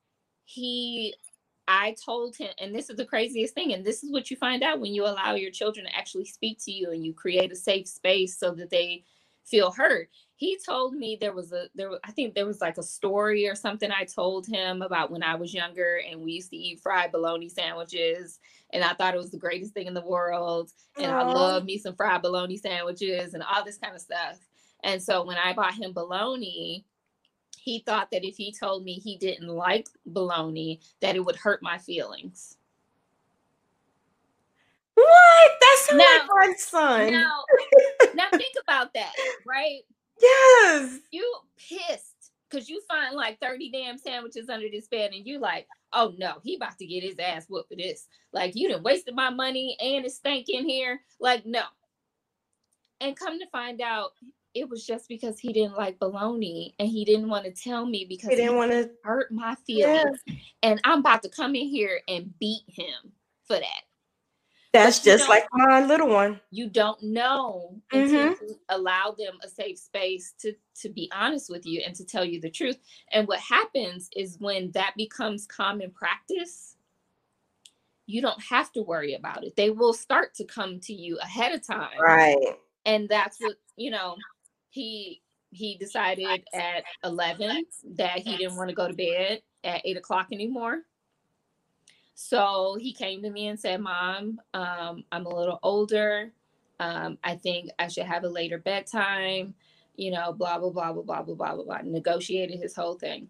[0.44, 1.14] he
[1.68, 4.62] I told him, and this is the craziest thing, and this is what you find
[4.62, 7.56] out when you allow your children to actually speak to you and you create a
[7.56, 9.04] safe space so that they
[9.44, 12.82] feel hurt He told me there was a there I think there was like a
[12.82, 16.56] story or something I told him about when I was younger and we used to
[16.56, 18.38] eat fried bologna sandwiches
[18.72, 21.22] and I thought it was the greatest thing in the world and Aww.
[21.22, 24.38] I love me some fried bologna sandwiches and all this kind of stuff.
[24.84, 26.84] And so when I bought him bologna,
[27.58, 31.62] he thought that if he told me he didn't like bologna, that it would hurt
[31.62, 32.56] my feelings.
[35.02, 35.50] What?
[35.60, 37.12] That's now, my son.
[37.12, 37.44] Now,
[38.14, 39.12] now think about that,
[39.46, 39.80] right?
[40.20, 40.98] Yes.
[41.10, 42.12] You pissed
[42.48, 46.34] because you find like 30 damn sandwiches under this bed and you like, oh no,
[46.42, 48.06] he about to get his ass whooped for this.
[48.32, 51.00] Like you done wasted my money and it's stank in here.
[51.20, 51.62] Like, no.
[53.00, 54.10] And come to find out,
[54.54, 58.04] it was just because he didn't like bologna and he didn't want to tell me
[58.06, 60.20] because he didn't want to hurt my feelings.
[60.26, 60.34] Yeah.
[60.62, 63.12] And I'm about to come in here and beat him
[63.44, 63.82] for that.
[64.72, 66.40] That's just like my little one.
[66.50, 68.16] You don't know mm-hmm.
[68.16, 72.04] until you allow them a safe space to to be honest with you and to
[72.06, 72.78] tell you the truth.
[73.12, 76.76] And what happens is when that becomes common practice,
[78.06, 79.56] you don't have to worry about it.
[79.56, 82.00] They will start to come to you ahead of time.
[82.00, 82.36] Right.
[82.86, 84.16] And that's what, you know,
[84.70, 85.20] he
[85.50, 87.66] he decided at 11
[87.96, 90.80] that he didn't want to go to bed at 8 o'clock anymore
[92.14, 96.32] so he came to me and said mom um, i'm a little older.
[96.80, 99.54] Um, i think i should have a later bedtime
[99.96, 103.28] you know blah blah blah blah blah blah blah blah blah negotiated his whole thing.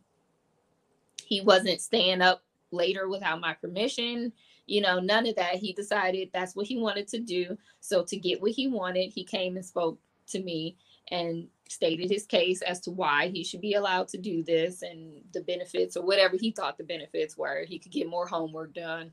[1.25, 4.33] He wasn't staying up later without my permission
[4.67, 5.57] you know none of that.
[5.57, 7.59] He decided that's what he wanted to do.
[7.81, 9.99] So to get what he wanted he came and spoke
[10.29, 10.77] to me
[11.11, 15.23] and stated his case as to why he should be allowed to do this and
[15.32, 17.65] the benefits or whatever he thought the benefits were.
[17.66, 19.11] He could get more homework done,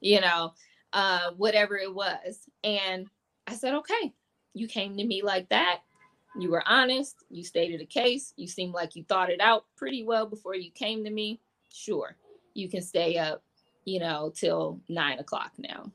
[0.00, 0.54] you know,
[0.92, 2.48] uh, whatever it was.
[2.64, 3.06] And
[3.46, 4.12] I said, okay,
[4.54, 5.80] you came to me like that.
[6.38, 7.16] You were honest.
[7.30, 8.32] You stated a case.
[8.36, 11.40] You seemed like you thought it out pretty well before you came to me.
[11.72, 12.16] Sure,
[12.54, 13.42] you can stay up,
[13.84, 15.90] you know, till nine o'clock now.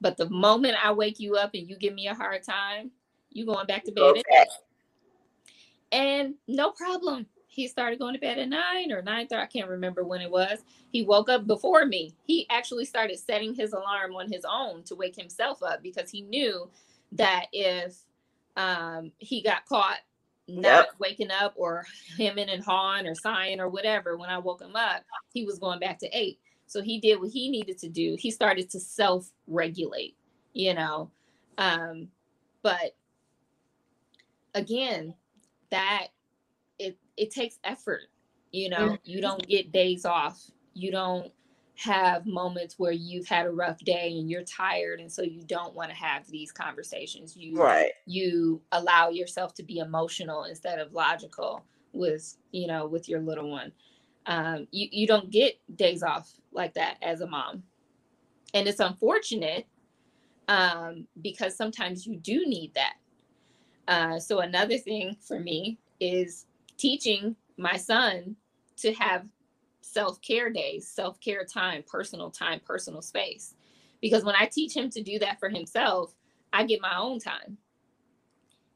[0.00, 2.90] But the moment I wake you up and you give me a hard time,
[3.30, 4.44] you going back to bed okay.
[5.92, 7.26] And no problem.
[7.46, 9.42] He started going to bed at nine or nine thirty.
[9.42, 10.58] I can't remember when it was.
[10.90, 12.14] He woke up before me.
[12.26, 16.22] He actually started setting his alarm on his own to wake himself up because he
[16.22, 16.68] knew
[17.12, 17.96] that if
[18.56, 19.98] um, he got caught
[20.46, 20.88] not yep.
[20.98, 21.86] waking up or
[22.16, 25.02] him and hawing or sighing or whatever when I woke him up,
[25.32, 26.38] he was going back to eight.
[26.66, 28.16] So he did what he needed to do.
[28.18, 30.16] He started to self regulate,
[30.52, 31.10] you know.
[31.56, 32.08] Um,
[32.62, 32.96] but
[34.54, 35.14] again,
[35.74, 36.08] that
[36.78, 38.02] it it takes effort.
[38.52, 38.94] You know, mm-hmm.
[39.02, 40.40] you don't get days off.
[40.72, 41.32] You don't
[41.76, 45.74] have moments where you've had a rough day and you're tired and so you don't
[45.74, 50.92] want to have these conversations you right you allow yourself to be emotional instead of
[50.92, 53.72] logical with you know with your little one
[54.26, 57.64] um you, you don't get days off like that as a mom
[58.54, 59.66] and it's unfortunate
[60.46, 62.94] um because sometimes you do need that
[63.88, 66.46] uh, so another thing for me is
[66.76, 68.36] teaching my son
[68.76, 69.26] to have
[69.80, 73.54] self-care days, self-care time, personal time, personal space.
[74.00, 76.14] Because when I teach him to do that for himself,
[76.52, 77.58] I get my own time.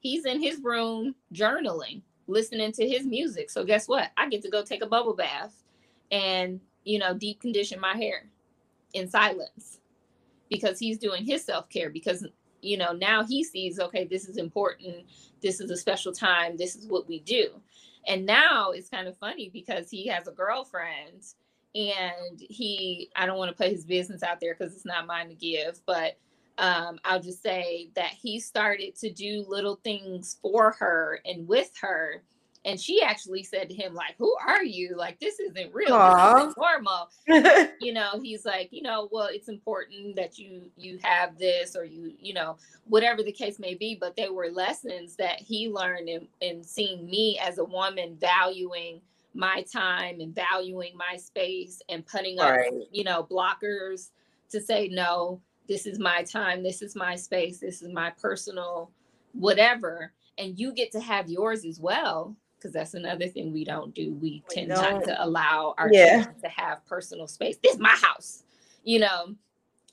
[0.01, 3.51] He's in his room journaling, listening to his music.
[3.51, 4.11] So guess what?
[4.17, 5.65] I get to go take a bubble bath
[6.11, 8.31] and, you know, deep condition my hair
[8.95, 9.81] in silence
[10.49, 12.27] because he's doing his self-care because
[12.63, 14.97] you know now he sees okay this is important
[15.43, 17.49] this is a special time this is what we do.
[18.07, 21.25] And now it's kind of funny because he has a girlfriend
[21.75, 25.29] and he i don't want to put his business out there because it's not mine
[25.29, 26.19] to give but
[26.59, 31.71] um, i'll just say that he started to do little things for her and with
[31.81, 32.23] her
[32.65, 34.97] and she actually said to him like who are you?
[34.97, 35.99] Like this isn't real.
[36.35, 37.09] This isn't normal.
[37.81, 41.85] You know he's like you know well it's important that you you have this or
[41.85, 43.97] you you know whatever the case may be.
[43.99, 49.01] But they were lessons that he learned in, in seeing me as a woman valuing
[49.35, 52.73] my time and valuing my space and putting up right.
[52.91, 54.11] you know blockers
[54.51, 56.63] to say no this is my time.
[56.63, 57.59] This is my space.
[57.59, 58.91] This is my personal
[59.33, 60.13] whatever.
[60.39, 64.13] And you get to have yours as well because that's another thing we don't do.
[64.15, 66.25] We, tend not to allow our yeah.
[66.43, 67.57] to have personal space.
[67.63, 68.43] This is my house.
[68.85, 69.35] You know,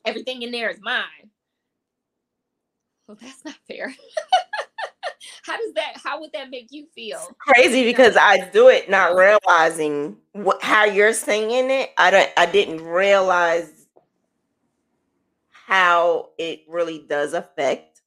[0.03, 1.29] everything in there is mine.
[3.07, 3.93] Well, that's not fair.
[5.43, 7.19] how does that how would that make you feel?
[7.37, 11.91] Crazy because I do it not realizing what how you're singing it.
[11.97, 13.87] I don't I didn't realize
[15.51, 18.01] how it really does affect.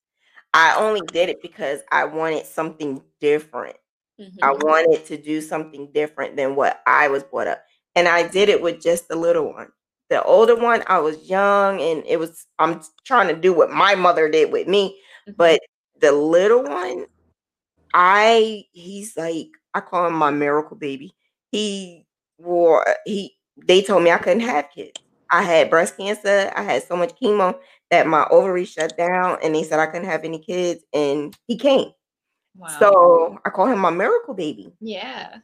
[0.53, 3.77] I only did it because I wanted something different.
[4.20, 4.39] Mm-hmm.
[4.43, 7.62] I wanted to do something different than what I was brought up.
[7.95, 9.69] And I did it with just the little one.
[10.11, 13.95] The older one, I was young and it was I'm trying to do what my
[13.95, 14.99] mother did with me.
[15.28, 15.32] Mm-hmm.
[15.36, 15.61] But
[16.01, 17.07] the little one,
[17.95, 21.15] I he's like I call him my miracle baby.
[21.53, 22.07] He
[22.39, 23.36] wore he
[23.66, 24.93] they told me I couldn't have kids.
[25.31, 26.51] I had breast cancer.
[26.57, 27.59] I had so much chemo
[27.90, 31.59] that my ovaries shut down, and they said I couldn't have any kids, and he
[31.59, 31.90] came.
[32.59, 32.77] Wow.
[32.79, 34.73] So I call him my miracle baby.
[34.81, 35.39] Yeah.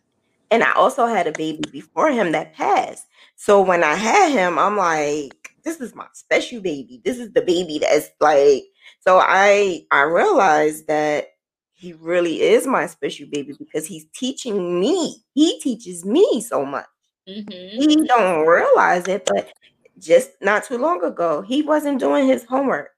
[0.51, 3.07] And I also had a baby before him that passed.
[3.37, 7.01] So when I had him, I'm like, this is my special baby.
[7.05, 8.65] This is the baby that's like.
[9.01, 11.29] So I I realized that
[11.73, 15.17] he really is my special baby because he's teaching me.
[15.35, 16.87] He teaches me so much.
[17.29, 17.81] Mm-hmm.
[17.81, 19.53] He don't realize it, but
[19.99, 22.91] just not too long ago, he wasn't doing his homework.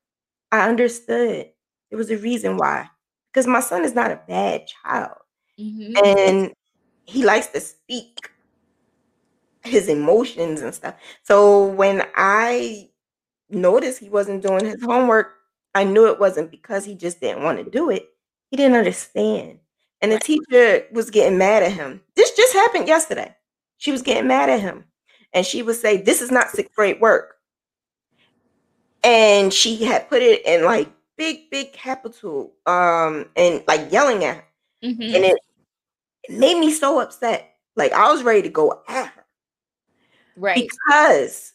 [0.50, 1.50] I understood.
[1.90, 2.88] There was a reason why.
[3.36, 5.18] Because my son is not a bad child.
[5.60, 5.92] Mm-hmm.
[6.02, 6.54] And
[7.04, 8.30] he likes to speak
[9.62, 10.94] his emotions and stuff.
[11.22, 12.88] So when I
[13.50, 15.34] noticed he wasn't doing his homework,
[15.74, 18.08] I knew it wasn't because he just didn't want to do it.
[18.50, 19.58] He didn't understand.
[20.00, 22.00] And the teacher was getting mad at him.
[22.14, 23.36] This just happened yesterday.
[23.76, 24.84] She was getting mad at him
[25.34, 27.34] and she would say, This is not sixth grade work.
[29.04, 34.36] And she had put it in like big, big capital, um, and like yelling at
[34.36, 34.44] her.
[34.84, 35.02] Mm-hmm.
[35.02, 35.38] And it,
[36.24, 37.54] it made me so upset.
[37.74, 39.24] Like I was ready to go at her.
[40.36, 40.68] Right.
[40.68, 41.52] Because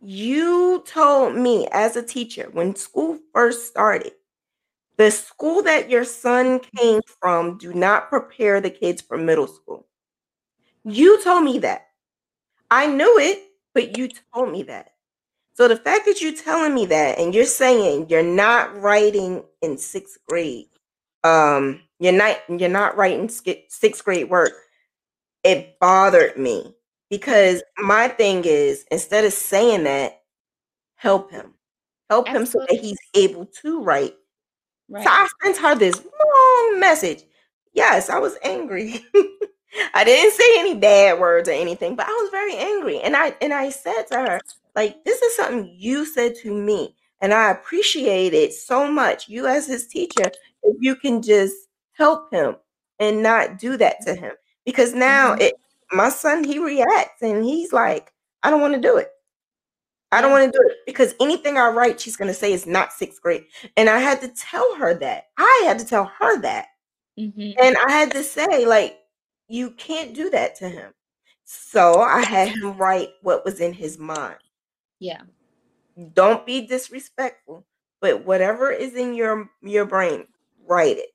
[0.00, 4.12] you told me as a teacher when school first started,
[4.96, 9.86] the school that your son came from do not prepare the kids for middle school.
[10.84, 11.88] You told me that.
[12.70, 13.42] I knew it,
[13.74, 14.92] but you told me that.
[15.56, 19.78] So the fact that you're telling me that and you're saying you're not writing in
[19.78, 20.66] sixth grade,
[21.24, 24.52] um, you're not you're not writing sixth grade work,
[25.44, 26.74] it bothered me
[27.08, 30.20] because my thing is instead of saying that,
[30.96, 31.54] help him,
[32.10, 32.42] help Absolutely.
[32.42, 34.14] him so that he's able to write.
[34.90, 35.04] Right.
[35.04, 37.22] So I sent her this long message.
[37.72, 39.02] Yes, I was angry.
[39.94, 43.00] I didn't say any bad words or anything, but I was very angry.
[43.00, 44.40] And I and I said to her,
[44.76, 46.94] like, this is something you said to me.
[47.20, 49.28] And I appreciate it so much.
[49.28, 50.30] You as his teacher,
[50.62, 51.54] if you can just
[51.94, 52.56] help him
[53.00, 54.32] and not do that to him.
[54.64, 55.42] Because now mm-hmm.
[55.42, 55.54] it
[55.92, 58.12] my son, he reacts and he's like,
[58.42, 59.10] I don't want to do it.
[60.12, 62.66] I don't want to do it because anything I write, she's going to say is
[62.66, 63.44] not sixth grade.
[63.76, 65.24] And I had to tell her that.
[65.36, 66.66] I had to tell her that.
[67.18, 67.52] Mm-hmm.
[67.60, 68.98] And I had to say, like,
[69.48, 70.92] you can't do that to him.
[71.44, 74.36] So I had him write what was in his mind.
[74.98, 75.22] Yeah.
[76.12, 77.66] Don't be disrespectful,
[78.00, 80.26] but whatever is in your your brain,
[80.66, 81.10] write it.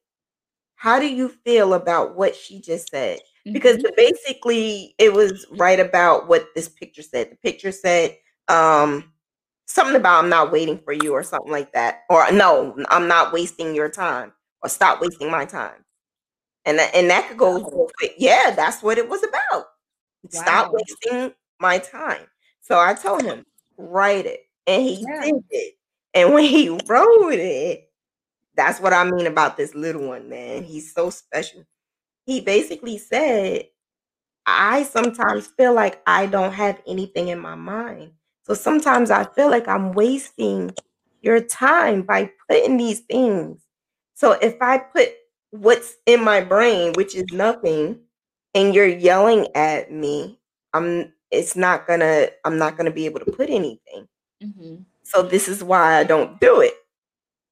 [0.76, 3.20] How do you feel about what she just said?
[3.20, 3.54] Mm-hmm.
[3.54, 7.32] Because basically it was right about what this picture said.
[7.32, 8.18] The picture said
[8.48, 9.12] um
[9.68, 12.02] something about I'm not waiting for you or something like that.
[12.10, 15.86] Or no, I'm not wasting your time or stop wasting my time.
[16.66, 19.42] And that, and that could go Yeah, that's what it was about.
[19.52, 19.64] Wow.
[20.30, 22.22] Stop wasting my time.
[22.62, 23.46] So I told him,
[23.90, 24.42] write it.
[24.68, 25.22] And he yeah.
[25.22, 25.74] did it.
[26.14, 27.90] And when he wrote it,
[28.56, 30.64] that's what I mean about this little one, man.
[30.64, 31.64] He's so special.
[32.26, 33.68] He basically said,
[34.46, 38.12] I sometimes feel like I don't have anything in my mind.
[38.44, 40.72] So sometimes I feel like I'm wasting
[41.22, 43.62] your time by putting these things.
[44.16, 45.10] So if I put
[45.52, 48.00] what's in my brain, which is nothing,
[48.54, 50.40] and you're yelling at me,
[50.74, 54.08] I'm it's not gonna I'm not gonna be able to put anything.
[54.44, 54.76] Mm-hmm.
[55.04, 56.74] So this is why I don't do it.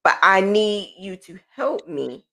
[0.04, 2.24] But I need you to help me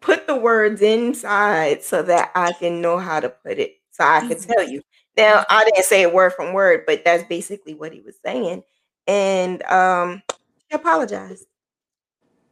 [0.00, 3.76] put the words inside so that I can know how to put it.
[3.90, 4.52] So I can mm-hmm.
[4.52, 4.82] tell you.
[5.16, 8.62] Now I didn't say it word from word, but that's basically what he was saying.
[9.06, 10.22] And um
[10.68, 11.46] he apologized.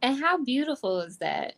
[0.01, 1.55] And how beautiful is that?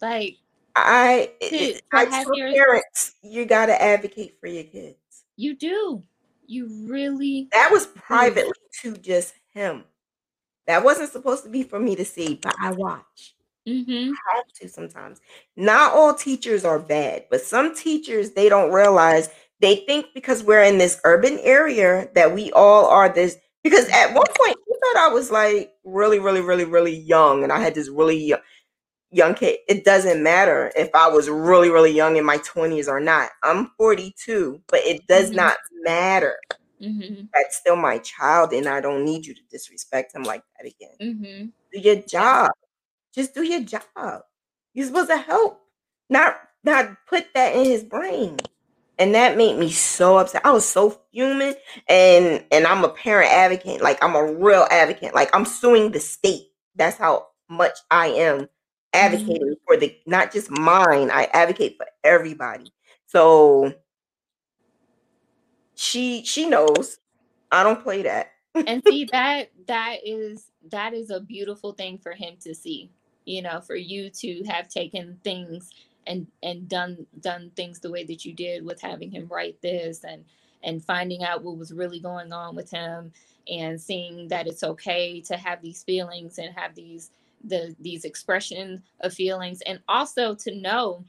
[0.00, 0.36] Like
[0.76, 4.96] I, to, to I tell your, parents, you got to advocate for your kids.
[5.36, 6.02] You do.
[6.46, 7.48] You really.
[7.52, 8.52] That was privately
[8.82, 8.94] do.
[8.94, 9.84] to just him.
[10.66, 13.34] That wasn't supposed to be for me to see, but I watch.
[13.68, 14.12] Mm-hmm.
[14.32, 15.20] I have to sometimes.
[15.56, 19.28] Not all teachers are bad, but some teachers they don't realize
[19.60, 23.36] they think because we're in this urban area that we all are this.
[23.62, 27.52] Because at one point, you thought I was like really, really, really, really young, and
[27.52, 28.40] I had this really young
[29.10, 29.58] young kid.
[29.68, 33.30] It doesn't matter if I was really, really young in my 20s or not.
[33.42, 35.36] I'm 42, but it does mm-hmm.
[35.36, 36.38] not matter.
[36.80, 37.24] Mm-hmm.
[37.34, 40.96] That's still my child, and I don't need you to disrespect him like that again.
[41.00, 41.46] Mm-hmm.
[41.72, 42.52] Do your job.
[43.14, 44.22] Just do your job.
[44.72, 45.60] You're supposed to help,
[46.08, 48.38] not not put that in his brain.
[48.98, 50.44] And that made me so upset.
[50.44, 51.54] I was so fuming,
[51.88, 53.82] and and I'm a parent advocate.
[53.82, 55.14] Like I'm a real advocate.
[55.14, 56.48] Like I'm suing the state.
[56.76, 58.48] That's how much I am
[58.92, 59.64] advocating mm-hmm.
[59.66, 61.10] for the not just mine.
[61.10, 62.72] I advocate for everybody.
[63.06, 63.72] So
[65.74, 66.98] she she knows
[67.50, 68.32] I don't play that.
[68.54, 72.90] and see that that is that is a beautiful thing for him to see.
[73.24, 75.70] You know, for you to have taken things
[76.06, 80.04] and and done done things the way that you did with having him write this
[80.04, 80.24] and
[80.62, 83.12] and finding out what was really going on with him
[83.48, 87.10] and seeing that it's okay to have these feelings and have these
[87.44, 91.04] the these expression of feelings and also to know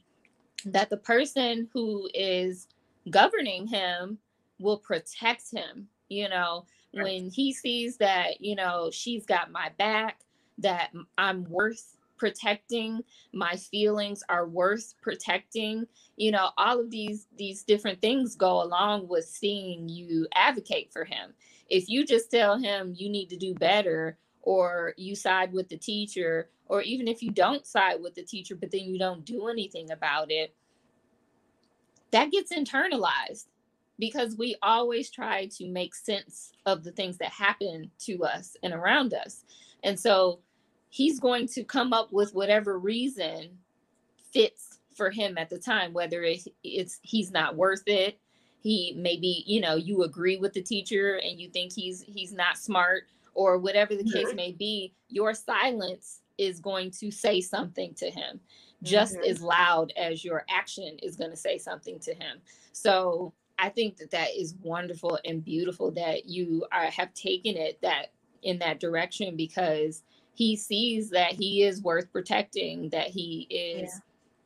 [0.65, 2.67] that the person who is
[3.09, 4.17] governing him
[4.59, 6.65] will protect him you know?
[6.93, 10.19] When he sees that you know she's got my back
[10.57, 13.01] that i'm worth protecting
[13.31, 15.87] my feelings are worth protecting
[16.17, 21.05] you know all of these these different things go along with seeing you advocate for
[21.05, 21.33] him.
[21.69, 25.77] If you just tell him you need to do better or you side with the
[25.77, 29.47] teacher or even if you don't side with the teacher but then you don't do
[29.47, 30.53] anything about it
[32.11, 33.45] that gets internalized
[34.01, 38.73] because we always try to make sense of the things that happen to us and
[38.73, 39.45] around us.
[39.83, 40.39] And so
[40.89, 43.59] he's going to come up with whatever reason
[44.33, 48.19] fits for him at the time whether it's, he's not worth it.
[48.59, 52.59] He maybe you know you agree with the teacher and you think he's he's not
[52.59, 58.09] smart or whatever the case may be your silence is going to say something to
[58.09, 58.39] him
[58.83, 59.29] just mm-hmm.
[59.29, 62.39] as loud as your action is going to say something to him
[62.71, 67.79] so i think that that is wonderful and beautiful that you are, have taken it
[67.81, 68.07] that
[68.43, 70.03] in that direction because
[70.33, 74.01] he sees that he is worth protecting, that he is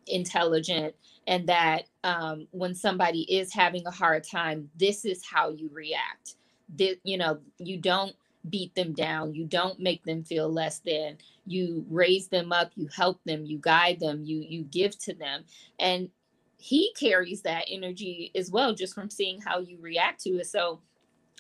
[0.07, 0.15] yeah.
[0.15, 0.95] intelligent,
[1.27, 6.35] and that um, when somebody is having a hard time, this is how you react.
[6.77, 8.15] That you know, you don't
[8.49, 11.17] beat them down, you don't make them feel less than.
[11.45, 15.43] You raise them up, you help them, you guide them, you you give to them,
[15.79, 16.09] and
[16.57, 20.47] he carries that energy as well, just from seeing how you react to it.
[20.47, 20.81] So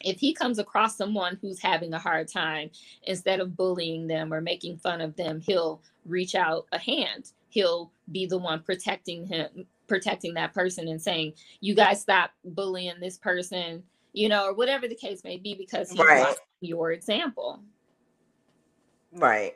[0.03, 2.69] if he comes across someone who's having a hard time,
[3.03, 7.31] instead of bullying them or making fun of them, he'll reach out a hand.
[7.49, 12.99] He'll be the one protecting him, protecting that person and saying, You guys stop bullying
[12.99, 13.83] this person,
[14.15, 16.35] you know, or whatever the case may be, because he's right.
[16.61, 17.61] your example.
[19.11, 19.55] Right.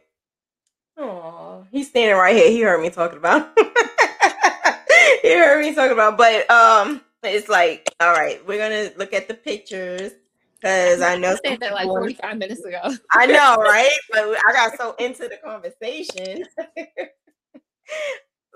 [0.98, 2.50] Oh, he's standing right here.
[2.50, 3.50] He heard me talking about.
[5.22, 9.30] he heard me talking about, but um, it's like, all right, we're gonna look at
[9.30, 10.12] the pictures
[10.56, 12.82] because I know said that like 45 minutes ago.
[13.12, 13.90] I know, right?
[14.12, 16.44] But I got so into the conversation.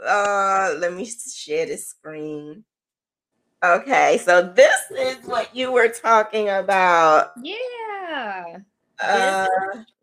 [0.05, 2.65] uh, let me share the screen.
[3.63, 7.31] Okay, so this is what you were talking about.
[7.41, 8.57] Yeah.
[8.99, 9.47] Uh,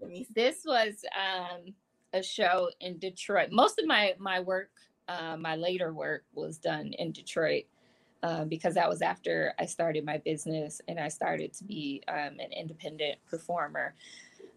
[0.01, 1.75] this, this was um,
[2.15, 3.51] a show in Detroit.
[3.53, 4.71] Most of my my work,
[5.09, 7.65] uh, my later work, was done in Detroit
[8.23, 12.41] um, because that was after I started my business and I started to be um,
[12.41, 13.95] an independent performer.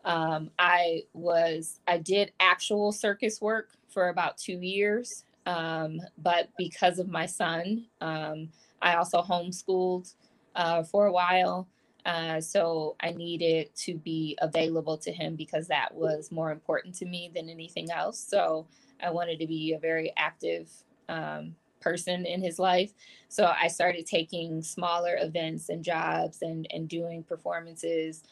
[0.05, 6.99] Um, I was I did actual circus work for about two years, um, but because
[6.99, 8.49] of my son, um,
[8.84, 10.14] I also homeschooled
[10.55, 11.68] uh, for a while.
[12.05, 17.05] Uh, so I needed to be available to him because that was more important to
[17.05, 18.19] me than anything else.
[18.19, 18.68] So
[19.01, 20.69] I wanted to be a very active
[21.07, 22.91] um, person in his life.
[23.30, 28.23] So I started taking smaller events and jobs and, and doing performances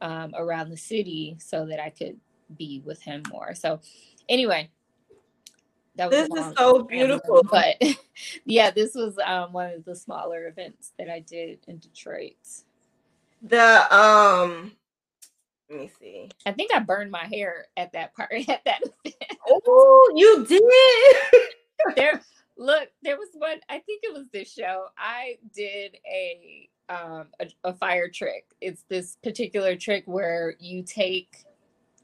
[0.00, 2.18] um, around the city so that I could
[2.56, 3.54] be with him more.
[3.54, 3.80] So,
[4.28, 4.70] anyway,
[5.98, 7.42] that was this is so beautiful.
[7.42, 7.76] But
[8.44, 12.36] yeah, this was um, one of the smaller events that I did in Detroit.
[13.42, 14.72] The um,
[15.68, 16.30] let me see.
[16.46, 19.38] I think I burned my hair at that part at that event.
[19.46, 20.62] Oh, you did.
[21.96, 22.22] there
[22.56, 23.60] Look, there was one.
[23.68, 24.86] I think it was this show.
[24.96, 28.46] I did a um a, a fire trick.
[28.60, 31.44] It's this particular trick where you take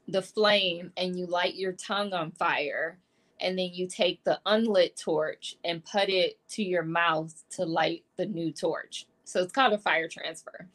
[0.07, 2.99] the flame and you light your tongue on fire
[3.39, 8.03] and then you take the unlit torch and put it to your mouth to light
[8.17, 9.05] the new torch.
[9.23, 10.67] So it's called a fire transfer.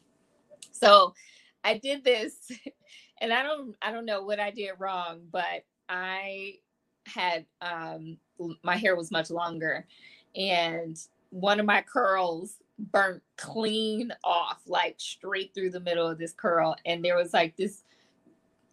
[0.71, 1.13] So
[1.63, 2.51] I did this
[3.21, 6.55] and I don't I don't know what I did wrong, but I
[7.05, 8.17] had um,
[8.63, 9.85] my hair was much longer,
[10.35, 10.97] and
[11.29, 16.75] one of my curls burnt clean off, like straight through the middle of this curl,
[16.85, 17.83] and there was like this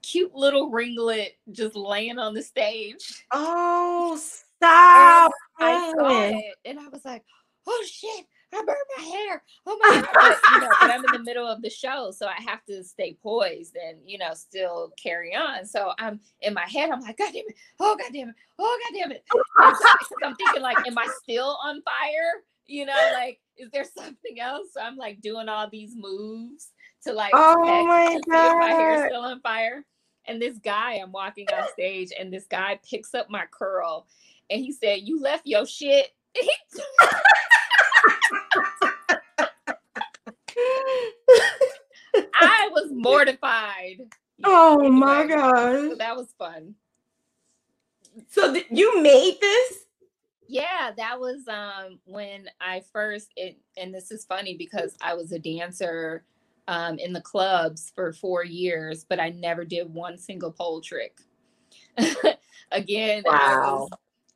[0.02, 3.24] cute little ringlet just laying on the stage.
[3.32, 5.32] Oh, stop!
[5.60, 7.24] I saw it, and I was like,
[7.66, 9.42] "Oh shit!" I burned my hair.
[9.66, 10.08] Oh my god!
[10.14, 12.82] But, you know, but I'm in the middle of the show, so I have to
[12.82, 15.66] stay poised and you know still carry on.
[15.66, 16.90] So I'm in my head.
[16.90, 17.56] I'm like, God damn it!
[17.78, 18.34] Oh god damn it!
[18.58, 19.24] Oh god damn it!
[19.32, 19.42] So,
[20.24, 22.42] I'm thinking like, am I still on fire?
[22.66, 24.68] You know, like, is there something else?
[24.74, 26.72] So I'm like doing all these moves
[27.08, 29.84] to like, oh my god, my hair still on fire.
[30.26, 34.06] And this guy, I'm walking on stage, and this guy picks up my curl,
[34.50, 36.14] and he said, "You left your shit."
[42.34, 44.00] I was mortified.
[44.44, 45.90] Oh my god.
[45.90, 46.74] So that was fun.
[48.28, 49.86] So th- you made this?
[50.46, 55.32] Yeah, that was um when I first it and this is funny because I was
[55.32, 56.24] a dancer
[56.68, 61.18] um in the clubs for 4 years, but I never did one single pole trick.
[62.70, 63.34] Again, wow.
[63.42, 63.90] I was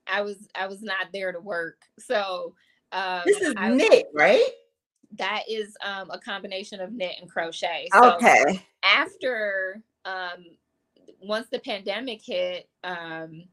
[0.07, 1.83] I was I was not there to work.
[1.99, 2.55] So
[2.93, 4.45] um, this is I, knit, right?
[5.19, 7.89] That is um, a combination of knit and crochet.
[7.93, 8.63] So okay.
[8.83, 10.45] After um,
[11.23, 13.45] once the pandemic hit, um,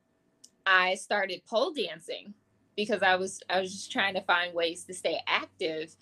[0.65, 2.33] I started pole dancing
[2.75, 5.95] because I was I was just trying to find ways to stay active.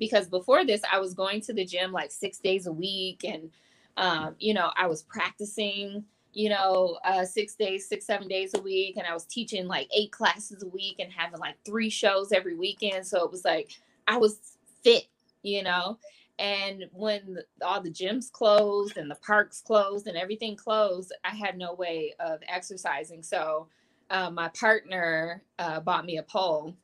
[0.00, 3.52] Because before this, I was going to the gym like six days a week, and
[3.98, 8.60] um, you know I was practicing you know, uh, six days, six, seven days a
[8.60, 8.96] week.
[8.96, 12.56] And I was teaching like eight classes a week and having like three shows every
[12.56, 13.06] weekend.
[13.06, 13.72] So it was like
[14.06, 14.38] I was
[14.84, 15.06] fit,
[15.42, 15.98] you know.
[16.38, 21.58] And when all the gyms closed and the parks closed and everything closed, I had
[21.58, 23.22] no way of exercising.
[23.22, 23.68] So
[24.08, 26.74] uh, my partner uh, bought me a pole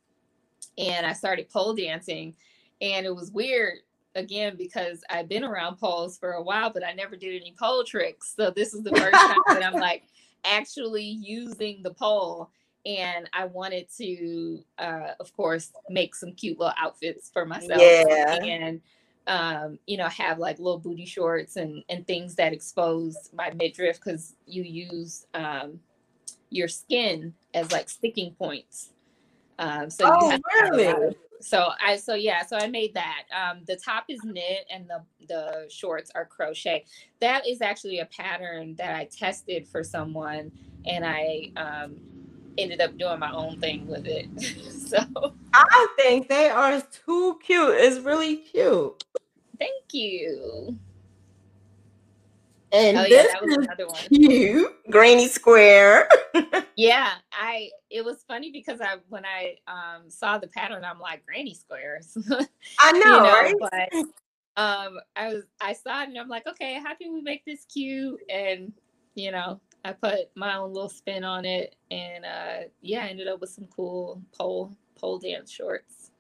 [0.76, 2.34] and I started pole dancing.
[2.80, 3.78] And it was weird
[4.14, 7.84] again because I've been around poles for a while, but I never did any pole
[7.84, 8.34] tricks.
[8.36, 10.04] So this is the first time that I'm like
[10.44, 12.50] actually using the pole.
[12.84, 17.80] And I wanted to, uh, of course, make some cute little outfits for myself.
[17.80, 18.38] Yeah.
[18.42, 18.80] And
[19.26, 23.96] um, you know, have like little booty shorts and and things that expose my midriff
[23.96, 25.80] because you use um,
[26.50, 28.90] your skin as like sticking points.
[29.58, 31.16] Um, so oh, you have really?
[31.40, 33.24] So I so yeah, so I made that.
[33.34, 36.84] Um, the top is knit and the the shorts are crochet.
[37.20, 40.50] That is actually a pattern that I tested for someone,
[40.86, 41.96] and I um,
[42.58, 44.28] ended up doing my own thing with it.
[44.88, 44.98] so
[45.52, 47.74] I think they are too cute.
[47.76, 49.04] It's really cute.
[49.58, 50.78] Thank you.
[52.72, 54.02] And oh, this yeah, is another one.
[54.08, 56.08] cute, granny square.
[56.76, 57.70] yeah, I.
[57.90, 62.16] It was funny because I when I um, saw the pattern, I'm like granny squares.
[62.80, 63.54] I know, you know right?
[63.60, 63.92] But
[64.56, 67.64] um, I was I saw it and I'm like, okay, how can we make this
[67.72, 68.20] cute?
[68.28, 68.72] And
[69.14, 73.28] you know, I put my own little spin on it, and uh, yeah, I ended
[73.28, 76.10] up with some cool pole pole dance shorts.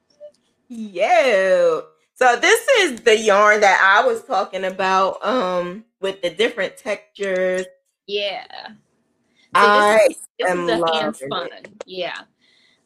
[0.68, 1.80] Yeah.
[2.14, 7.66] So this is the yarn that I was talking about um with the different textures.
[8.06, 8.46] Yeah.
[8.68, 8.72] So
[9.54, 10.68] I is, this am
[11.10, 11.20] is.
[11.20, 11.68] It.
[11.84, 12.20] Yeah.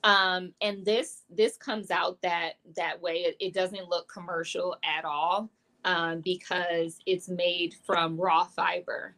[0.05, 5.05] Um and this this comes out that that way it, it doesn't look commercial at
[5.05, 5.51] all
[5.85, 9.15] um because it's made from raw fiber.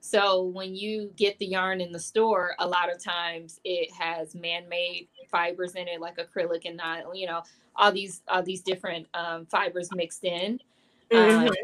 [0.00, 4.34] So when you get the yarn in the store, a lot of times it has
[4.34, 7.42] man-made fibers in it, like acrylic and not, you know,
[7.74, 10.60] all these all these different um, fibers mixed in.
[11.10, 11.48] Um, mm-hmm.
[11.48, 11.54] Um,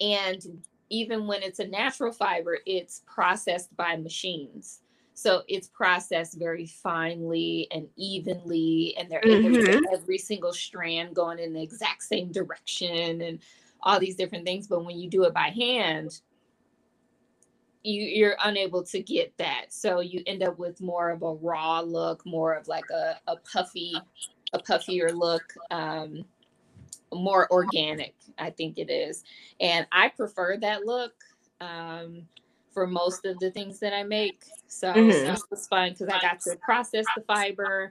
[0.00, 0.62] and
[0.92, 4.82] even when it's a natural fiber, it's processed by machines.
[5.14, 9.46] So it's processed very finely and evenly, and they're mm-hmm.
[9.46, 13.38] able to get every single strand going in the exact same direction and
[13.82, 14.66] all these different things.
[14.66, 16.20] But when you do it by hand,
[17.82, 19.66] you you're unable to get that.
[19.70, 23.36] So you end up with more of a raw look, more of like a, a
[23.36, 23.94] puffy
[24.52, 26.24] a puffier look, um,
[27.12, 29.24] more organic, I think it is.
[29.60, 31.12] And I prefer that look
[31.60, 32.22] um,
[32.72, 34.44] for most of the things that I make.
[34.68, 35.26] So mm-hmm.
[35.26, 37.90] that was fun because I got to process the fiber.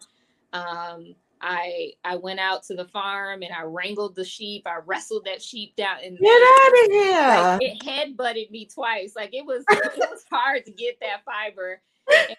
[0.53, 4.64] Um, I I went out to the farm and I wrangled the sheep.
[4.68, 7.11] I wrestled that sheep down and get out of here.
[7.14, 9.14] Like, it head butted me twice.
[9.15, 11.81] Like it was it was hard to get that fiber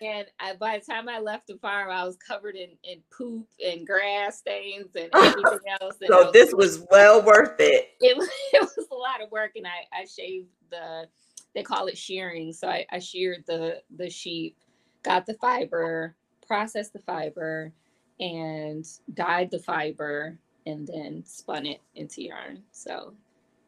[0.01, 3.47] and I, by the time I left the farm, I was covered in, in poop
[3.65, 5.97] and grass stains and everything else.
[6.01, 7.91] And so was, this was well worth it.
[8.01, 11.09] It was, it was a lot of work, and I, I shaved the.
[11.55, 14.57] They call it shearing, so I, I sheared the the sheep
[15.03, 16.15] got the fiber,
[16.47, 17.73] processed the fiber,
[18.21, 22.63] and dyed the fiber, and then spun it into yarn.
[22.71, 23.15] So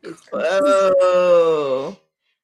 [0.03, 1.99] it's Whoa.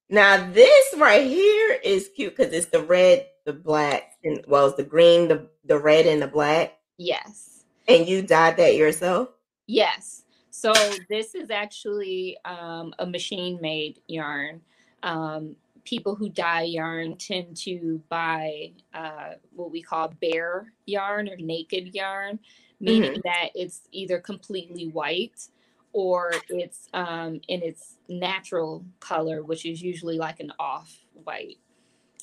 [0.09, 4.77] Now this right here is cute because it's the red, the black, and well, it's
[4.77, 6.79] the green, the the red, and the black.
[6.97, 7.65] yes.
[7.89, 9.31] And you dyed that yourself?
[9.67, 10.23] Yes.
[10.51, 10.73] So
[11.09, 14.61] this is actually um, a machine made yarn.
[15.03, 21.37] Um, people who dye yarn tend to buy uh, what we call bare yarn or
[21.37, 22.39] naked yarn,
[22.79, 25.49] meaning that it's either completely white
[25.93, 31.59] or it's um, in its natural color, which is usually like an off white.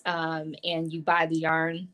[0.07, 1.89] Um, and you buy the yarn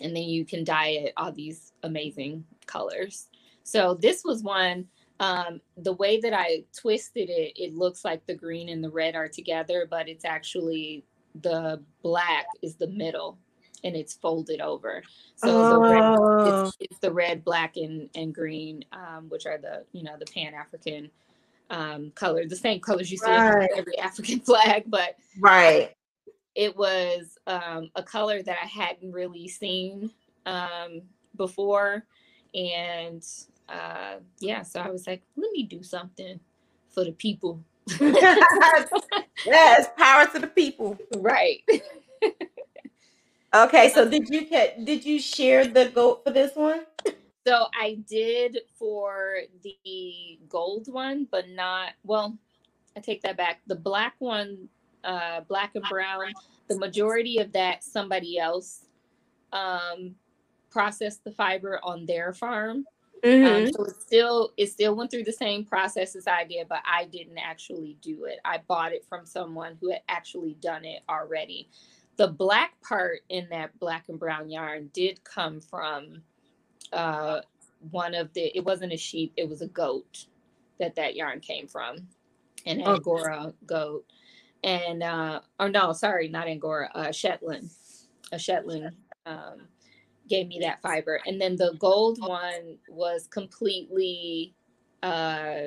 [0.00, 3.28] and then you can dye it all these amazing colors.
[3.64, 4.86] So this was one.
[5.18, 9.14] Um, the way that I twisted it, it looks like the green and the red
[9.16, 11.04] are together, but it's actually
[11.42, 13.38] the black is the middle
[13.82, 15.02] and it's folded over.
[15.36, 19.58] So the red, Oh, it's, it's the red, black, and and green, um, which are
[19.58, 21.10] the you know the Pan African
[21.70, 23.70] um, color, the same colors you see in Right.
[23.76, 25.94] every African flag, but right.
[26.56, 30.10] It was um, a color that I hadn't really seen
[30.46, 31.02] um,
[31.36, 32.04] before.
[32.54, 33.24] And
[33.68, 36.40] uh, yeah, so I was like, let me do something
[36.88, 37.62] for the people.
[38.00, 40.98] yes, power to the people.
[41.18, 41.62] right.
[43.54, 46.80] Okay, so did you get did you share the goat for this one?
[47.46, 52.36] So I did for the gold one, but not, well,
[52.96, 53.60] I take that back.
[53.68, 54.68] The black one,
[55.06, 56.32] uh, black and brown,
[56.68, 58.86] the majority of that, somebody else
[59.52, 60.14] um,
[60.70, 62.84] processed the fiber on their farm.
[63.24, 66.80] Um, so it still it still went through the same process as I did, but
[66.84, 68.38] I didn't actually do it.
[68.44, 71.68] I bought it from someone who had actually done it already.
[72.18, 76.22] The black part in that black and brown yarn did come from
[76.92, 77.40] uh,
[77.90, 78.56] one of the.
[78.56, 80.26] It wasn't a sheep; it was a goat
[80.78, 82.06] that that yarn came from,
[82.66, 82.94] an Oh.
[82.94, 84.04] Angora goat,
[84.66, 87.70] and uh, or no, sorry, not Angora, uh, Shetland,
[88.32, 88.94] a Shetland.
[89.24, 89.62] Um,
[90.28, 94.52] gave me that fiber and then the gold one was completely
[95.04, 95.66] uh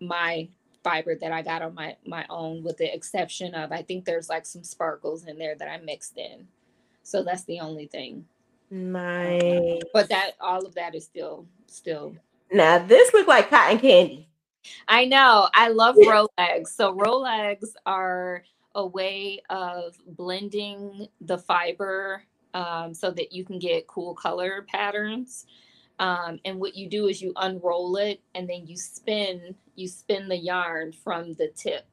[0.00, 0.48] my
[0.84, 4.28] fiber that i got on my my own with the exception of i think there's
[4.28, 6.46] like some sparkles in there that i mixed in
[7.02, 8.24] so that's the only thing
[8.70, 9.80] Nice.
[9.92, 12.14] but that all of that is still still
[12.52, 14.28] Now this look like cotton candy.
[14.88, 15.48] I know.
[15.54, 16.68] I love rolags.
[16.68, 22.22] So rolags are a way of blending the fiber
[22.54, 25.46] um, so that you can get cool color patterns.
[25.98, 30.28] Um, and what you do is you unroll it and then you spin you spin
[30.28, 31.86] the yarn from the tip.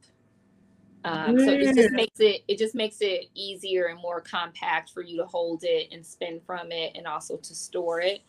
[1.03, 1.91] Um, so it just Mm.
[1.91, 5.89] makes it it just makes it easier and more compact for you to hold it
[5.91, 8.21] and spin from it and also to store it.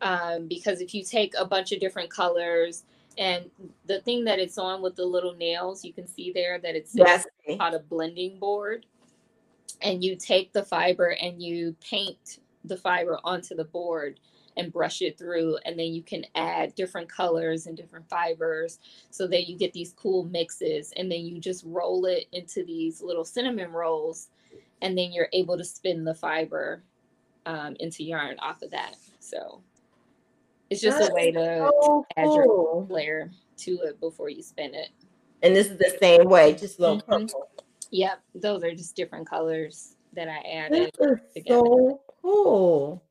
[0.00, 2.84] Um, because if you take a bunch of different colors
[3.18, 3.50] and
[3.86, 6.94] the thing that it's on with the little nails, you can see there that it's
[6.94, 7.26] Yes.
[7.58, 8.86] called a blending board.
[9.82, 14.20] And you take the fiber and you paint the fiber onto the board
[14.56, 15.58] and brush it through.
[15.64, 18.78] And then you can add different colors and different fibers
[19.10, 20.92] so that you get these cool mixes.
[20.96, 24.28] And then you just roll it into these little cinnamon rolls.
[24.82, 26.82] And then you're able to spin the fiber
[27.44, 28.96] um, into yarn off of that.
[29.20, 29.60] So
[30.70, 32.86] it's just That a way to So add your cool.
[32.90, 34.88] layer to it before you spin it.
[35.42, 37.06] And this is the same way, just a little Mhm.
[37.06, 37.48] purple.
[37.90, 40.94] Yep, those are just different colors that I This added.
[41.00, 41.60] is together.
[41.64, 43.02] so cool.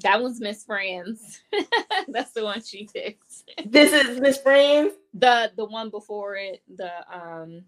[0.00, 1.40] That one's Miss Friends.
[2.08, 3.44] That's the one she picked.
[3.64, 4.94] This is Miss Friends.
[5.14, 7.64] The the one before it, the um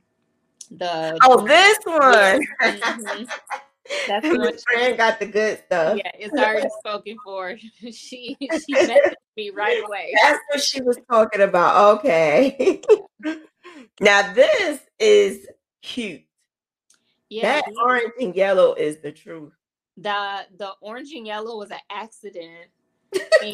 [0.71, 2.41] the Oh, this one.
[2.63, 3.29] Mhm.
[4.09, 5.97] That's the one Friend got the good stuff.
[5.99, 7.57] yeah, it's already spoken for.
[7.93, 10.13] she she messaged me right away.
[10.23, 11.99] That's what she was talking about.
[11.99, 12.81] Okay.
[14.01, 15.47] now this is
[15.83, 16.23] cute.
[17.29, 19.53] Yeah, that orange and yellow is the truth.
[19.97, 22.69] the the orange and yellow was an accident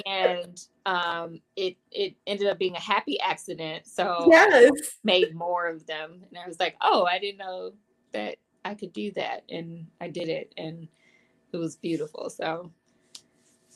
[0.07, 4.73] and um it it ended up being a happy accident so Yes.
[5.05, 7.73] made more of them and i was like oh i didn't know
[8.13, 10.89] that i could do that and i did it and
[11.53, 12.71] it was beautiful so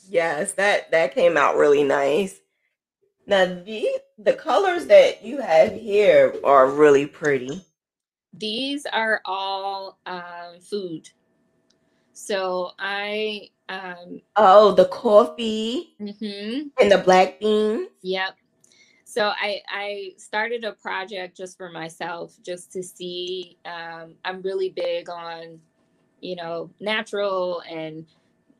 [0.09, 2.39] Yes, that that came out really nice.
[3.27, 7.65] Now the the colors that you have here are really pretty.
[8.33, 11.09] these are all um food
[12.13, 17.89] so i um Oh, the coffee mhm, and the black beans.
[18.01, 18.35] Yep.
[19.17, 23.57] So I I started a project just for myself, just to see.
[23.65, 25.59] Um, I'm really big on
[26.21, 28.05] you know, natural and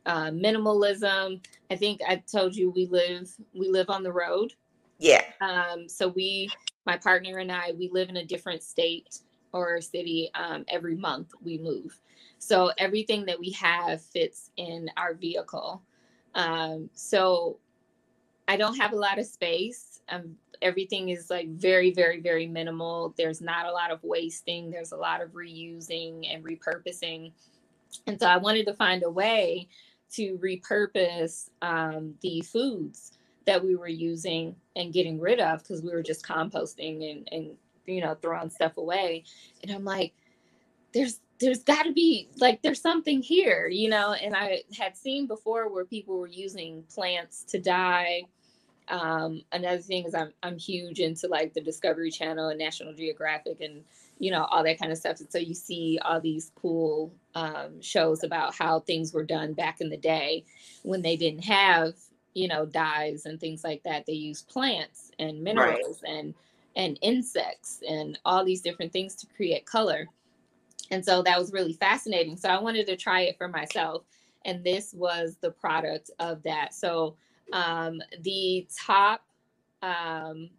[0.06, 1.40] uh, minimalism.
[1.70, 4.54] I think I told you we live we live on the road.
[4.98, 5.24] Yeah.
[5.40, 6.50] Um, so we,
[6.84, 9.20] my partner and I, we live in a different state
[9.52, 11.32] or city um, every month.
[11.42, 11.98] We move,
[12.38, 15.82] so everything that we have fits in our vehicle.
[16.34, 17.58] Um, so
[18.48, 20.00] I don't have a lot of space.
[20.08, 23.14] Um, everything is like very, very, very minimal.
[23.16, 24.70] There's not a lot of wasting.
[24.70, 27.32] There's a lot of reusing and repurposing.
[28.06, 29.68] And so I wanted to find a way
[30.12, 33.12] to repurpose um, the foods
[33.46, 37.56] that we were using and getting rid of because we were just composting and, and
[37.86, 39.24] you know throwing stuff away.
[39.62, 40.12] And I'm like,
[40.92, 44.12] there's there's got to be like there's something here, you know.
[44.12, 48.24] And I had seen before where people were using plants to dye
[48.90, 53.60] um, another thing is I'm I'm huge into like the Discovery Channel and National Geographic
[53.60, 53.84] and
[54.18, 55.20] you know all that kind of stuff.
[55.20, 59.80] And so you see all these cool um, shows about how things were done back
[59.80, 60.44] in the day
[60.82, 61.94] when they didn't have
[62.34, 64.06] you know dyes and things like that.
[64.06, 66.12] They used plants and minerals right.
[66.12, 66.34] and
[66.76, 70.06] and insects and all these different things to create color.
[70.90, 72.36] And so that was really fascinating.
[72.36, 74.04] So I wanted to try it for myself.
[74.44, 76.72] And this was the product of that.
[76.72, 77.16] So
[77.52, 79.22] um, the top
[79.82, 80.50] um,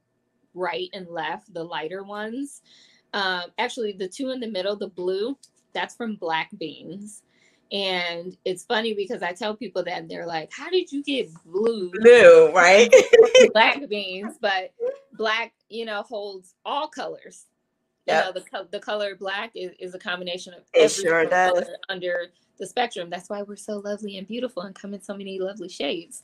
[0.53, 2.61] right and left, the lighter ones,
[3.13, 5.37] um, actually, the two in the middle, the blue,
[5.73, 7.23] that's from black beans.
[7.71, 11.29] And it's funny because I tell people that and they're like, How did you get
[11.45, 11.91] blue?
[11.91, 12.91] Blue, right?
[13.53, 14.73] black beans, but
[15.13, 17.45] black, you know, holds all colors.
[18.09, 18.25] Yep.
[18.25, 21.65] You know, the, the color black is, is a combination of it sure does.
[21.89, 22.27] under
[22.57, 23.09] the spectrum.
[23.09, 26.21] That's why we're so lovely and beautiful and come in so many lovely shades.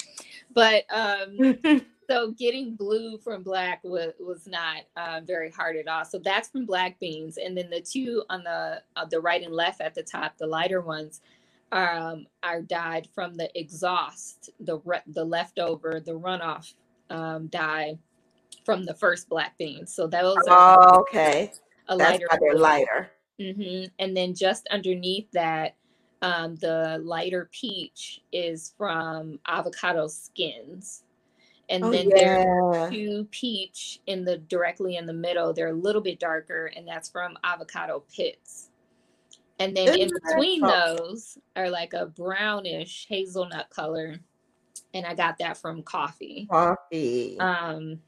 [0.53, 1.59] But um,
[2.09, 6.05] so getting blue from black was, was not uh, very hard at all.
[6.05, 9.53] So that's from black beans, and then the two on the uh, the right and
[9.53, 11.21] left at the top, the lighter ones,
[11.71, 16.73] um, are dyed from the exhaust, the re- the leftover, the runoff
[17.09, 17.97] um, dye
[18.65, 19.93] from the first black beans.
[19.93, 21.53] So those are oh, okay.
[21.87, 23.11] A lighter, lighter.
[23.39, 23.85] Mm-hmm.
[23.99, 25.75] And then just underneath that
[26.21, 31.03] um, the lighter peach is from avocado skins.
[31.69, 32.17] And oh, then yeah.
[32.17, 35.53] there are two peach in the directly in the middle.
[35.53, 38.69] They're a little bit darker, and that's from avocado pits.
[39.59, 44.17] And then in between those are like a brownish hazelnut color.
[44.93, 46.47] And I got that from coffee.
[46.49, 47.39] Coffee.
[47.39, 47.99] Um,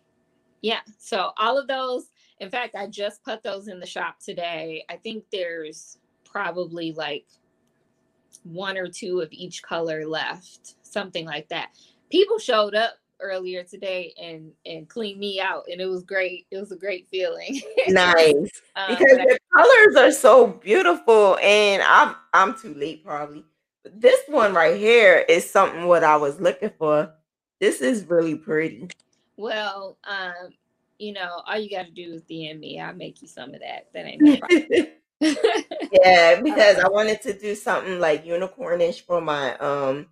[0.62, 0.80] yeah.
[0.98, 2.08] So all of those,
[2.40, 4.86] in fact, I just put those in the shop today.
[4.90, 7.26] I think there's probably like
[8.44, 11.70] one or two of each color left, something like that.
[12.10, 16.46] People showed up earlier today and and cleaned me out and it was great.
[16.52, 17.62] It was a great feeling.
[17.88, 18.62] Nice.
[18.76, 23.44] Um, because the colors are so beautiful and i'm i'm too late probably.
[23.84, 27.12] But this one right here is something what i was looking for.
[27.60, 28.90] This is really pretty.
[29.38, 30.50] Well um
[31.00, 33.60] you know all you got to do is dm me i'll make you some of
[33.60, 34.88] that that ain't no problem
[35.20, 40.08] yeah, because I wanted to do something like unicornish for my um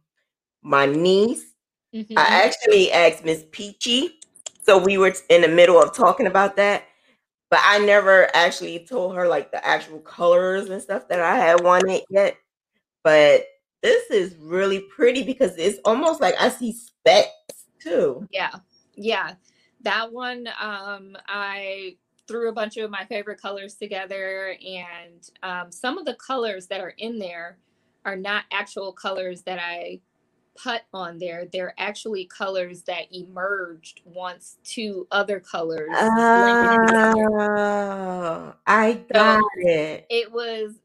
[0.61, 1.45] my niece.
[1.93, 2.17] Mm-hmm.
[2.17, 4.19] I actually asked Miss Peachy,
[4.63, 6.85] so we were in the middle of talking about that,
[7.49, 11.63] but I never actually told her like the actual colors and stuff that I had
[11.63, 12.35] wanted yet.
[13.03, 13.45] But
[13.81, 17.29] this is really pretty because it's almost like I see specks
[17.79, 18.27] too.
[18.31, 18.55] Yeah,
[18.95, 19.35] yeah,
[19.85, 21.95] that one um I
[22.27, 26.81] threw a bunch of my favorite colors together and um, some of the colors that
[26.81, 27.59] are in there
[28.03, 29.99] are not actual colors that i
[30.61, 31.45] put on there.
[31.51, 36.07] They're actually colors that emerged once two other colors oh,
[38.65, 40.05] i got so it.
[40.09, 40.75] it was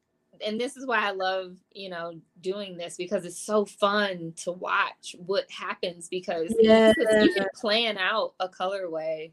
[0.45, 4.53] and this is why i love you know doing this because it's so fun to
[4.53, 6.93] watch what happens because yeah.
[7.23, 9.31] you can plan out a colorway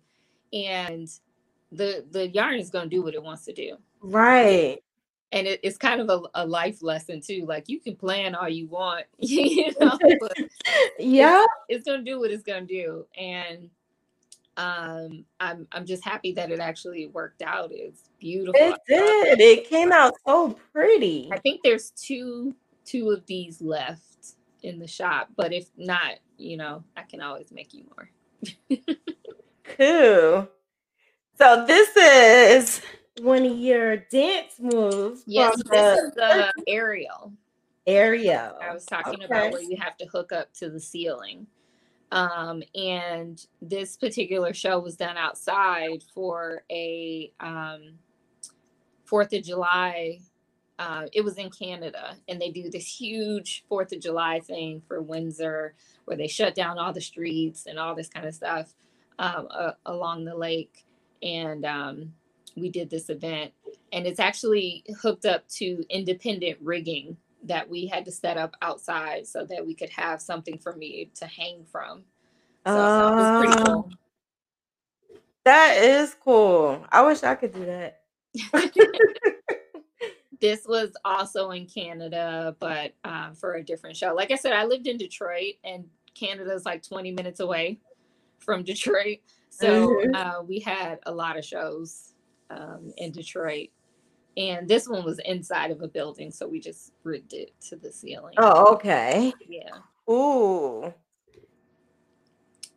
[0.53, 1.09] and
[1.71, 3.77] the the yarn is going to do what it wants to do.
[4.01, 4.79] Right.
[5.33, 8.47] And it, it's kind of a, a, life lesson too like you can plan all
[8.47, 9.97] you want you know
[10.99, 13.05] yeah it's, it's going to do what it's going to do.
[13.17, 13.69] And
[14.57, 19.69] um i'm i'm just happy that it actually worked out it's beautiful it did it
[19.69, 22.55] came out so pretty i think there's two
[22.85, 27.51] two of these left in the shop but if not you know i can always
[27.51, 28.09] make you more
[29.63, 30.49] cool
[31.37, 32.81] so this is
[33.21, 35.23] one of your dance moves.
[35.25, 37.33] Yes, this the, is the aerial.
[37.85, 38.57] Aerial.
[38.61, 39.25] I was talking okay.
[39.25, 41.47] about where you have to hook up to the ceiling.
[42.11, 47.99] Um, and this particular show was done outside for a um,
[49.05, 50.19] Fourth of July
[50.79, 55.01] uh, it was in Canada, and they do this huge Fourth of July thing for
[55.01, 55.73] Windsor,
[56.05, 58.73] where they shut down all the streets and all this kind of stuff
[59.17, 60.85] um, uh, along the lake.
[61.23, 62.13] And um,
[62.55, 63.53] we did this event,
[63.91, 69.27] and it's actually hooked up to independent rigging that we had to set up outside
[69.27, 72.03] so that we could have something for me to hang from.
[72.65, 73.89] So uh, it was pretty cool.
[75.45, 76.85] That is cool.
[76.91, 78.01] I wish I could do that.
[80.41, 84.13] this was also in Canada, but um, for a different show.
[84.13, 87.79] Like I said, I lived in Detroit, and Canada is like 20 minutes away
[88.39, 89.19] from Detroit.
[89.49, 90.15] So mm-hmm.
[90.15, 92.13] uh, we had a lot of shows
[92.49, 93.69] um, in Detroit.
[94.37, 97.91] And this one was inside of a building, so we just rigged it to the
[97.91, 98.35] ceiling.
[98.37, 99.33] Oh, okay.
[99.47, 99.79] Yeah.
[100.09, 100.93] Ooh.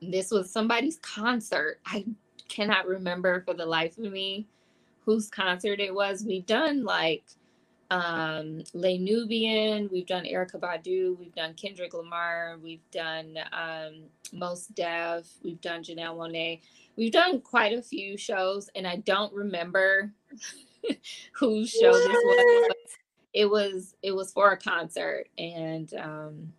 [0.01, 1.81] This was somebody's concert.
[1.85, 2.07] I
[2.49, 4.47] cannot remember for the life of me
[5.05, 6.25] whose concert it was.
[6.25, 7.25] We've done like
[7.91, 14.67] um Les Nubian, we've done Erykah Badu, we've done Kendrick Lamar, we've done um Mos
[14.69, 16.61] Def, we've done Janelle Monáe.
[16.97, 20.13] We've done quite a few shows and I don't remember
[21.33, 22.75] whose show this was.
[23.33, 26.53] It was it was for a concert and um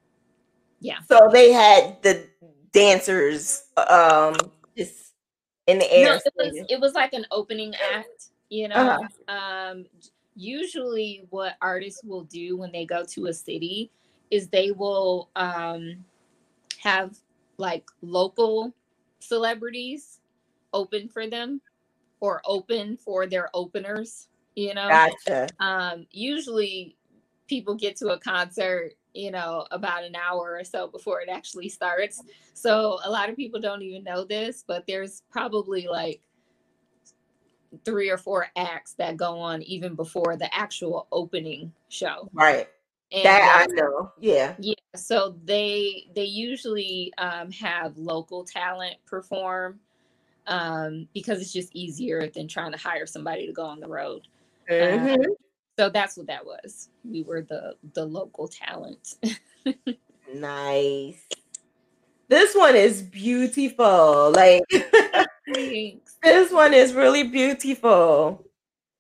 [0.80, 1.00] yeah.
[1.08, 2.28] So they had the
[2.72, 4.36] dancers um
[4.78, 5.14] just
[5.68, 6.06] in the air.
[6.06, 8.76] No, it was it was like an opening act, you know.
[8.76, 9.34] Uh-huh.
[9.34, 9.86] Um
[10.36, 13.92] usually what artists will do when they go to a city
[14.30, 16.04] is they will um,
[16.80, 17.18] have
[17.58, 18.74] like local
[19.20, 20.20] celebrities
[20.74, 21.62] open for them
[22.22, 25.48] or open for their openers you know gotcha.
[25.60, 26.96] um usually
[27.48, 31.68] people get to a concert you know about an hour or so before it actually
[31.68, 32.24] starts
[32.54, 36.22] so a lot of people don't even know this but there's probably like
[37.86, 42.30] three or four acts that go on even before the actual opening show.
[42.34, 42.68] Right.
[43.12, 44.12] And that I know.
[44.20, 44.56] Yeah.
[44.60, 44.74] Yeah.
[44.96, 49.80] So they they usually um, have local talent perform
[50.52, 54.28] um, because it's just easier than trying to hire somebody to go on the road.
[54.70, 55.14] Mm-hmm.
[55.14, 55.36] Um,
[55.80, 56.90] so that's what that was.
[57.10, 59.16] We were the the local talent.
[60.34, 61.26] nice.
[62.28, 64.32] This one is beautiful.
[64.32, 64.64] Like
[65.54, 68.46] this one is really beautiful.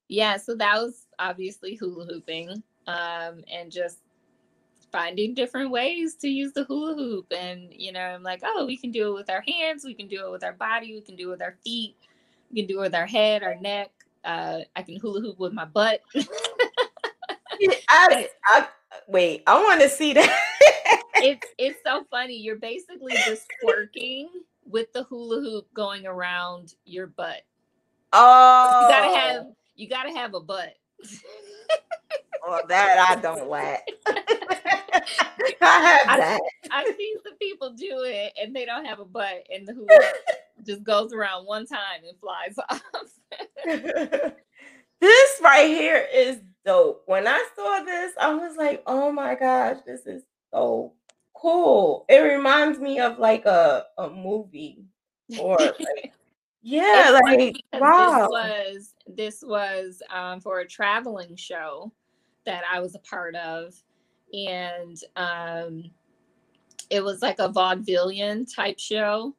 [0.07, 2.63] Yeah, so that was obviously hula hooping.
[2.87, 3.99] Um, and just
[4.91, 7.31] finding different ways to use the hula hoop.
[7.31, 10.07] And you know, I'm like, oh, we can do it with our hands, we can
[10.07, 11.95] do it with our body, we can do it with our feet,
[12.51, 13.91] we can do it with our head, our neck.
[14.23, 16.01] Uh, I can hula hoop with my butt.
[17.89, 18.67] I, I,
[19.07, 20.51] wait, I want to see that
[21.15, 22.35] it's it's so funny.
[22.35, 24.27] You're basically just twerking
[24.65, 27.41] with the hula hoop going around your butt.
[28.13, 29.45] Oh, you gotta have
[29.75, 30.75] you gotta have a butt.
[32.47, 33.87] well, that I don't like.
[35.61, 36.41] I have that.
[36.71, 39.73] I, I've seen some people do it and they don't have a butt, and the
[39.73, 40.01] hula
[40.65, 42.81] just goes around one time and flies off.
[44.99, 47.03] this right here is dope.
[47.05, 50.23] When I saw this, I was like, "Oh my gosh, this is
[50.53, 50.93] so
[51.41, 52.05] cool.
[52.07, 54.85] It reminds me of like a, a movie
[55.39, 56.13] or like,
[56.61, 58.19] yeah, like wow.
[58.19, 61.91] This was this was um, for a traveling show
[62.45, 63.73] that I was a part of,
[64.33, 65.91] and um,
[66.89, 69.35] it was like a vaudevillian type show,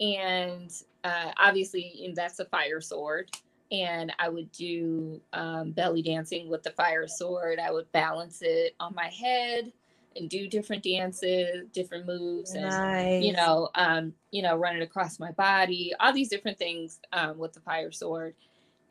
[0.00, 0.70] and
[1.04, 3.30] uh, obviously that's a fire sword.
[3.72, 7.58] And I would do um, belly dancing with the fire sword.
[7.58, 9.72] I would balance it on my head
[10.16, 13.22] and do different dances, different moves, and nice.
[13.22, 17.52] you know, um, you know, running across my body, all these different things um, with
[17.52, 18.34] the fire sword.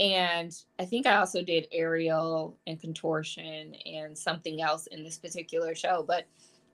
[0.04, 5.74] And I think I also did aerial and contortion and something else in this particular
[5.74, 6.04] show.
[6.06, 6.26] But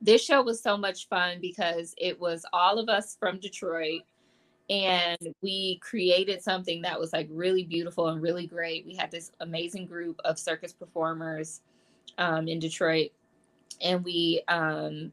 [0.02, 4.02] this show was so much fun because it was all of us from Detroit
[4.68, 8.88] and we created something that was like really beautiful and really great.
[8.88, 11.62] We had this amazing group of circus performers
[12.18, 13.12] um, in Detroit
[13.80, 15.12] and we um,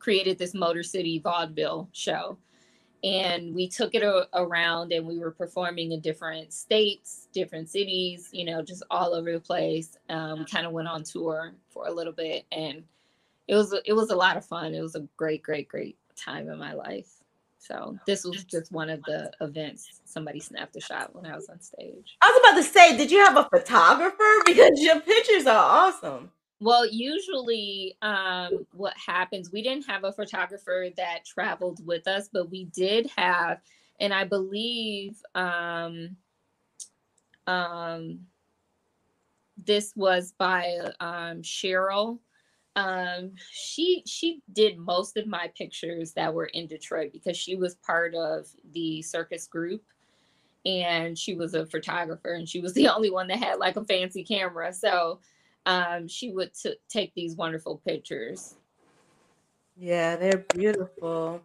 [0.00, 2.36] created this Motor City vaudeville show.
[3.02, 8.28] And we took it a- around and we were performing in different states, different cities,
[8.32, 9.96] you know, just all over the place.
[10.08, 12.82] Um, kind of went on tour for a little bit and
[13.48, 14.74] it was it was a lot of fun.
[14.74, 17.20] It was a great, great, great time in my life.
[17.58, 20.00] So this was just one of the events.
[20.04, 22.16] Somebody snapped a shot when I was on stage.
[22.22, 24.16] I was about to say, did you have a photographer?
[24.46, 26.30] Because your pictures are awesome.
[26.60, 32.50] Well, usually, um, what happens, we didn't have a photographer that traveled with us, but
[32.50, 33.60] we did have,
[33.98, 36.16] and I believe um,
[37.46, 38.20] um,
[39.56, 42.18] this was by um, Cheryl.
[42.76, 47.74] Um, she she did most of my pictures that were in Detroit because she was
[47.76, 49.82] part of the circus group
[50.64, 53.84] and she was a photographer and she was the only one that had like a
[53.84, 54.72] fancy camera.
[54.72, 55.20] So
[55.66, 58.56] um, she would t- take these wonderful pictures.
[59.76, 61.42] Yeah, they're beautiful.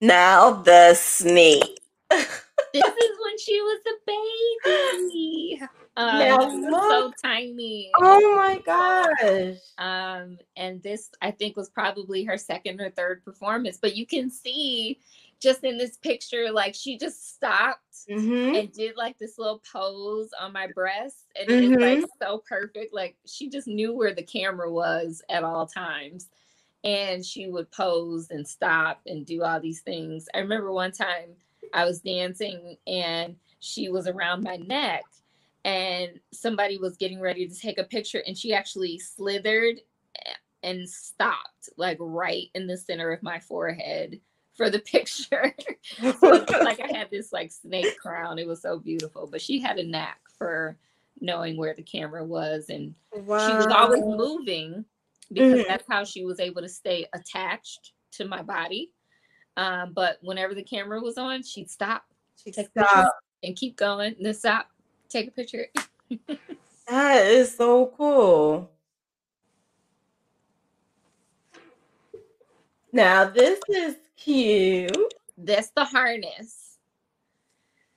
[0.00, 1.80] Now the snake.
[2.10, 5.60] this is when she was a baby.
[5.96, 7.90] Um, now so tiny.
[7.98, 9.58] Oh my gosh.
[9.78, 14.30] Um, and this I think was probably her second or third performance, but you can
[14.30, 14.98] see
[15.40, 17.80] just in this picture, like she just stopped
[18.10, 18.56] mm-hmm.
[18.56, 21.74] and did like this little pose on my breast, and mm-hmm.
[21.74, 22.94] it's like so perfect.
[22.94, 26.28] Like she just knew where the camera was at all times,
[26.84, 30.28] and she would pose and stop and do all these things.
[30.34, 31.34] I remember one time
[31.74, 35.04] I was dancing and she was around my neck,
[35.64, 39.76] and somebody was getting ready to take a picture, and she actually slithered
[40.24, 40.32] eh,
[40.62, 44.18] and stopped like right in the center of my forehead
[44.56, 45.54] for the picture.
[46.00, 48.38] so like I had this like snake crown.
[48.38, 49.26] It was so beautiful.
[49.26, 50.76] But she had a knack for
[51.20, 53.48] knowing where the camera was and wow.
[53.48, 54.84] she was always moving
[55.32, 55.68] because mm-hmm.
[55.68, 58.92] that's how she was able to stay attached to my body.
[59.56, 62.04] Um, but whenever the camera was on, she'd stop.
[62.42, 63.14] She'd take stop.
[63.42, 64.68] and keep going and then stop,
[65.08, 65.66] take a picture.
[66.88, 68.70] that is so cool.
[72.92, 75.14] Now this is cute.
[75.38, 76.78] That's the harness.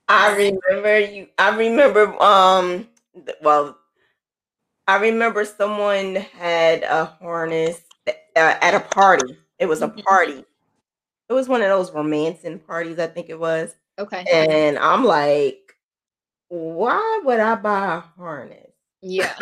[0.07, 1.27] I remember you.
[1.37, 2.21] I remember.
[2.21, 2.87] Um.
[3.41, 3.77] Well,
[4.87, 7.81] I remember someone had a harness
[8.35, 9.37] at a party.
[9.59, 9.99] It was a mm-hmm.
[10.01, 10.43] party.
[11.29, 12.97] It was one of those romancing parties.
[12.97, 13.75] I think it was.
[13.99, 14.25] Okay.
[14.31, 15.75] And I'm like,
[16.47, 18.71] why would I buy a harness?
[19.01, 19.33] Yeah.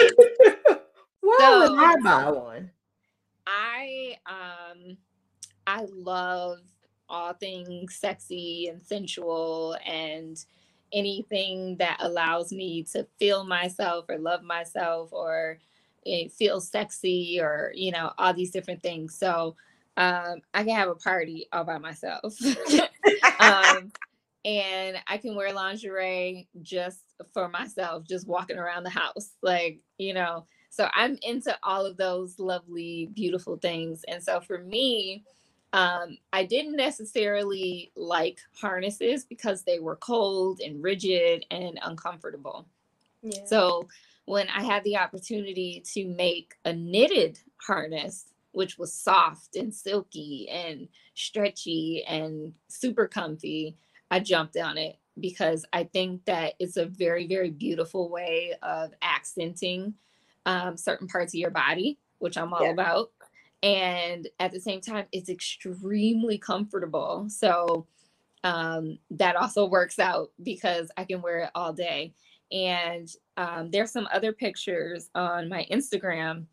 [1.21, 2.71] why so, would I buy one?
[3.45, 4.97] I um
[5.67, 6.59] I love
[7.09, 10.43] all things sexy and sensual and
[10.93, 15.59] anything that allows me to feel myself or love myself or
[16.07, 19.15] eh, feel sexy or you know all these different things.
[19.15, 19.55] So
[19.97, 22.35] um, i can have a party all by myself.
[23.39, 23.91] Um,
[24.45, 27.01] and i can wear lingerie just
[27.33, 30.45] for myself just walking around the house like you know.
[30.69, 34.03] So i'm into all of those lovely beautiful things.
[34.07, 35.23] And so for me
[35.73, 42.67] um, I didn't necessarily like harnesses because they were cold and rigid and uncomfortable.
[43.21, 43.45] Yeah.
[43.45, 43.87] So
[44.25, 50.47] when I had the opportunity to make a knitted harness, which was soft and silky
[50.49, 53.75] and stretchy and super comfy,
[54.09, 58.91] I jumped on it because I think that it's a very, very beautiful way of
[59.01, 59.95] accenting
[60.45, 62.71] um, certain parts of your body, which I'm all yeah.
[62.71, 63.11] about
[63.63, 67.25] and at the same time it's extremely comfortable.
[67.29, 67.87] So
[68.43, 72.13] um, that also works out because i can wear it all day.
[72.51, 76.45] And um, there's some other pictures on my instagram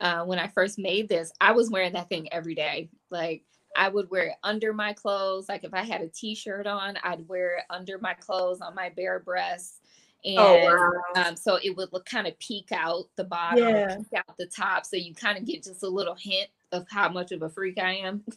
[0.00, 2.90] uh, when i first made this i was wearing that thing every day.
[3.10, 3.44] Like
[3.76, 5.48] i would wear it under my clothes.
[5.48, 8.88] Like if i had a t-shirt on i'd wear it under my clothes on my
[8.88, 9.80] bare breasts
[10.24, 11.22] and oh, wow.
[11.22, 13.96] um, so it would look kind of peek out the bottom, yeah.
[13.96, 17.08] peek out the top, so you kind of get just a little hint of how
[17.08, 18.24] much of a freak I am.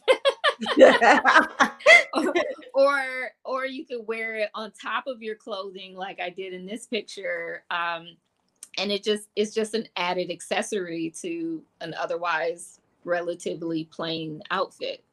[2.74, 6.66] or, or you could wear it on top of your clothing like I did in
[6.66, 7.64] this picture.
[7.70, 8.16] Um,
[8.78, 15.04] and it just it's just an added accessory to an otherwise relatively plain outfit.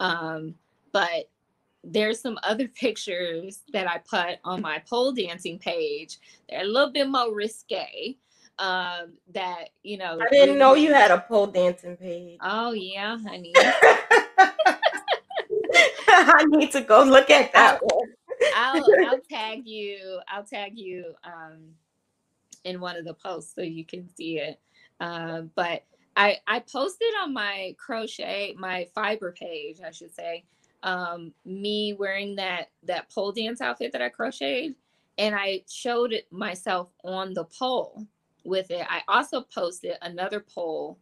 [0.00, 0.54] Um,
[0.92, 1.28] but
[1.84, 6.18] there's some other pictures that I put on my pole dancing page.
[6.48, 8.16] They're a little bit more risque.
[8.60, 12.38] Um, that you know, I didn't know you had a pole dancing page.
[12.42, 13.52] Oh yeah, honey.
[16.08, 18.08] I need to go look at that I'll, one.
[18.56, 20.18] I'll I'll tag you.
[20.26, 21.74] I'll tag you um
[22.64, 24.58] in one of the posts so you can see it.
[24.98, 25.84] Uh, but
[26.16, 30.44] I I posted on my crochet my fiber page, I should say
[30.82, 34.74] um, me wearing that that pole dance outfit that I crocheted,
[35.16, 38.06] and I showed it myself on the pole
[38.44, 38.86] with it.
[38.88, 40.98] I also posted another pole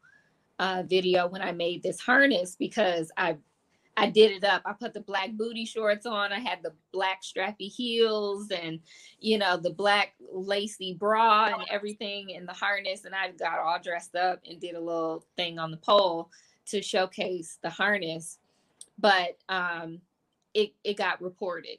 [0.59, 3.36] uh, video when I made this harness because I
[3.98, 4.61] I did it up.
[4.66, 6.31] I put the black booty shorts on.
[6.31, 8.81] I had the black strappy heels and
[9.20, 13.78] you know the black lacy bra and everything in the harness, and I got all
[13.82, 16.31] dressed up and did a little thing on the pole
[16.66, 18.39] to showcase the harness
[18.98, 20.01] but um,
[20.55, 21.78] it, it got reported.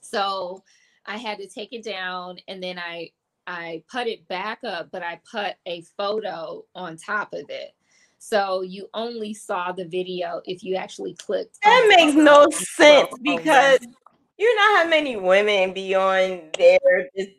[0.00, 0.62] So
[1.04, 3.10] I had to take it down and then I
[3.46, 7.74] I put it back up, but I put a photo on top of it.
[8.18, 11.58] So you only saw the video if you actually clicked.
[11.62, 13.78] That makes no sense because
[14.36, 17.30] you know how many women be on there just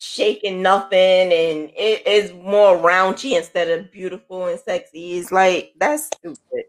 [0.00, 5.18] shaking nothing and it is more raunchy instead of beautiful and sexy.
[5.18, 6.64] It's like that's stupid.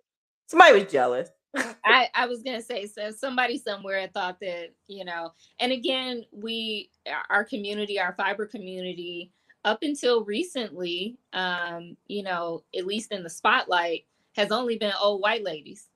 [0.51, 1.29] Somebody was jealous.
[1.85, 6.89] I, I was gonna say so somebody somewhere thought that you know and again we
[7.29, 9.31] our community our fiber community
[9.63, 14.05] up until recently um you know at least in the spotlight
[14.35, 15.87] has only been old white ladies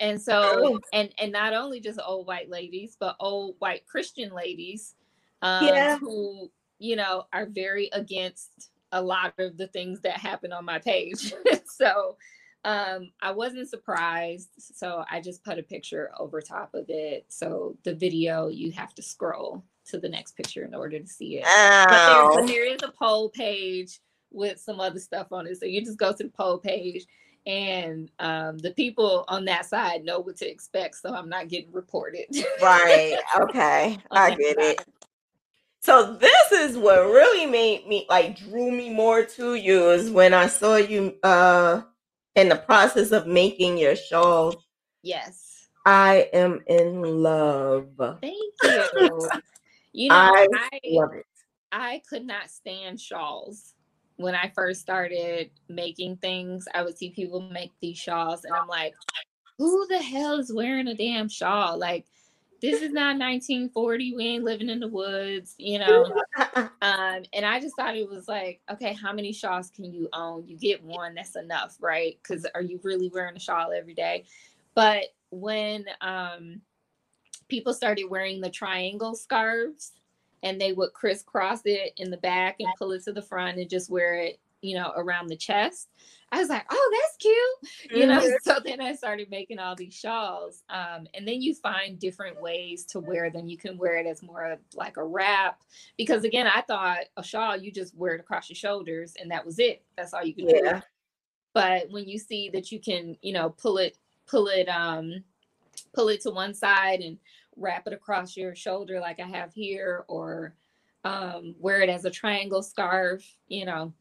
[0.00, 0.80] and so oh.
[0.92, 4.94] and and not only just old white ladies but old white christian ladies
[5.42, 5.96] um yeah.
[5.98, 10.78] who you know are very against a lot of the things that happen on my
[10.78, 11.32] page
[11.66, 12.16] so
[12.64, 17.26] um, I wasn't surprised, so I just put a picture over top of it.
[17.28, 21.38] So the video, you have to scroll to the next picture in order to see
[21.38, 21.44] it.
[21.44, 24.00] But there, there is a poll page
[24.30, 25.60] with some other stuff on it.
[25.60, 27.06] So you just go to the poll page
[27.46, 30.96] and um, the people on that side know what to expect.
[30.96, 32.26] So I'm not getting reported.
[32.62, 33.18] right.
[33.40, 33.98] Okay.
[34.10, 34.64] I get side.
[34.64, 34.84] it.
[35.82, 40.32] So this is what really made me like drew me more to you is when
[40.32, 41.82] I saw you uh
[42.34, 44.64] in the process of making your shawl.
[45.02, 45.68] Yes.
[45.86, 47.88] I am in love.
[48.20, 49.28] Thank you.
[49.92, 51.26] you know, I, I love it.
[51.72, 53.74] I could not stand shawls.
[54.16, 58.68] When I first started making things, I would see people make these shawls, and I'm
[58.68, 58.94] like,
[59.58, 61.78] who the hell is wearing a damn shawl?
[61.78, 62.06] Like,
[62.64, 64.14] this is not 1940.
[64.14, 66.04] We ain't living in the woods, you know.
[66.56, 70.46] um, and I just thought it was like, okay, how many shawls can you own?
[70.46, 72.18] You get one, that's enough, right?
[72.22, 74.24] Because are you really wearing a shawl every day?
[74.74, 76.62] But when um,
[77.48, 79.92] people started wearing the triangle scarves
[80.42, 83.68] and they would crisscross it in the back and pull it to the front and
[83.68, 85.90] just wear it, you know, around the chest.
[86.32, 88.00] I was like, oh, that's cute.
[88.00, 88.32] You know, mm-hmm.
[88.42, 90.64] so then I started making all these shawls.
[90.70, 93.46] Um, and then you find different ways to wear them.
[93.46, 95.60] You can wear it as more of like a wrap.
[95.96, 99.44] Because again, I thought a shawl, you just wear it across your shoulders and that
[99.44, 99.84] was it.
[99.96, 100.72] That's all you can yeah.
[100.72, 100.82] do.
[101.52, 105.22] But when you see that you can, you know, pull it, pull it, um,
[105.92, 107.18] pull it to one side and
[107.56, 110.54] wrap it across your shoulder like I have here, or
[111.04, 113.92] um, wear it as a triangle scarf, you know,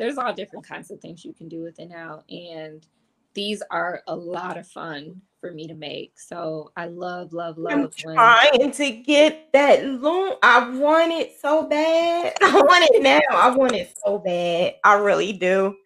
[0.00, 2.22] there's all different kinds of things you can do with it now.
[2.30, 2.86] And
[3.34, 6.18] these are a lot of fun for me to make.
[6.18, 7.72] So I love, love, love.
[7.74, 8.16] I'm when...
[8.16, 10.36] trying to get that long.
[10.42, 12.32] I want it so bad.
[12.42, 13.20] I want it now.
[13.30, 14.76] I want it so bad.
[14.84, 15.76] I really do.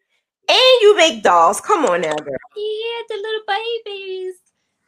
[0.49, 1.61] And you make dolls.
[1.61, 2.37] Come on now, girl.
[2.55, 3.43] Yeah, the little
[3.85, 4.35] babies.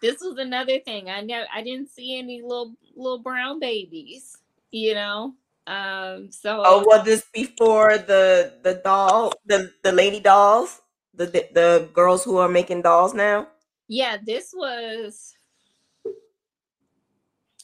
[0.03, 1.11] This was another thing.
[1.11, 4.37] I never I didn't see any little little brown babies,
[4.71, 5.35] you know.
[5.67, 10.81] Um, so oh, was this before the the doll, the the lady dolls,
[11.13, 13.49] the, the the girls who are making dolls now?
[13.89, 15.33] Yeah, this was.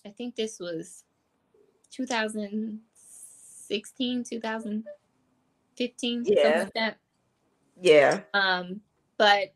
[0.04, 1.04] I think this was
[1.92, 6.62] 2016, 2015, yeah.
[6.64, 6.96] Like that.
[7.80, 8.22] Yeah.
[8.34, 8.80] Um,
[9.16, 9.54] but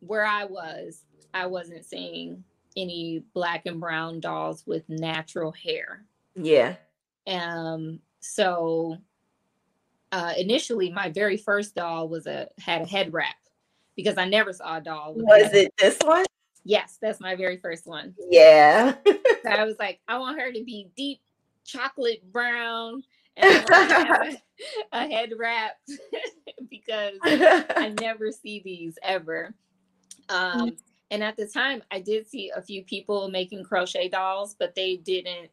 [0.00, 2.44] where I was, I wasn't seeing
[2.76, 6.04] any black and brown dolls with natural hair.
[6.34, 6.76] Yeah.
[7.26, 8.98] Um, so
[10.12, 13.36] uh, initially, my very first doll was a had a head wrap
[13.96, 15.14] because I never saw a doll.
[15.14, 16.24] was it this one?
[16.64, 18.14] Yes, that's my very first one.
[18.28, 18.94] Yeah.
[19.06, 21.20] so I was like, I want her to be deep
[21.64, 23.02] chocolate brown
[23.36, 24.36] and a,
[24.92, 25.72] a head wrap
[26.70, 29.54] because I never see these ever.
[30.28, 30.76] Um,
[31.10, 34.96] and at the time, I did see a few people making crochet dolls, but they
[34.96, 35.50] didn't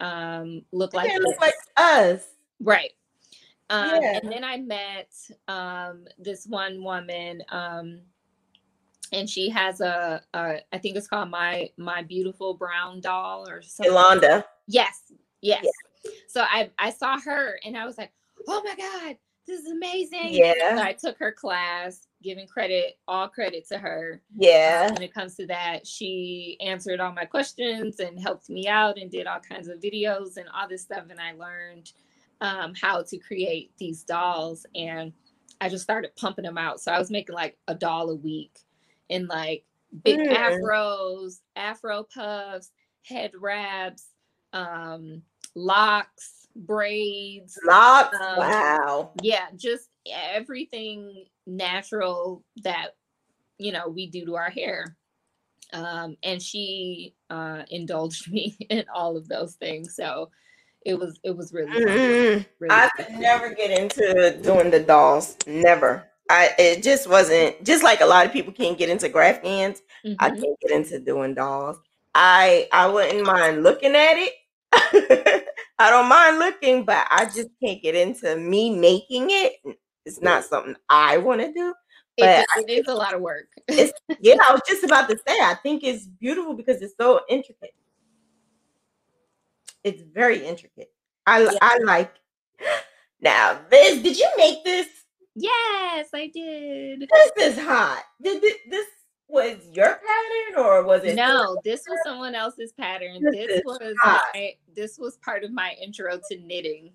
[0.00, 2.22] um, look like look like us,
[2.60, 2.90] right?
[3.68, 4.18] Um, yeah.
[4.22, 5.12] And then I met
[5.46, 8.00] um, this one woman, um,
[9.12, 13.62] and she has a, a, I think it's called my my beautiful brown doll or
[13.62, 13.92] something.
[13.92, 14.44] Yolanda.
[14.66, 15.64] Yes, yes.
[15.64, 16.10] Yeah.
[16.26, 18.10] So I I saw her and I was like,
[18.48, 19.16] oh my god,
[19.46, 20.30] this is amazing.
[20.30, 20.76] Yeah.
[20.76, 24.20] So I took her class, giving credit, all credit to her.
[24.36, 24.90] Yeah.
[24.92, 29.10] When it comes to that, she answered all my questions and helped me out and
[29.10, 31.04] did all kinds of videos and all this stuff.
[31.10, 31.92] And I learned
[32.40, 34.66] um, how to create these dolls.
[34.74, 35.12] And
[35.60, 36.80] I just started pumping them out.
[36.80, 38.58] So I was making like a doll a week
[39.08, 39.64] in like
[40.04, 40.34] big mm.
[40.34, 42.70] afros, afro puffs,
[43.02, 44.06] head wraps,
[44.52, 45.22] um,
[45.54, 48.16] locks braids, locks.
[48.16, 49.10] Um, wow.
[49.22, 52.96] Yeah, just everything natural that
[53.58, 54.96] you know we do to our hair.
[55.72, 59.94] Um, and she uh, indulged me in all of those things.
[59.96, 60.30] So
[60.84, 62.46] it was it was really, Mm-mm.
[62.60, 65.36] really I could never get into doing the dolls.
[65.46, 66.06] Never.
[66.30, 69.80] I it just wasn't just like a lot of people can't get into graphghans.
[70.18, 70.40] I Mhm.
[70.40, 71.78] can't get into doing dolls.
[72.14, 74.32] I I wouldn't mind looking at it.
[75.78, 79.54] I don't mind looking, but I just can't get into me making it.
[80.06, 81.74] It's not something I want to do.
[82.18, 83.46] But I it is a lot of work.
[83.68, 87.20] It's yeah, I was just about to say I think it's beautiful because it's so
[87.28, 87.74] intricate.
[89.84, 90.90] It's very intricate.
[91.26, 91.58] I Yeah.
[91.62, 92.12] I like
[93.20, 94.02] now this.
[94.02, 94.86] Did you make this?
[95.34, 97.08] yes, I did.
[97.08, 98.02] This is hot.
[98.22, 98.86] Did this, this
[99.28, 101.14] was your pattern or was it?
[101.14, 103.22] No, this was someone else's pattern.
[103.22, 104.24] This This was hot.
[104.34, 106.92] my, this was part of my intro to knitting.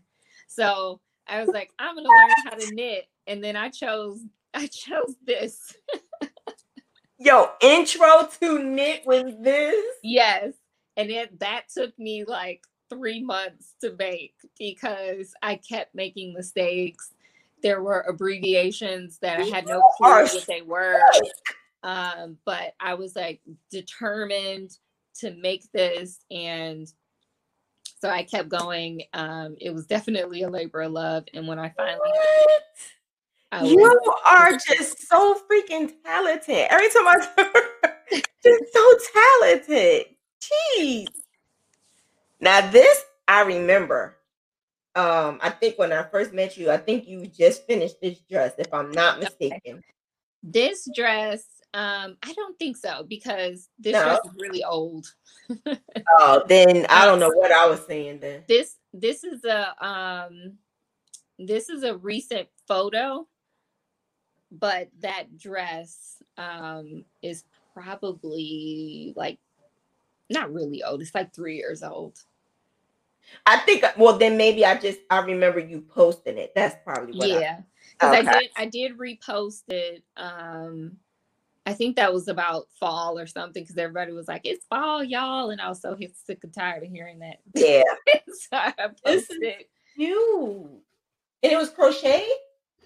[0.47, 4.19] So I was like, I'm gonna learn how to knit, and then I chose
[4.53, 5.75] I chose this.
[7.17, 9.85] Yo, intro to knit was this.
[10.03, 10.53] Yes,
[10.97, 17.11] and it that took me like three months to make because I kept making mistakes.
[17.63, 20.99] There were abbreviations that I had no clue what they were.
[21.83, 23.41] um, but I was like
[23.71, 24.71] determined
[25.19, 26.91] to make this, and
[28.05, 29.01] so I kept going.
[29.13, 32.61] Um, it was definitely a labor of love, and when I finally, What?
[33.51, 36.67] I was, You are just so freaking talented.
[36.69, 37.15] Every time I
[38.11, 38.91] turn, just so
[39.41, 40.05] talented.
[40.77, 41.07] Jeez.
[42.39, 44.17] Now this I remember.
[44.95, 48.53] Um, I think when I first met you, I think you just finished this dress,
[48.59, 49.83] if I'm not mistaken.
[50.43, 51.43] this dress.
[51.75, 54.03] Um, I don't think so because this No?
[54.05, 55.13] dress is really old.
[56.17, 58.43] Oh, then I don't know what I was saying then.
[58.47, 60.53] this this is a um
[61.39, 63.27] this is a recent photo
[64.51, 67.43] but that dress um is
[67.73, 69.39] probably like
[70.29, 72.19] not really old it's like three years old
[73.45, 76.53] I think well then maybe I just I remember you posting it.
[76.55, 77.59] That's probably what I- yeah
[77.99, 78.27] because Okay.
[78.27, 80.97] i did i did repost it um
[81.65, 85.49] i think that was about fall or something because everybody was like it's fall y'all
[85.49, 87.83] and i was so sick and tired of hearing that Yeah.
[88.27, 88.73] so i
[89.03, 89.65] posted
[89.95, 90.81] Cute.
[91.43, 92.27] And it was crochet?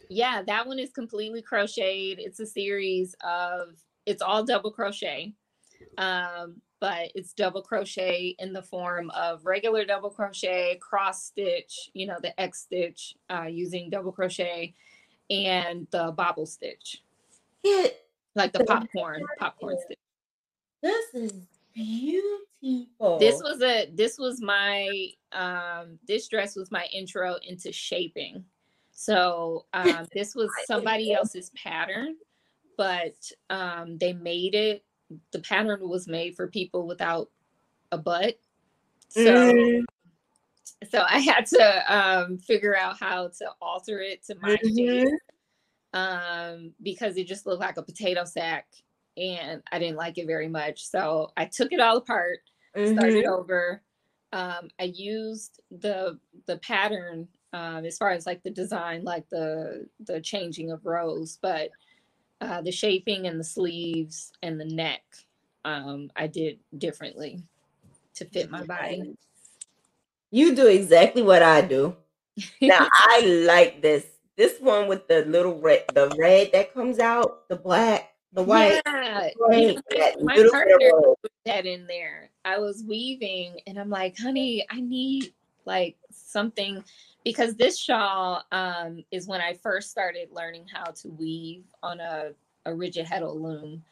[0.10, 2.20] Yeah, that one is completely crocheted.
[2.20, 3.70] It's a series of
[4.06, 5.34] it's all double crochet.
[5.98, 12.06] Um, but it's double crochet in the form of regular double crochet, cross stitch, you
[12.06, 14.74] know, the X stitch uh, using double crochet
[15.30, 17.04] and the bobble stitch,
[17.64, 17.88] Yeah.
[18.36, 19.98] Like the popcorn, popcorn stitch.
[20.82, 21.34] This is
[21.74, 23.20] beautiful.
[23.20, 28.44] This was a this was my um this dress was my intro into shaping.
[28.92, 32.16] So um this was somebody else's pattern,
[32.78, 33.16] but
[33.50, 34.84] um they made it
[35.32, 37.30] the pattern was made for people without
[37.92, 38.40] a butt.
[39.10, 39.84] So Mm,
[40.90, 45.12] so I had to um figure out how to alter it to my mhm.
[45.94, 48.68] Um because it just looked like a potato sack
[49.18, 50.88] and I didn't like it very much.
[50.88, 52.40] So I took it all apart
[52.86, 53.40] started Mhm.
[53.40, 53.82] over.
[54.32, 59.88] Um, I used the the pattern um, as far as like the design, like the
[60.02, 61.72] the changing of rows, but
[62.42, 65.04] uh, the shaping and the sleeves and the neck,
[65.66, 67.44] um, I did differently
[68.16, 69.16] to fit my body.
[70.32, 71.96] You do exactly what I do.
[72.62, 74.06] Now I like this.
[74.40, 78.82] This one with the little red, the red that comes out, the black, the white.
[78.86, 80.78] Yeah, Right, know, my partner
[81.22, 82.30] put that in there.
[82.46, 85.34] I was weaving and I'm like, honey, I need
[85.66, 86.82] like something
[87.26, 92.32] because this shawl um, is when I first started learning how to weave on a,
[92.66, 93.84] a rigid heddle loom.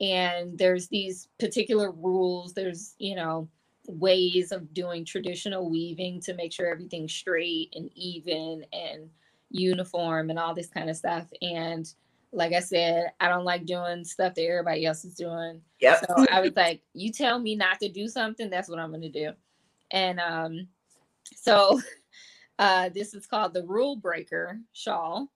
[0.00, 3.48] And there's these particular rules, there's, you know,
[3.88, 9.10] ways of doing traditional weaving to make sure everything's straight and even and
[9.50, 11.26] uniform and all this kind of stuff.
[11.42, 11.92] And
[12.32, 15.62] like I said, I don't like doing stuff that everybody else is doing.
[15.80, 16.04] Yep.
[16.06, 19.02] So I was like, you tell me not to do something, that's what I'm going
[19.02, 19.32] to do.
[19.90, 20.68] And um,
[21.34, 21.80] so
[22.58, 25.30] uh, this is called the Rule Breaker shawl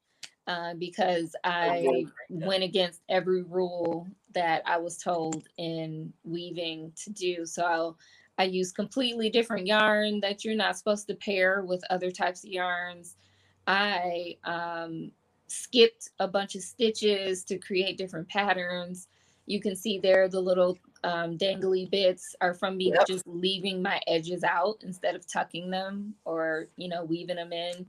[0.47, 7.47] uh, because I went against every rule that I was told in weaving to do.
[7.47, 7.99] So I'll,
[8.39, 12.51] I use completely different yarn that you're not supposed to pair with other types of
[12.51, 13.17] yarns.
[13.67, 15.13] I um,
[15.47, 19.09] skipped a bunch of stitches to create different patterns.
[19.47, 23.07] You can see there the little um, dangly bits are from me Yep.
[23.07, 27.87] just leaving my edges out instead of tucking them or you know weaving them in.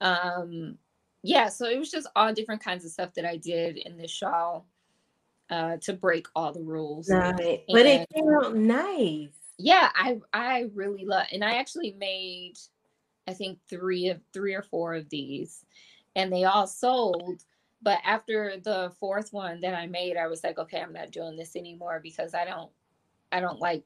[0.00, 0.78] Um,
[1.22, 4.10] yeah, so it was just all different kinds of stuff that I did in this
[4.10, 4.66] shawl
[5.50, 7.08] uh, to break all the rules.
[7.08, 7.64] Right.
[7.70, 9.30] But it came out nice.
[9.58, 12.58] yeah, I I really love and I actually made
[13.28, 15.64] I think three of three or four of these
[16.16, 17.44] and they all sold.
[17.82, 21.36] But after the fourth one that I made, I was like, okay, I'm not doing
[21.36, 22.70] this anymore because I don't
[23.32, 23.84] I don't like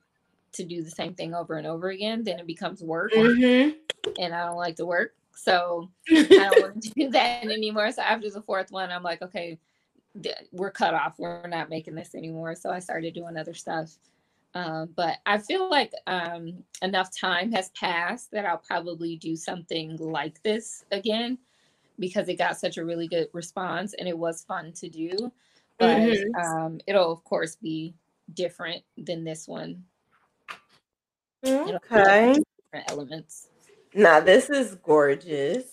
[0.52, 2.22] to do the same thing over and over again.
[2.22, 3.12] Then it becomes work.
[3.12, 3.70] Mm-hmm.
[4.18, 5.14] And I don't like to work.
[5.34, 7.90] So I don't want to do that anymore.
[7.92, 9.58] So after the fourth one, I'm like, okay,
[10.52, 11.14] we're cut off.
[11.18, 12.54] We're not making this anymore.
[12.54, 13.96] So I started doing other stuff.
[14.56, 19.98] Um, but I feel like um, enough time has passed that I'll probably do something
[19.98, 21.36] like this again
[21.98, 25.30] because it got such a really good response and it was fun to do.
[25.78, 26.40] But mm-hmm.
[26.40, 27.92] um, it'll, of course, be
[28.32, 29.84] different than this one.
[31.44, 32.38] Okay.
[32.64, 33.48] Different elements.
[33.94, 35.64] Now, this is gorgeous.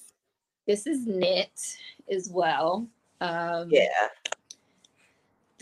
[0.68, 1.78] This is knit
[2.12, 2.86] as well.
[3.22, 3.88] Um, yeah.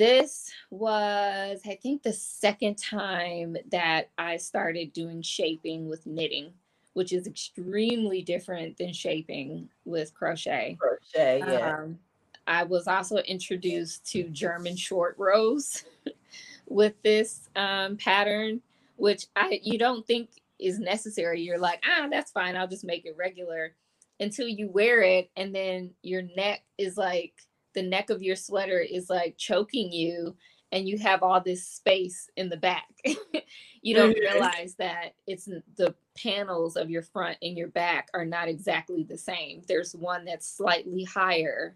[0.02, 6.54] This was, I think, the second time that I started doing shaping with knitting,
[6.94, 10.76] which is extremely different than shaping with crochet.
[10.80, 11.78] Crochet, yeah.
[11.78, 12.00] Um,
[12.48, 15.84] I was also introduced to German short rows
[16.68, 18.60] with this um, pattern,
[18.96, 21.42] which I you don't think is necessary.
[21.42, 22.56] You're like, ah, that's fine.
[22.56, 23.76] I'll just make it regular
[24.20, 27.36] until you wear it, and then your neck is like
[27.74, 30.36] the neck of your sweater is like choking you
[30.72, 32.88] and you have all this space in the back.
[33.82, 35.46] you don't realize that it's
[35.76, 39.64] the panels of your front and your back are not exactly the same.
[39.68, 41.76] There's one that's slightly higher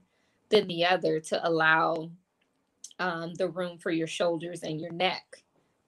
[0.50, 2.10] than the other to allow
[3.00, 5.44] um, the room for your shoulders and your neck,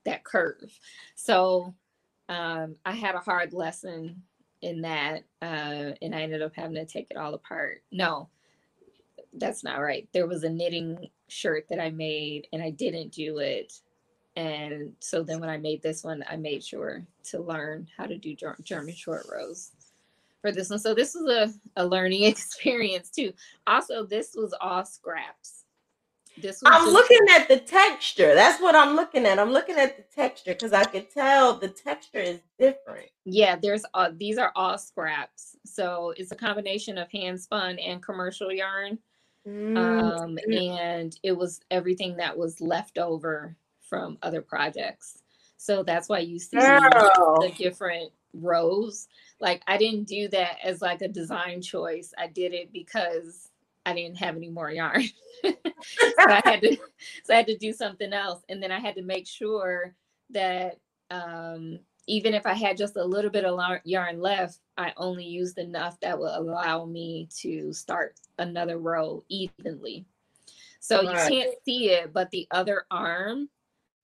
[0.06, 0.78] that curve.
[1.16, 1.74] So
[2.28, 4.24] um, I had a hard lesson
[4.62, 7.84] in that, uh, and I ended up having to take it all apart.
[7.92, 8.30] No,
[9.34, 10.08] that's not right.
[10.14, 13.74] There was a knitting shirt that I made and I didn't do it.
[14.36, 18.18] And so then when I made this one, I made sure to learn how to
[18.18, 19.72] do German short rows
[20.41, 20.80] for this one.
[20.80, 21.28] So this was
[21.76, 23.34] a, a learning experience too.
[23.66, 25.64] Also, this was all scraps.
[26.40, 28.36] This I'm just- looking at the texture.
[28.36, 29.40] That's what I'm looking at.
[29.40, 33.10] I'm looking at the texture because I could tell the texture is different.
[33.26, 35.58] Yeah, there's uh, these are all scraps.
[35.66, 38.99] So it's a combination of hand spun and commercial yarn.
[39.48, 39.78] Mm-hmm.
[39.78, 45.24] Um, and it was everything that was left over from other projects.
[45.57, 47.38] So that's why you see oh.
[47.41, 49.07] the different rows.
[49.40, 52.14] Like I didn't do that as like a design choice.
[52.18, 53.49] I did it because
[53.86, 55.03] I didn't have any more yarn.
[55.44, 55.53] so
[56.19, 56.78] I had to
[57.24, 58.41] so I had to do something else.
[58.49, 59.94] And then I had to make sure
[60.32, 60.78] that
[61.10, 65.58] um even if I had just a little bit of yarn left, I only used
[65.58, 70.06] enough that would allow me to start another row evenly.
[70.80, 73.50] So you can't see it, but the other arm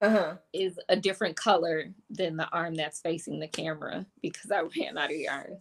[0.01, 0.35] uh-huh.
[0.51, 5.11] is a different color than the arm that's facing the camera because I ran out
[5.11, 5.57] of yarn.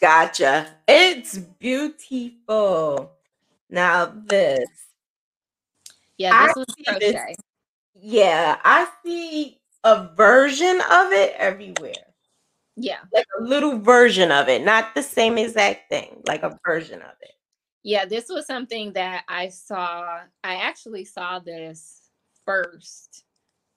[0.00, 0.68] Gotcha.
[0.86, 3.10] It's beautiful.
[3.68, 4.68] Now this.
[6.16, 6.98] Yeah, this I was crochet.
[7.00, 7.36] This,
[7.94, 11.92] yeah, I see a version of it everywhere.
[12.76, 13.00] Yeah.
[13.12, 17.12] Like a little version of it, not the same exact thing, like a version of
[17.20, 17.32] it.
[17.82, 20.20] Yeah, this was something that I saw.
[20.44, 22.10] I actually saw this
[22.46, 23.24] first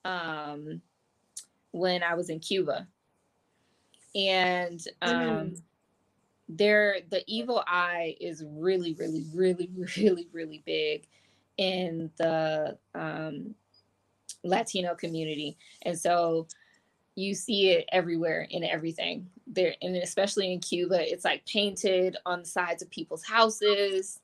[0.06, 0.82] um,
[1.72, 2.88] when I was in Cuba.
[4.16, 5.62] And um, mm.
[6.48, 11.08] there, the evil eye is really, really, really, really, really big
[11.58, 13.56] in the um,
[14.46, 15.58] Latino community.
[15.82, 16.48] And so
[17.16, 19.28] you see it everywhere in everything.
[19.48, 24.20] There and especially in cuba it's like painted on the sides of people's houses.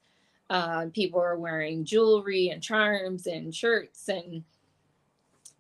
[0.50, 4.44] Um, people are wearing jewelry and charms and shirts and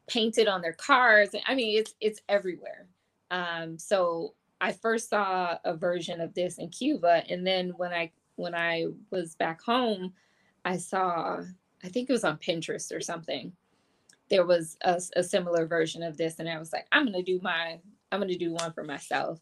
[0.07, 1.29] painted on their cars.
[1.45, 2.87] I mean it's it's everywhere.
[3.31, 8.09] Um, so i first saw a version of this in cuba and then when i
[8.35, 10.13] when i was back home
[10.63, 11.39] i saw
[11.83, 13.51] i think it was on pinterest or something
[14.31, 17.39] there was a, a similar version of this and i was like i'm gonna do
[17.43, 17.77] my
[18.11, 19.39] i'm gonna do one for myself.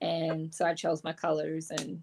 [0.00, 2.00] And so i chose my colors and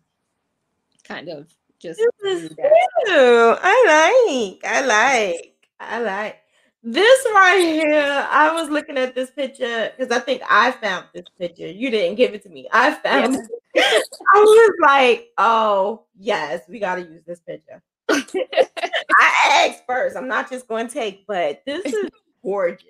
[1.06, 1.48] kind of
[1.80, 3.56] just This is new.
[3.62, 6.42] i like i like i like.
[6.84, 11.26] This right here i was looking at this picture because i think i found this
[11.40, 11.68] picture.
[11.68, 12.68] You didn't give it to me.
[12.74, 13.50] I found it.
[13.78, 20.16] I was like oh yes we got to use this picture I asked first.
[20.16, 22.10] I'm not just going to take, but this is
[22.44, 22.90] gorgeous.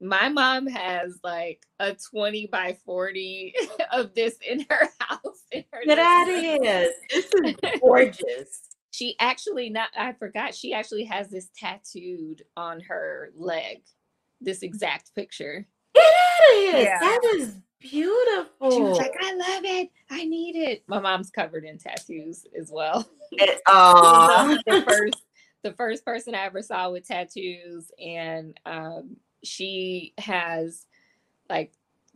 [0.00, 3.54] My mom has like a 20 by 40
[3.92, 5.42] of this in her house.
[5.50, 6.94] In her that is.
[7.10, 8.60] This is gorgeous.
[8.92, 13.82] she actually not I forgot she actually has this tattooed on her leg.
[14.40, 15.66] This exact picture.
[15.94, 16.82] Get out of here.
[16.84, 16.98] Yeah.
[17.00, 18.70] That is beautiful.
[18.70, 19.90] She was like, I love it.
[20.10, 20.82] I need it.
[20.86, 23.08] My mom's covered in tattoos as well.
[23.66, 25.22] Oh, the first
[25.62, 30.86] the first person I ever saw with tattoos, and um, she has
[31.50, 31.72] like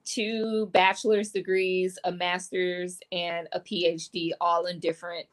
[0.06, 5.26] two bachelor's degrees, a master's, and a PhD, all in different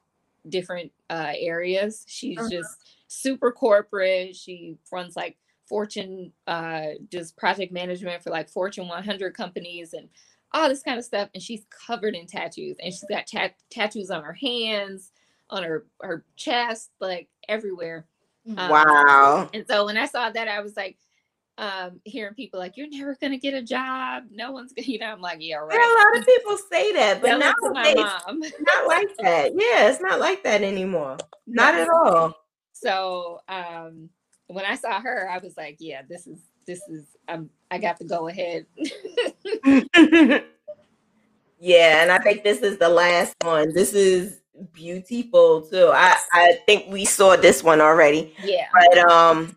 [0.49, 2.05] different uh, areas.
[2.07, 2.49] She's uh-huh.
[2.49, 2.77] just
[3.07, 4.35] super corporate.
[4.35, 5.37] She runs like
[5.69, 10.09] Fortune, uh, does project management for like Fortune 100 companies and
[10.51, 11.29] all this kind of stuff.
[11.33, 15.11] And she's covered in tattoos, and she's got tat- tattoos on her hands,
[15.49, 18.05] on her her chest, like everywhere.
[18.47, 19.49] Um, wow.
[19.53, 20.97] And so when I saw that, I was like,
[21.59, 24.23] um, hearing people like, "You're never gonna get a job.
[24.31, 25.07] No one's gonna," you know.
[25.07, 28.39] I'm like, "Yeah, right." There a lot of people say that, but not my mom.
[28.59, 29.51] not like that.
[29.53, 31.17] Yeah, it's not like that anymore.
[31.45, 32.33] Not at all.
[32.71, 34.09] So um,
[34.49, 37.03] when I saw her, I was like, "Yeah, this is this is.
[37.27, 38.65] Um, I got to go ahead."
[41.59, 43.73] yeah, and I think this is the last one.
[43.73, 44.41] This is
[44.73, 45.91] beautiful too.
[45.93, 48.33] I I think we saw this one already.
[48.43, 49.55] Yeah, but um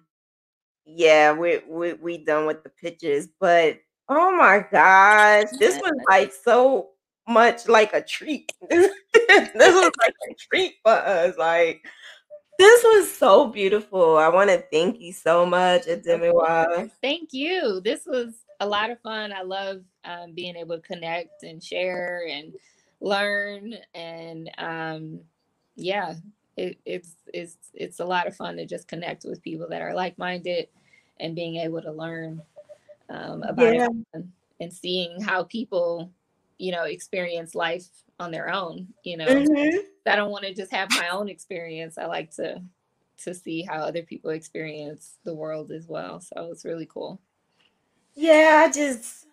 [0.85, 3.79] yeah, we we we done with the pictures, but
[4.09, 6.91] oh my gosh, this was like so
[7.29, 8.53] much like a treat.
[8.71, 8.91] this
[9.57, 11.37] was like a treat for us.
[11.39, 11.83] Like
[12.59, 14.17] this was so beautiful.
[14.19, 16.91] I want to thank you so much, Ademiwa.
[17.01, 17.81] Thank you.
[17.83, 19.33] This was a lot of fun.
[19.33, 22.53] I love um, being able to connect and share and
[23.01, 25.21] learn and um,
[25.77, 26.15] yeah,
[26.57, 29.95] it, it's it's it's a lot of fun to just connect with people that are
[29.95, 30.69] like-minded
[31.21, 32.43] and being able to learn
[33.09, 33.89] um, about yeah.
[34.61, 36.11] and, seeing how people
[36.63, 37.87] you know experience life
[38.19, 39.79] on their own you know mm-hmm.
[40.07, 42.63] i don't want to just have my own experience i like to
[43.19, 47.21] to see how other people experience the world as well so it's really cool
[48.15, 49.27] yeah i just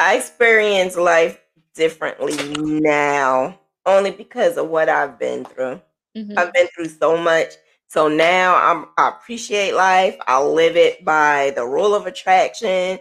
[0.00, 1.40] i experience life
[1.74, 2.36] differently
[2.80, 5.80] now only because of what i've been through
[6.16, 6.38] Mm-hmm.
[6.38, 7.54] I've been through so much.
[7.88, 10.16] So now I'm I appreciate life.
[10.26, 12.98] I live it by the rule of attraction.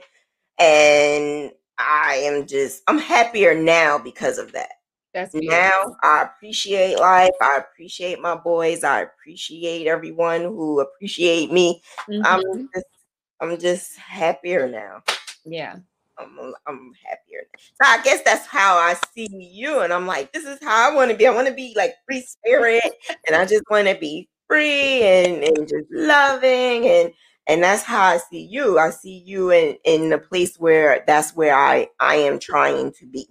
[0.59, 4.69] And I am just I'm happier now because of that.
[5.13, 7.29] That's now I appreciate life.
[7.41, 8.83] I appreciate my boys.
[8.83, 11.83] I appreciate everyone who appreciate me.
[12.09, 12.21] Mm-hmm.
[12.25, 12.85] I'm just
[13.39, 15.03] I'm just happier now.
[15.45, 15.77] Yeah.
[16.17, 17.47] I'm, I'm happier.
[17.57, 19.79] So I guess that's how I see you.
[19.79, 21.27] And I'm like, this is how I want to be.
[21.27, 22.83] I want to be like free spirit.
[23.27, 26.87] and I just want to be free and, and just loving.
[26.87, 27.13] And
[27.47, 28.79] and that's how I see you.
[28.79, 33.05] I see you in, in the place where that's where I, I am trying to
[33.05, 33.27] be.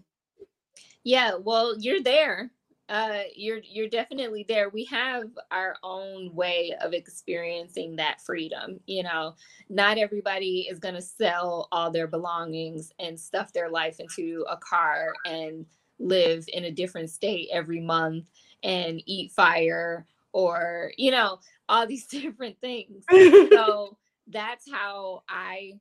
[1.04, 2.50] Yeah, well, you're there
[2.92, 9.02] uh you're you're definitely there we have our own way of experiencing that freedom you
[9.02, 9.34] know
[9.70, 14.56] not everybody is going to sell all their belongings and stuff their life into a
[14.58, 15.64] car and
[15.98, 18.30] live in a different state every month
[18.62, 23.04] and eat fire or you know all these different things
[23.52, 23.96] so
[24.28, 25.72] that's how i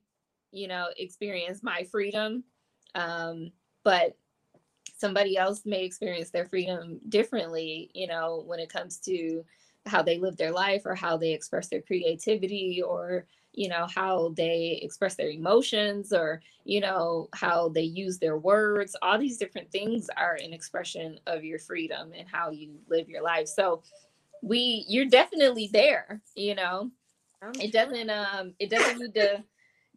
[0.50, 2.44] you know experience my freedom
[2.94, 3.50] um
[3.84, 4.16] but
[5.02, 9.44] somebody else may experience their freedom differently, you know, when it comes to
[9.84, 14.32] how they live their life or how they express their creativity or you know how
[14.36, 18.94] they express their emotions or you know how they use their words.
[19.02, 23.22] All these different things are an expression of your freedom and how you live your
[23.22, 23.48] life.
[23.48, 23.82] So
[24.40, 26.90] we you're definitely there you know
[27.60, 29.44] it doesn't um it doesn't need to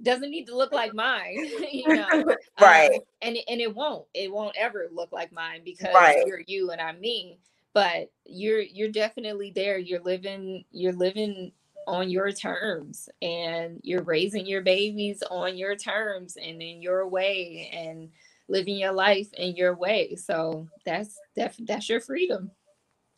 [0.01, 1.38] doesn't need to look like mine,
[1.72, 2.35] you know.
[2.59, 2.91] right.
[2.91, 4.06] Um, and and it won't.
[4.14, 6.24] It won't ever look like mine because right.
[6.25, 7.40] you're you and I'm me.
[7.74, 9.77] But you're you're definitely there.
[9.77, 11.51] You're living you're living
[11.88, 17.69] on your terms and you're raising your babies on your terms and in your way
[17.72, 18.09] and
[18.48, 20.15] living your life in your way.
[20.15, 22.51] So that's def- that's your freedom.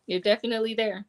[0.06, 1.06] You're definitely there.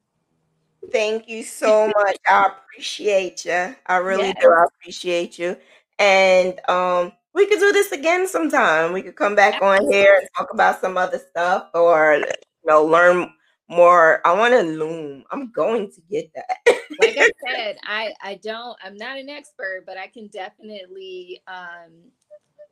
[0.90, 2.16] Thank you so much.
[2.28, 3.74] I appreciate you.
[3.86, 4.48] I really do.
[4.48, 5.56] I appreciate you.
[5.98, 8.92] And um, we could do this again sometime.
[8.92, 12.24] We could come back on here and talk about some other stuff or you
[12.64, 13.30] know, learn
[13.68, 14.26] more.
[14.26, 15.24] I want to loom.
[15.30, 16.56] I'm going to get that.
[16.98, 22.10] like I said, I I don't I'm not an expert, but I can definitely um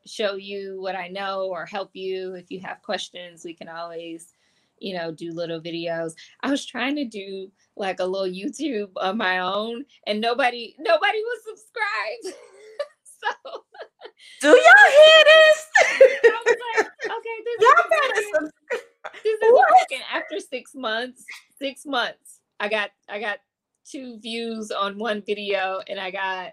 [0.06, 3.44] show you what I know or help you if you have questions.
[3.44, 4.35] We can always
[4.78, 6.12] you know, do little videos.
[6.42, 11.18] I was trying to do like a little YouTube on my own, and nobody nobody
[11.18, 12.36] was subscribed.
[13.04, 13.64] so
[14.40, 15.66] do y'all hear this?
[16.24, 18.52] I was like, okay, this y'all is
[19.22, 20.04] this is working.
[20.12, 21.24] After six months,
[21.58, 23.38] six months, I got I got
[23.90, 26.52] two views on one video, and I got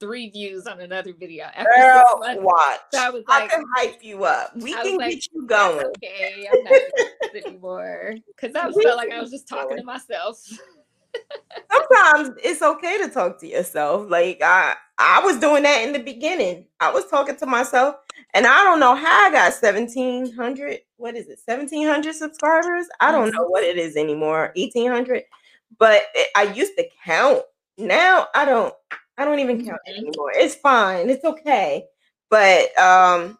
[0.00, 1.46] three views on another video.
[1.56, 2.80] Girl, watch.
[2.92, 4.56] So I was like, I can hype you up.
[4.56, 5.86] We can like, get you going.
[5.86, 6.72] Okay, I'm not
[7.32, 10.40] doing anymore because I felt like I was just talking to myself.
[11.72, 14.10] Sometimes it's okay to talk to yourself.
[14.10, 16.66] Like I, I was doing that in the beginning.
[16.80, 17.96] I was talking to myself,
[18.34, 20.80] and I don't know how I got seventeen hundred.
[20.96, 21.38] What is it?
[21.40, 22.86] Seventeen hundred subscribers.
[23.00, 24.52] I don't know what it is anymore.
[24.54, 25.24] Eighteen hundred.
[25.78, 27.42] But it, I used to count.
[27.78, 28.74] Now I don't.
[29.18, 30.32] I don't even count anymore.
[30.34, 31.10] It's fine.
[31.10, 31.84] It's okay.
[32.30, 33.36] But um,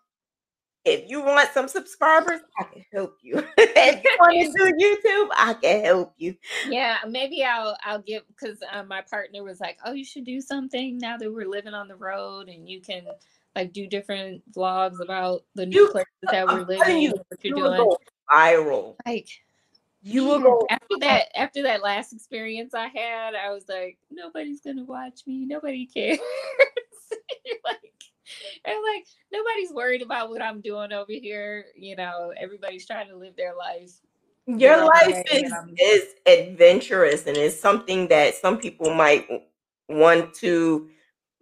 [0.85, 3.45] if you want some subscribers, I can help you.
[3.59, 6.35] if you want to do YouTube, I can help you.
[6.69, 10.41] Yeah, maybe I'll I'll give because uh, my partner was like, "Oh, you should do
[10.41, 13.07] something now that we're living on the road, and you can
[13.55, 17.03] like do different vlogs about the new you, places that we're living.
[17.03, 17.97] You, what you're doing
[18.31, 18.97] viral.
[19.07, 19.29] Like
[20.03, 24.61] you will go after that after that last experience I had, I was like, nobody's
[24.61, 26.19] gonna watch me, nobody cares.
[27.65, 27.79] like
[28.65, 31.67] and like nobody's worried about what I'm doing over here.
[31.77, 33.93] You know, everybody's trying to live their life.
[34.47, 39.29] Your life is, is adventurous and it's something that some people might
[39.89, 40.89] want to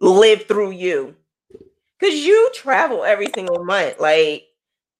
[0.01, 1.15] live through you.
[2.01, 3.99] Cause you travel every single month.
[3.99, 4.43] Like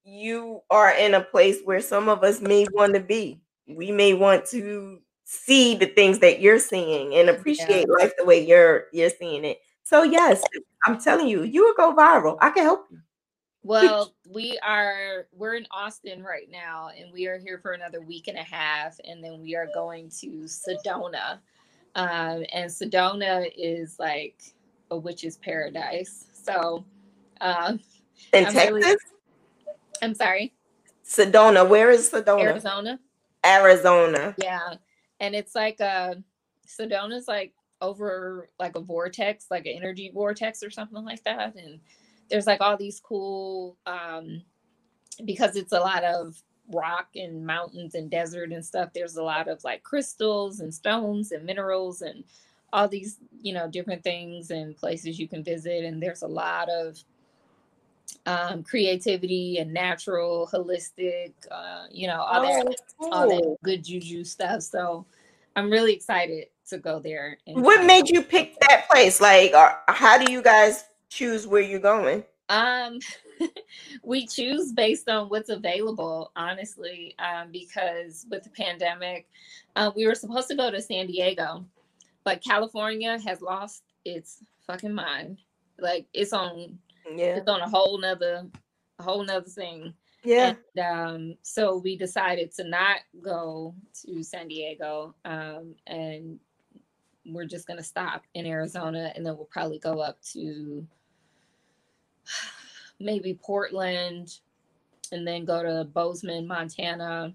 [0.04, 4.14] you are in a place where some of us may want to be we may
[4.14, 7.96] want to see the things that you're seeing and appreciate yeah.
[8.00, 9.60] life the way you're you're seeing it.
[9.84, 10.42] So yes,
[10.86, 12.38] I'm telling you, you will go viral.
[12.42, 13.00] I can help you.
[13.64, 18.30] Well, we are we're in Austin right now, and we are here for another week
[18.30, 21.40] and a half, and then we are going to Sedona.
[21.96, 24.42] Um, and Sedona is like
[24.92, 26.28] a witch's paradise.
[26.32, 26.86] So,
[27.42, 27.82] um,
[28.32, 28.98] in I'm Texas, really,
[30.02, 30.54] I'm sorry,
[31.06, 31.68] Sedona.
[31.68, 32.44] Where is Sedona?
[32.44, 33.00] Arizona.
[33.48, 34.36] Arizona.
[34.38, 34.76] Yeah.
[35.20, 36.16] And it's like uh
[36.66, 41.56] Sedona's like over like a vortex, like an energy vortex or something like that.
[41.56, 41.80] And
[42.30, 44.42] there's like all these cool um
[45.26, 46.42] because it's a lot of
[46.74, 51.32] rock and mountains and desert and stuff, there's a lot of like crystals and stones
[51.32, 52.24] and minerals and
[52.74, 55.86] all these, you know, different things and places you can visit.
[55.86, 57.02] And there's a lot of
[58.26, 63.14] um, creativity and natural, holistic, uh, you know, all oh, that, cool.
[63.14, 64.62] all that good juju stuff.
[64.62, 65.06] So
[65.56, 67.38] I'm really excited to go there.
[67.46, 69.22] what made you pick that place?
[69.22, 69.54] Like,
[69.88, 72.24] how do you guys choose where you're going?
[72.50, 73.00] Um,
[74.04, 79.28] we choose based on what's available, honestly, um, because with the pandemic,
[79.76, 81.66] uh, we were supposed to go to San Diego,
[82.24, 85.38] but California has lost its fucking mind.
[85.80, 86.80] Like, it's on
[87.16, 87.38] yeah.
[87.38, 88.48] It's on a whole nother
[89.00, 89.94] a whole nother thing.
[90.24, 90.56] Yeah.
[90.76, 93.74] And, um so we decided to not go
[94.06, 96.40] to san diego um and
[97.26, 100.86] we're just going to stop in arizona and then we'll probably go up to
[103.00, 104.40] maybe portland
[105.12, 107.34] and then go to bozeman montana.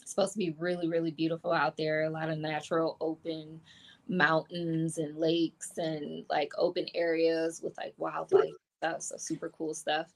[0.00, 3.60] It's supposed to be really really beautiful out there a lot of natural open
[4.08, 9.02] mountains and lakes and like open areas with like wildlife stuff.
[9.02, 10.06] So super cool stuff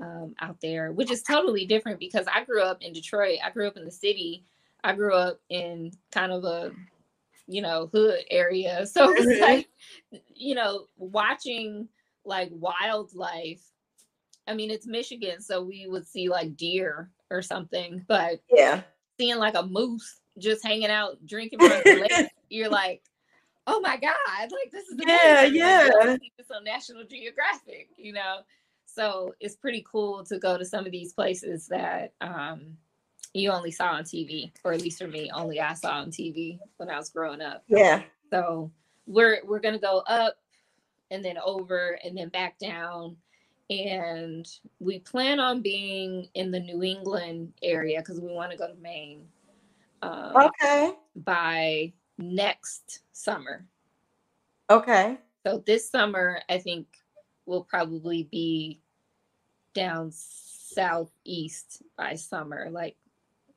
[0.00, 3.38] um, out there, which is totally different because I grew up in Detroit.
[3.44, 4.44] I grew up in the city.
[4.84, 6.72] I grew up in kind of a
[7.46, 8.86] you know hood area.
[8.92, 9.42] So it's mm-hmm.
[9.42, 9.68] like
[10.34, 11.88] you know watching
[12.24, 13.62] like wildlife.
[14.46, 18.82] I mean, it's Michigan, so we would see like deer or something, but yeah,
[19.18, 23.02] seeing like a moose just hanging out drinking from the lake, you're like,
[23.68, 26.16] oh my god like this is yeah yeah.
[26.38, 28.38] it's on national geographic you know?
[28.86, 32.76] So it's pretty cool to go to some of these places that um
[33.34, 36.58] you only saw on tv or at least for me only i saw on tv
[36.78, 37.62] when i was growing up.
[37.68, 38.02] Yeah.
[38.30, 38.72] So
[39.06, 40.36] we're we're gonna go up
[41.10, 43.16] and then over and then back down.
[43.70, 44.48] And
[44.78, 48.74] we plan on being in the new england area because we want to go to
[48.80, 49.26] maine
[50.02, 50.92] um, okay.
[51.16, 53.64] by next summer.
[54.70, 55.18] Okay.
[55.46, 56.86] So this summer, I think
[57.46, 58.80] we'll probably be
[59.74, 62.96] down southeast by summer, like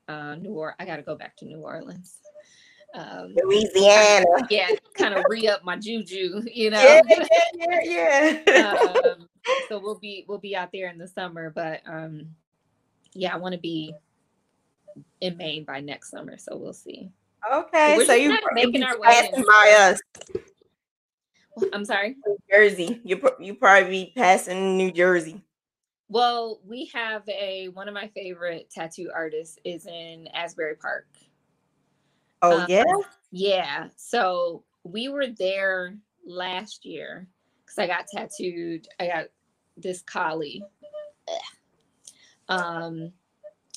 [0.08, 0.76] uh, New Orleans.
[0.78, 2.18] I got to go back to New Orleans.
[2.94, 4.24] Um, Louisiana.
[4.50, 6.82] Yeah, kind of re up my juju, you know.
[6.82, 8.42] Yeah, yeah, yeah.
[8.46, 8.72] yeah.
[9.12, 9.28] um,
[9.68, 12.28] so we'll be we'll be out there in the summer, but um,
[13.14, 13.94] yeah, I want to be
[15.20, 17.10] in Maine by next summer, so we'll see.
[17.50, 20.00] Okay, We're so you making our way passing by us.
[21.72, 23.00] I'm sorry, New Jersey.
[23.04, 25.42] You you probably be passing New Jersey.
[26.08, 31.06] Well, we have a one of my favorite tattoo artists is in Asbury Park.
[32.42, 32.84] Oh um, yeah,
[33.30, 33.88] yeah.
[33.96, 35.96] So we were there
[36.26, 37.26] last year
[37.64, 38.88] because I got tattooed.
[39.00, 39.26] I got
[39.76, 40.62] this collie
[42.48, 43.12] um,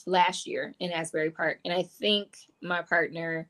[0.06, 3.48] last year in Asbury Park, and I think my partner.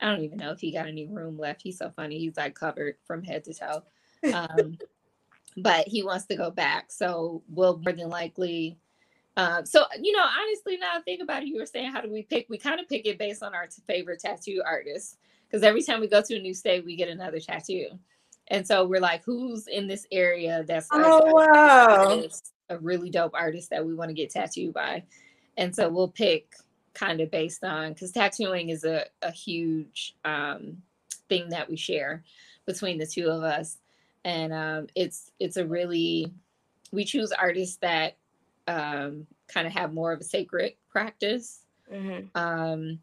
[0.00, 1.62] I don't even know if he got any room left.
[1.62, 2.18] He's so funny.
[2.18, 3.82] He's like covered from head to toe.
[4.32, 4.78] Um,
[5.56, 6.92] but he wants to go back.
[6.92, 8.78] So we'll more than likely.
[9.36, 12.10] Uh, so you know, honestly, now I think about it, you were saying how do
[12.10, 12.46] we pick?
[12.48, 15.16] We kind of pick it based on our t- favorite tattoo artists
[15.48, 17.98] because every time we go to a new state, we get another tattoo.
[18.48, 22.22] And so we're like, who's in this area that's oh, wow.
[22.68, 25.04] a really dope artist that we want to get tattooed by?
[25.56, 26.54] And so we'll pick
[26.94, 30.82] kind of based on because tattooing is a, a huge um,
[31.28, 32.22] thing that we share
[32.66, 33.78] between the two of us.
[34.24, 36.32] And um, it's it's a really
[36.92, 38.16] we choose artists that
[38.68, 41.60] um, kind of have more of a sacred practice.
[41.92, 42.26] Mm-hmm.
[42.38, 43.00] Um,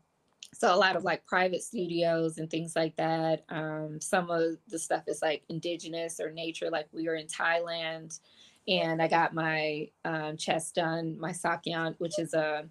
[0.54, 4.80] so a lot of like private studios and things like that um, some of the
[4.80, 8.20] stuff is like indigenous or nature like we were in thailand
[8.68, 12.66] and i got my um, chest done my sak yant which is a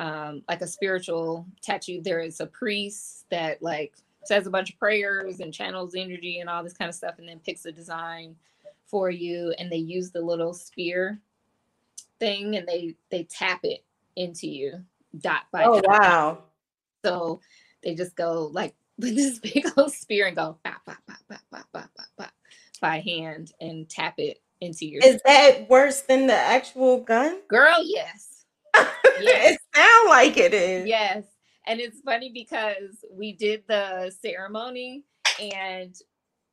[0.00, 4.78] um, like a spiritual tattoo there is a priest that like says a bunch of
[4.78, 8.34] prayers and channels energy and all this kind of stuff and then picks a design
[8.86, 11.20] for you and they use the little spear
[12.18, 13.84] thing and they they tap it
[14.16, 14.72] into you
[15.18, 16.00] dot by oh dot.
[16.00, 16.38] wow
[17.04, 17.40] so
[17.82, 21.36] they just go like with this big old spear and go bah, bah, bah, bah,
[21.50, 22.26] bah, bah, bah, bah,
[22.80, 25.02] by hand and tap it into your.
[25.04, 27.40] Is that worse than the actual gun?
[27.48, 28.44] Girl, yes.
[29.20, 29.58] yes.
[29.74, 30.86] It sounds like it is.
[30.86, 31.24] Yes.
[31.66, 35.04] And it's funny because we did the ceremony
[35.38, 35.94] and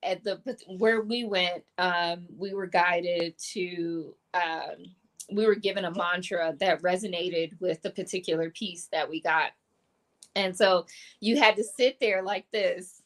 [0.04, 0.40] at the
[0.78, 4.86] where we went, um, we were guided to um,
[5.32, 9.52] we were given a mantra that resonated with the particular piece that we got
[10.38, 10.86] and so
[11.20, 13.02] you had to sit there like this,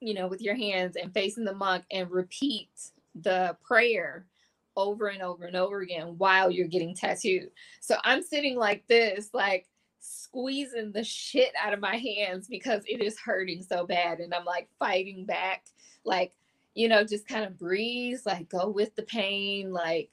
[0.00, 2.70] you know, with your hands and facing the monk and repeat
[3.14, 4.26] the prayer
[4.76, 7.50] over and over and over again while you're getting tattooed.
[7.80, 9.68] So I'm sitting like this, like
[10.00, 14.20] squeezing the shit out of my hands because it is hurting so bad.
[14.20, 15.64] And I'm like fighting back,
[16.04, 16.32] like,
[16.74, 20.10] you know, just kind of breathe, like go with the pain, like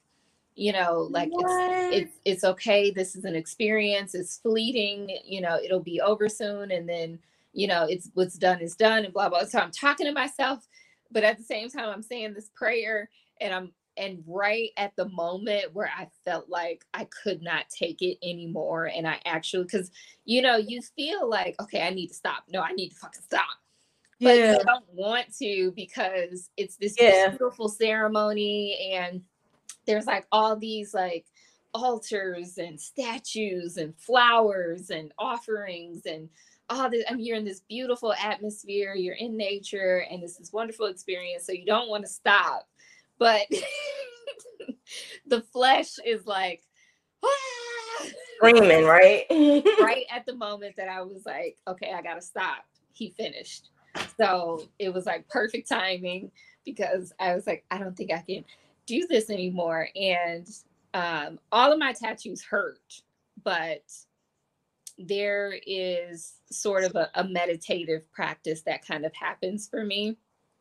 [0.56, 5.58] you know like it's, it's it's okay this is an experience it's fleeting you know
[5.62, 7.18] it'll be over soon and then
[7.52, 10.66] you know it's what's done is done and blah blah so i'm talking to myself
[11.10, 13.08] but at the same time i'm saying this prayer
[13.40, 18.02] and i'm and right at the moment where i felt like i could not take
[18.02, 19.90] it anymore and i actually because
[20.24, 23.22] you know you feel like okay i need to stop no i need to fucking
[23.22, 23.44] stop
[24.20, 24.52] but yeah.
[24.52, 27.28] you don't want to because it's this yeah.
[27.28, 29.22] beautiful ceremony and
[29.86, 31.26] there's like all these like
[31.74, 36.28] altars and statues and flowers and offerings and
[36.68, 37.04] all this.
[37.08, 41.44] I mean, you're in this beautiful atmosphere, you're in nature, and this is wonderful experience.
[41.44, 42.68] So you don't want to stop.
[43.20, 43.46] But
[45.26, 46.62] the flesh is like
[47.24, 47.28] ah!
[48.36, 49.26] screaming, right?
[49.80, 52.64] right at the moment that I was like, okay, I gotta stop.
[52.92, 53.68] He finished.
[54.16, 56.32] So it was like perfect timing
[56.64, 58.44] because I was like, I don't think I can
[58.86, 59.88] do this anymore.
[59.94, 60.48] And
[60.94, 63.02] um, all of my tattoos hurt,
[63.44, 63.84] but
[64.98, 70.16] there is sort of a, a meditative practice that kind of happens for me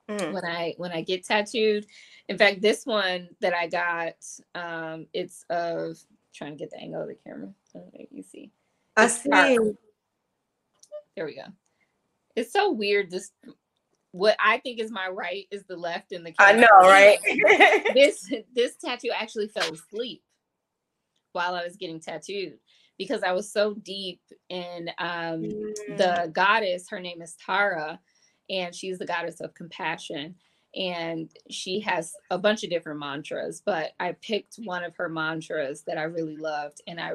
[0.10, 0.34] mm.
[0.34, 1.86] when I when I get tattooed.
[2.28, 4.16] In fact, this one that I got,
[4.56, 5.98] um, it's of
[6.34, 7.50] trying to get the angle of the camera.
[8.12, 8.52] you see.
[8.98, 9.30] I see.
[11.16, 11.44] There we go.
[12.36, 13.32] It's so weird this
[14.12, 16.54] what I think is my right is the left in the camera.
[16.54, 17.20] I know, right?
[17.94, 20.24] this this tattoo actually fell asleep
[21.34, 22.58] while I was getting tattooed
[22.98, 25.98] because I was so deep in um, mm.
[25.98, 26.90] the goddess.
[26.90, 28.00] Her name is Tara,
[28.50, 30.36] and she's the goddess of compassion.
[30.76, 35.82] And she has a bunch of different mantras, but I picked one of her mantras
[35.88, 37.14] that I really loved, and I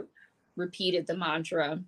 [0.56, 1.80] repeated the mantra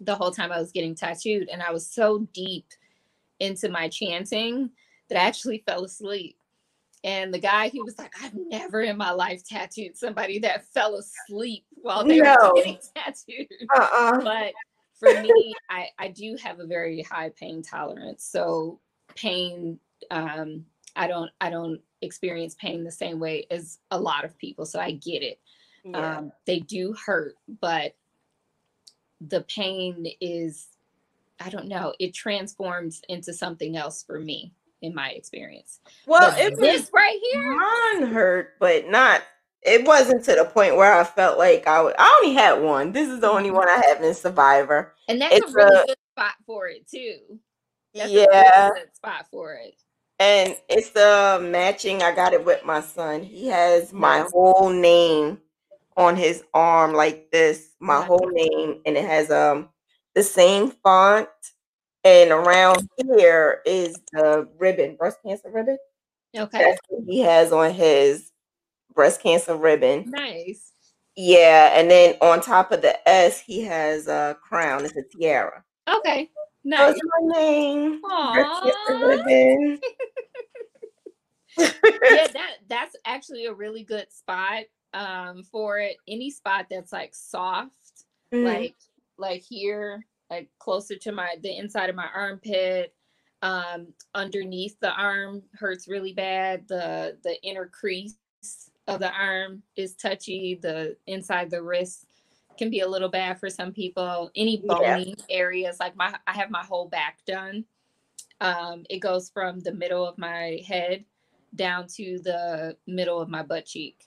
[0.00, 1.48] the whole time I was getting tattooed.
[1.48, 2.66] And I was so deep
[3.40, 4.70] into my chanting
[5.08, 6.36] that I actually fell asleep.
[7.04, 10.96] And the guy, he was like, I've never in my life tattooed somebody that fell
[10.96, 12.34] asleep while they no.
[12.42, 13.46] were getting tattooed.
[13.76, 14.20] Uh-uh.
[14.20, 14.52] But
[14.98, 18.24] for me, I, I do have a very high pain tolerance.
[18.24, 18.80] So
[19.14, 19.78] pain,
[20.10, 20.64] um,
[20.96, 24.66] I don't I don't experience pain the same way as a lot of people.
[24.66, 25.40] So I get it.
[25.84, 26.18] Yeah.
[26.18, 27.94] Um, they do hurt, but
[29.20, 30.68] the pain is
[31.40, 34.52] I don't know, it transforms into something else for me
[34.82, 35.80] in my experience.
[36.06, 39.22] Well, but it this right here, mine hurt, but not.
[39.62, 41.94] It wasn't to the point where I felt like I would.
[41.98, 42.92] I only had one.
[42.92, 45.86] This is the only one I have in Survivor, and that's it's a really a,
[45.86, 47.38] good spot for it too.
[47.94, 49.74] That's yeah, spot for it.
[50.20, 52.02] and it's the matching.
[52.02, 53.22] I got it with my son.
[53.22, 55.38] He has my whole name
[55.96, 59.68] on his arm like this, my whole name, and it has um
[60.14, 61.28] the same font.
[62.04, 65.78] And around here is the ribbon, breast cancer ribbon.
[66.34, 66.58] Okay.
[66.58, 68.30] That's what he has on his
[68.98, 70.06] breast cancer ribbon.
[70.08, 70.72] Nice.
[71.16, 74.84] Yeah, and then on top of the S, he has a crown.
[74.84, 75.62] It's a tiara.
[75.88, 76.28] Okay.
[76.64, 76.96] Nice.
[76.96, 78.00] That's my name.
[78.88, 79.78] ribbon.
[81.58, 81.68] yeah,
[82.32, 85.96] that that's actually a really good spot um for it.
[86.08, 87.70] Any spot that's like soft,
[88.34, 88.44] mm.
[88.44, 88.74] like
[89.16, 92.92] like here, like closer to my the inside of my armpit,
[93.42, 96.66] um underneath the arm hurts really bad.
[96.66, 98.16] The the inner crease
[98.88, 100.58] of the arm is touchy.
[100.60, 102.06] The inside the wrist
[102.58, 104.30] can be a little bad for some people.
[104.34, 105.24] Any bony yeah.
[105.36, 107.64] areas, like my I have my whole back done.
[108.40, 111.04] Um, it goes from the middle of my head
[111.54, 114.06] down to the middle of my butt cheek.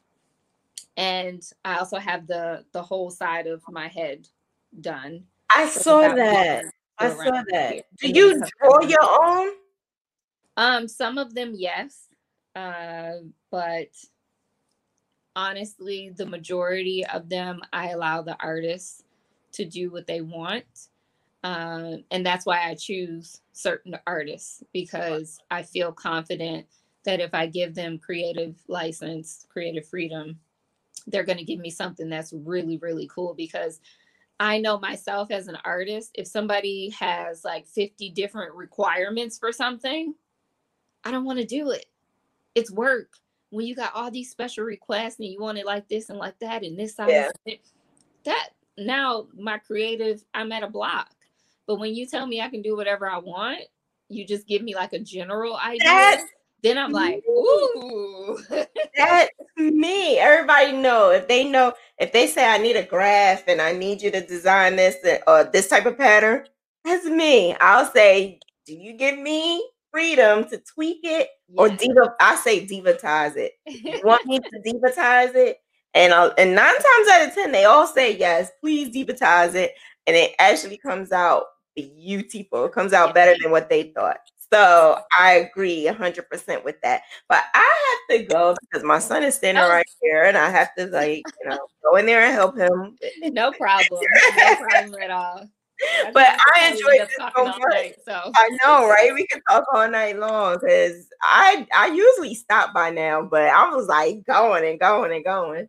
[0.98, 4.27] And I also have the the whole side of my head
[4.80, 5.24] done.
[5.50, 6.66] I saw that.
[6.98, 7.85] I saw that.
[8.00, 9.50] Do you draw your own?
[10.58, 12.08] Um, some of them, yes.
[12.56, 13.14] Uh,
[13.50, 13.88] but
[15.35, 19.03] honestly, the majority of them, I allow the artists
[19.53, 20.90] to do what they want.
[21.43, 26.68] Um, and that's why I choose certain artists because I feel confident
[27.03, 30.40] that if I give them creative license, creative freedom,
[31.08, 33.80] they're going to give me something that's really, really cool because
[34.40, 40.14] I know myself as an artist, if somebody has like 50 different requirements for something,
[41.03, 41.85] I don't want to do it.
[42.53, 43.10] It's work
[43.52, 46.40] when you got all these special requests and you want it like this and like
[46.40, 47.56] that and this size, yeah.
[48.26, 51.12] that now my creative, I'm at a block.
[51.68, 53.62] But when you tell me I can do whatever I want,
[54.10, 55.84] you just give me like a general idea.
[55.84, 56.24] That's
[56.64, 58.38] then I'm like, ooh.
[58.96, 60.20] That's me.
[60.20, 64.02] Everybody know if they know if they say I need a graph and I need
[64.02, 66.46] you to design this or uh, this type of pattern,
[66.84, 67.56] that's me.
[67.60, 72.16] I'll say, do you give me freedom to tweak it or diva.
[72.20, 73.54] I say divatize it.
[73.66, 75.58] You want me to divatize it?
[75.94, 78.52] And I'll, and nine times out of ten, they all say yes.
[78.62, 79.74] Please divatize it,
[80.08, 82.66] and it actually comes out beautiful.
[82.66, 84.18] It comes out better than what they thought.
[84.54, 87.04] So I agree 100% with that.
[87.30, 89.70] But I have to go because my son is standing oh.
[89.70, 92.98] right here and I have to like, you know, go in there and help him.
[93.32, 94.02] No problem.
[94.36, 95.50] No problem at all
[96.14, 97.60] but I enjoy this so much.
[97.69, 99.11] Night, so I know, right?
[99.14, 103.69] We can talk all night long because I I usually stop by now, but I
[103.69, 105.68] was like going and going and going.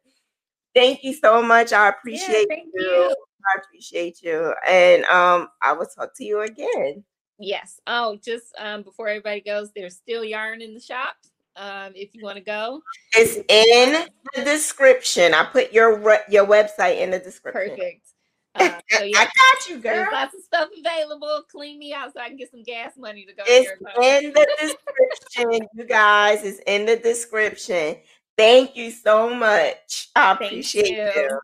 [0.75, 1.73] Thank you so much.
[1.73, 2.83] I appreciate yeah, you.
[2.83, 3.15] you.
[3.55, 4.55] I appreciate you.
[4.67, 7.05] And um I will talk to you again.
[7.39, 7.81] Yes.
[7.87, 11.17] Oh, just um before everybody goes, there's still yarn in the shop.
[11.55, 12.83] Um, if you want to go,
[13.15, 15.35] it's in the description.
[15.35, 17.77] I put your your website in the description.
[17.77, 18.12] Perfect.
[18.55, 19.95] Uh, so yeah, I got you, girl.
[19.95, 21.43] There's lots of stuff available.
[21.51, 23.43] Clean me out so I can get some gas money to go.
[23.47, 23.71] It's
[24.03, 26.45] in the description, you guys.
[26.45, 27.97] It's in the description.
[28.37, 30.09] Thank you so much.
[30.17, 31.41] I appreciate you.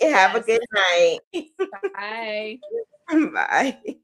[0.00, 0.12] you.
[0.12, 1.20] Have a good night.
[1.94, 2.58] Bye.
[3.32, 3.96] Bye.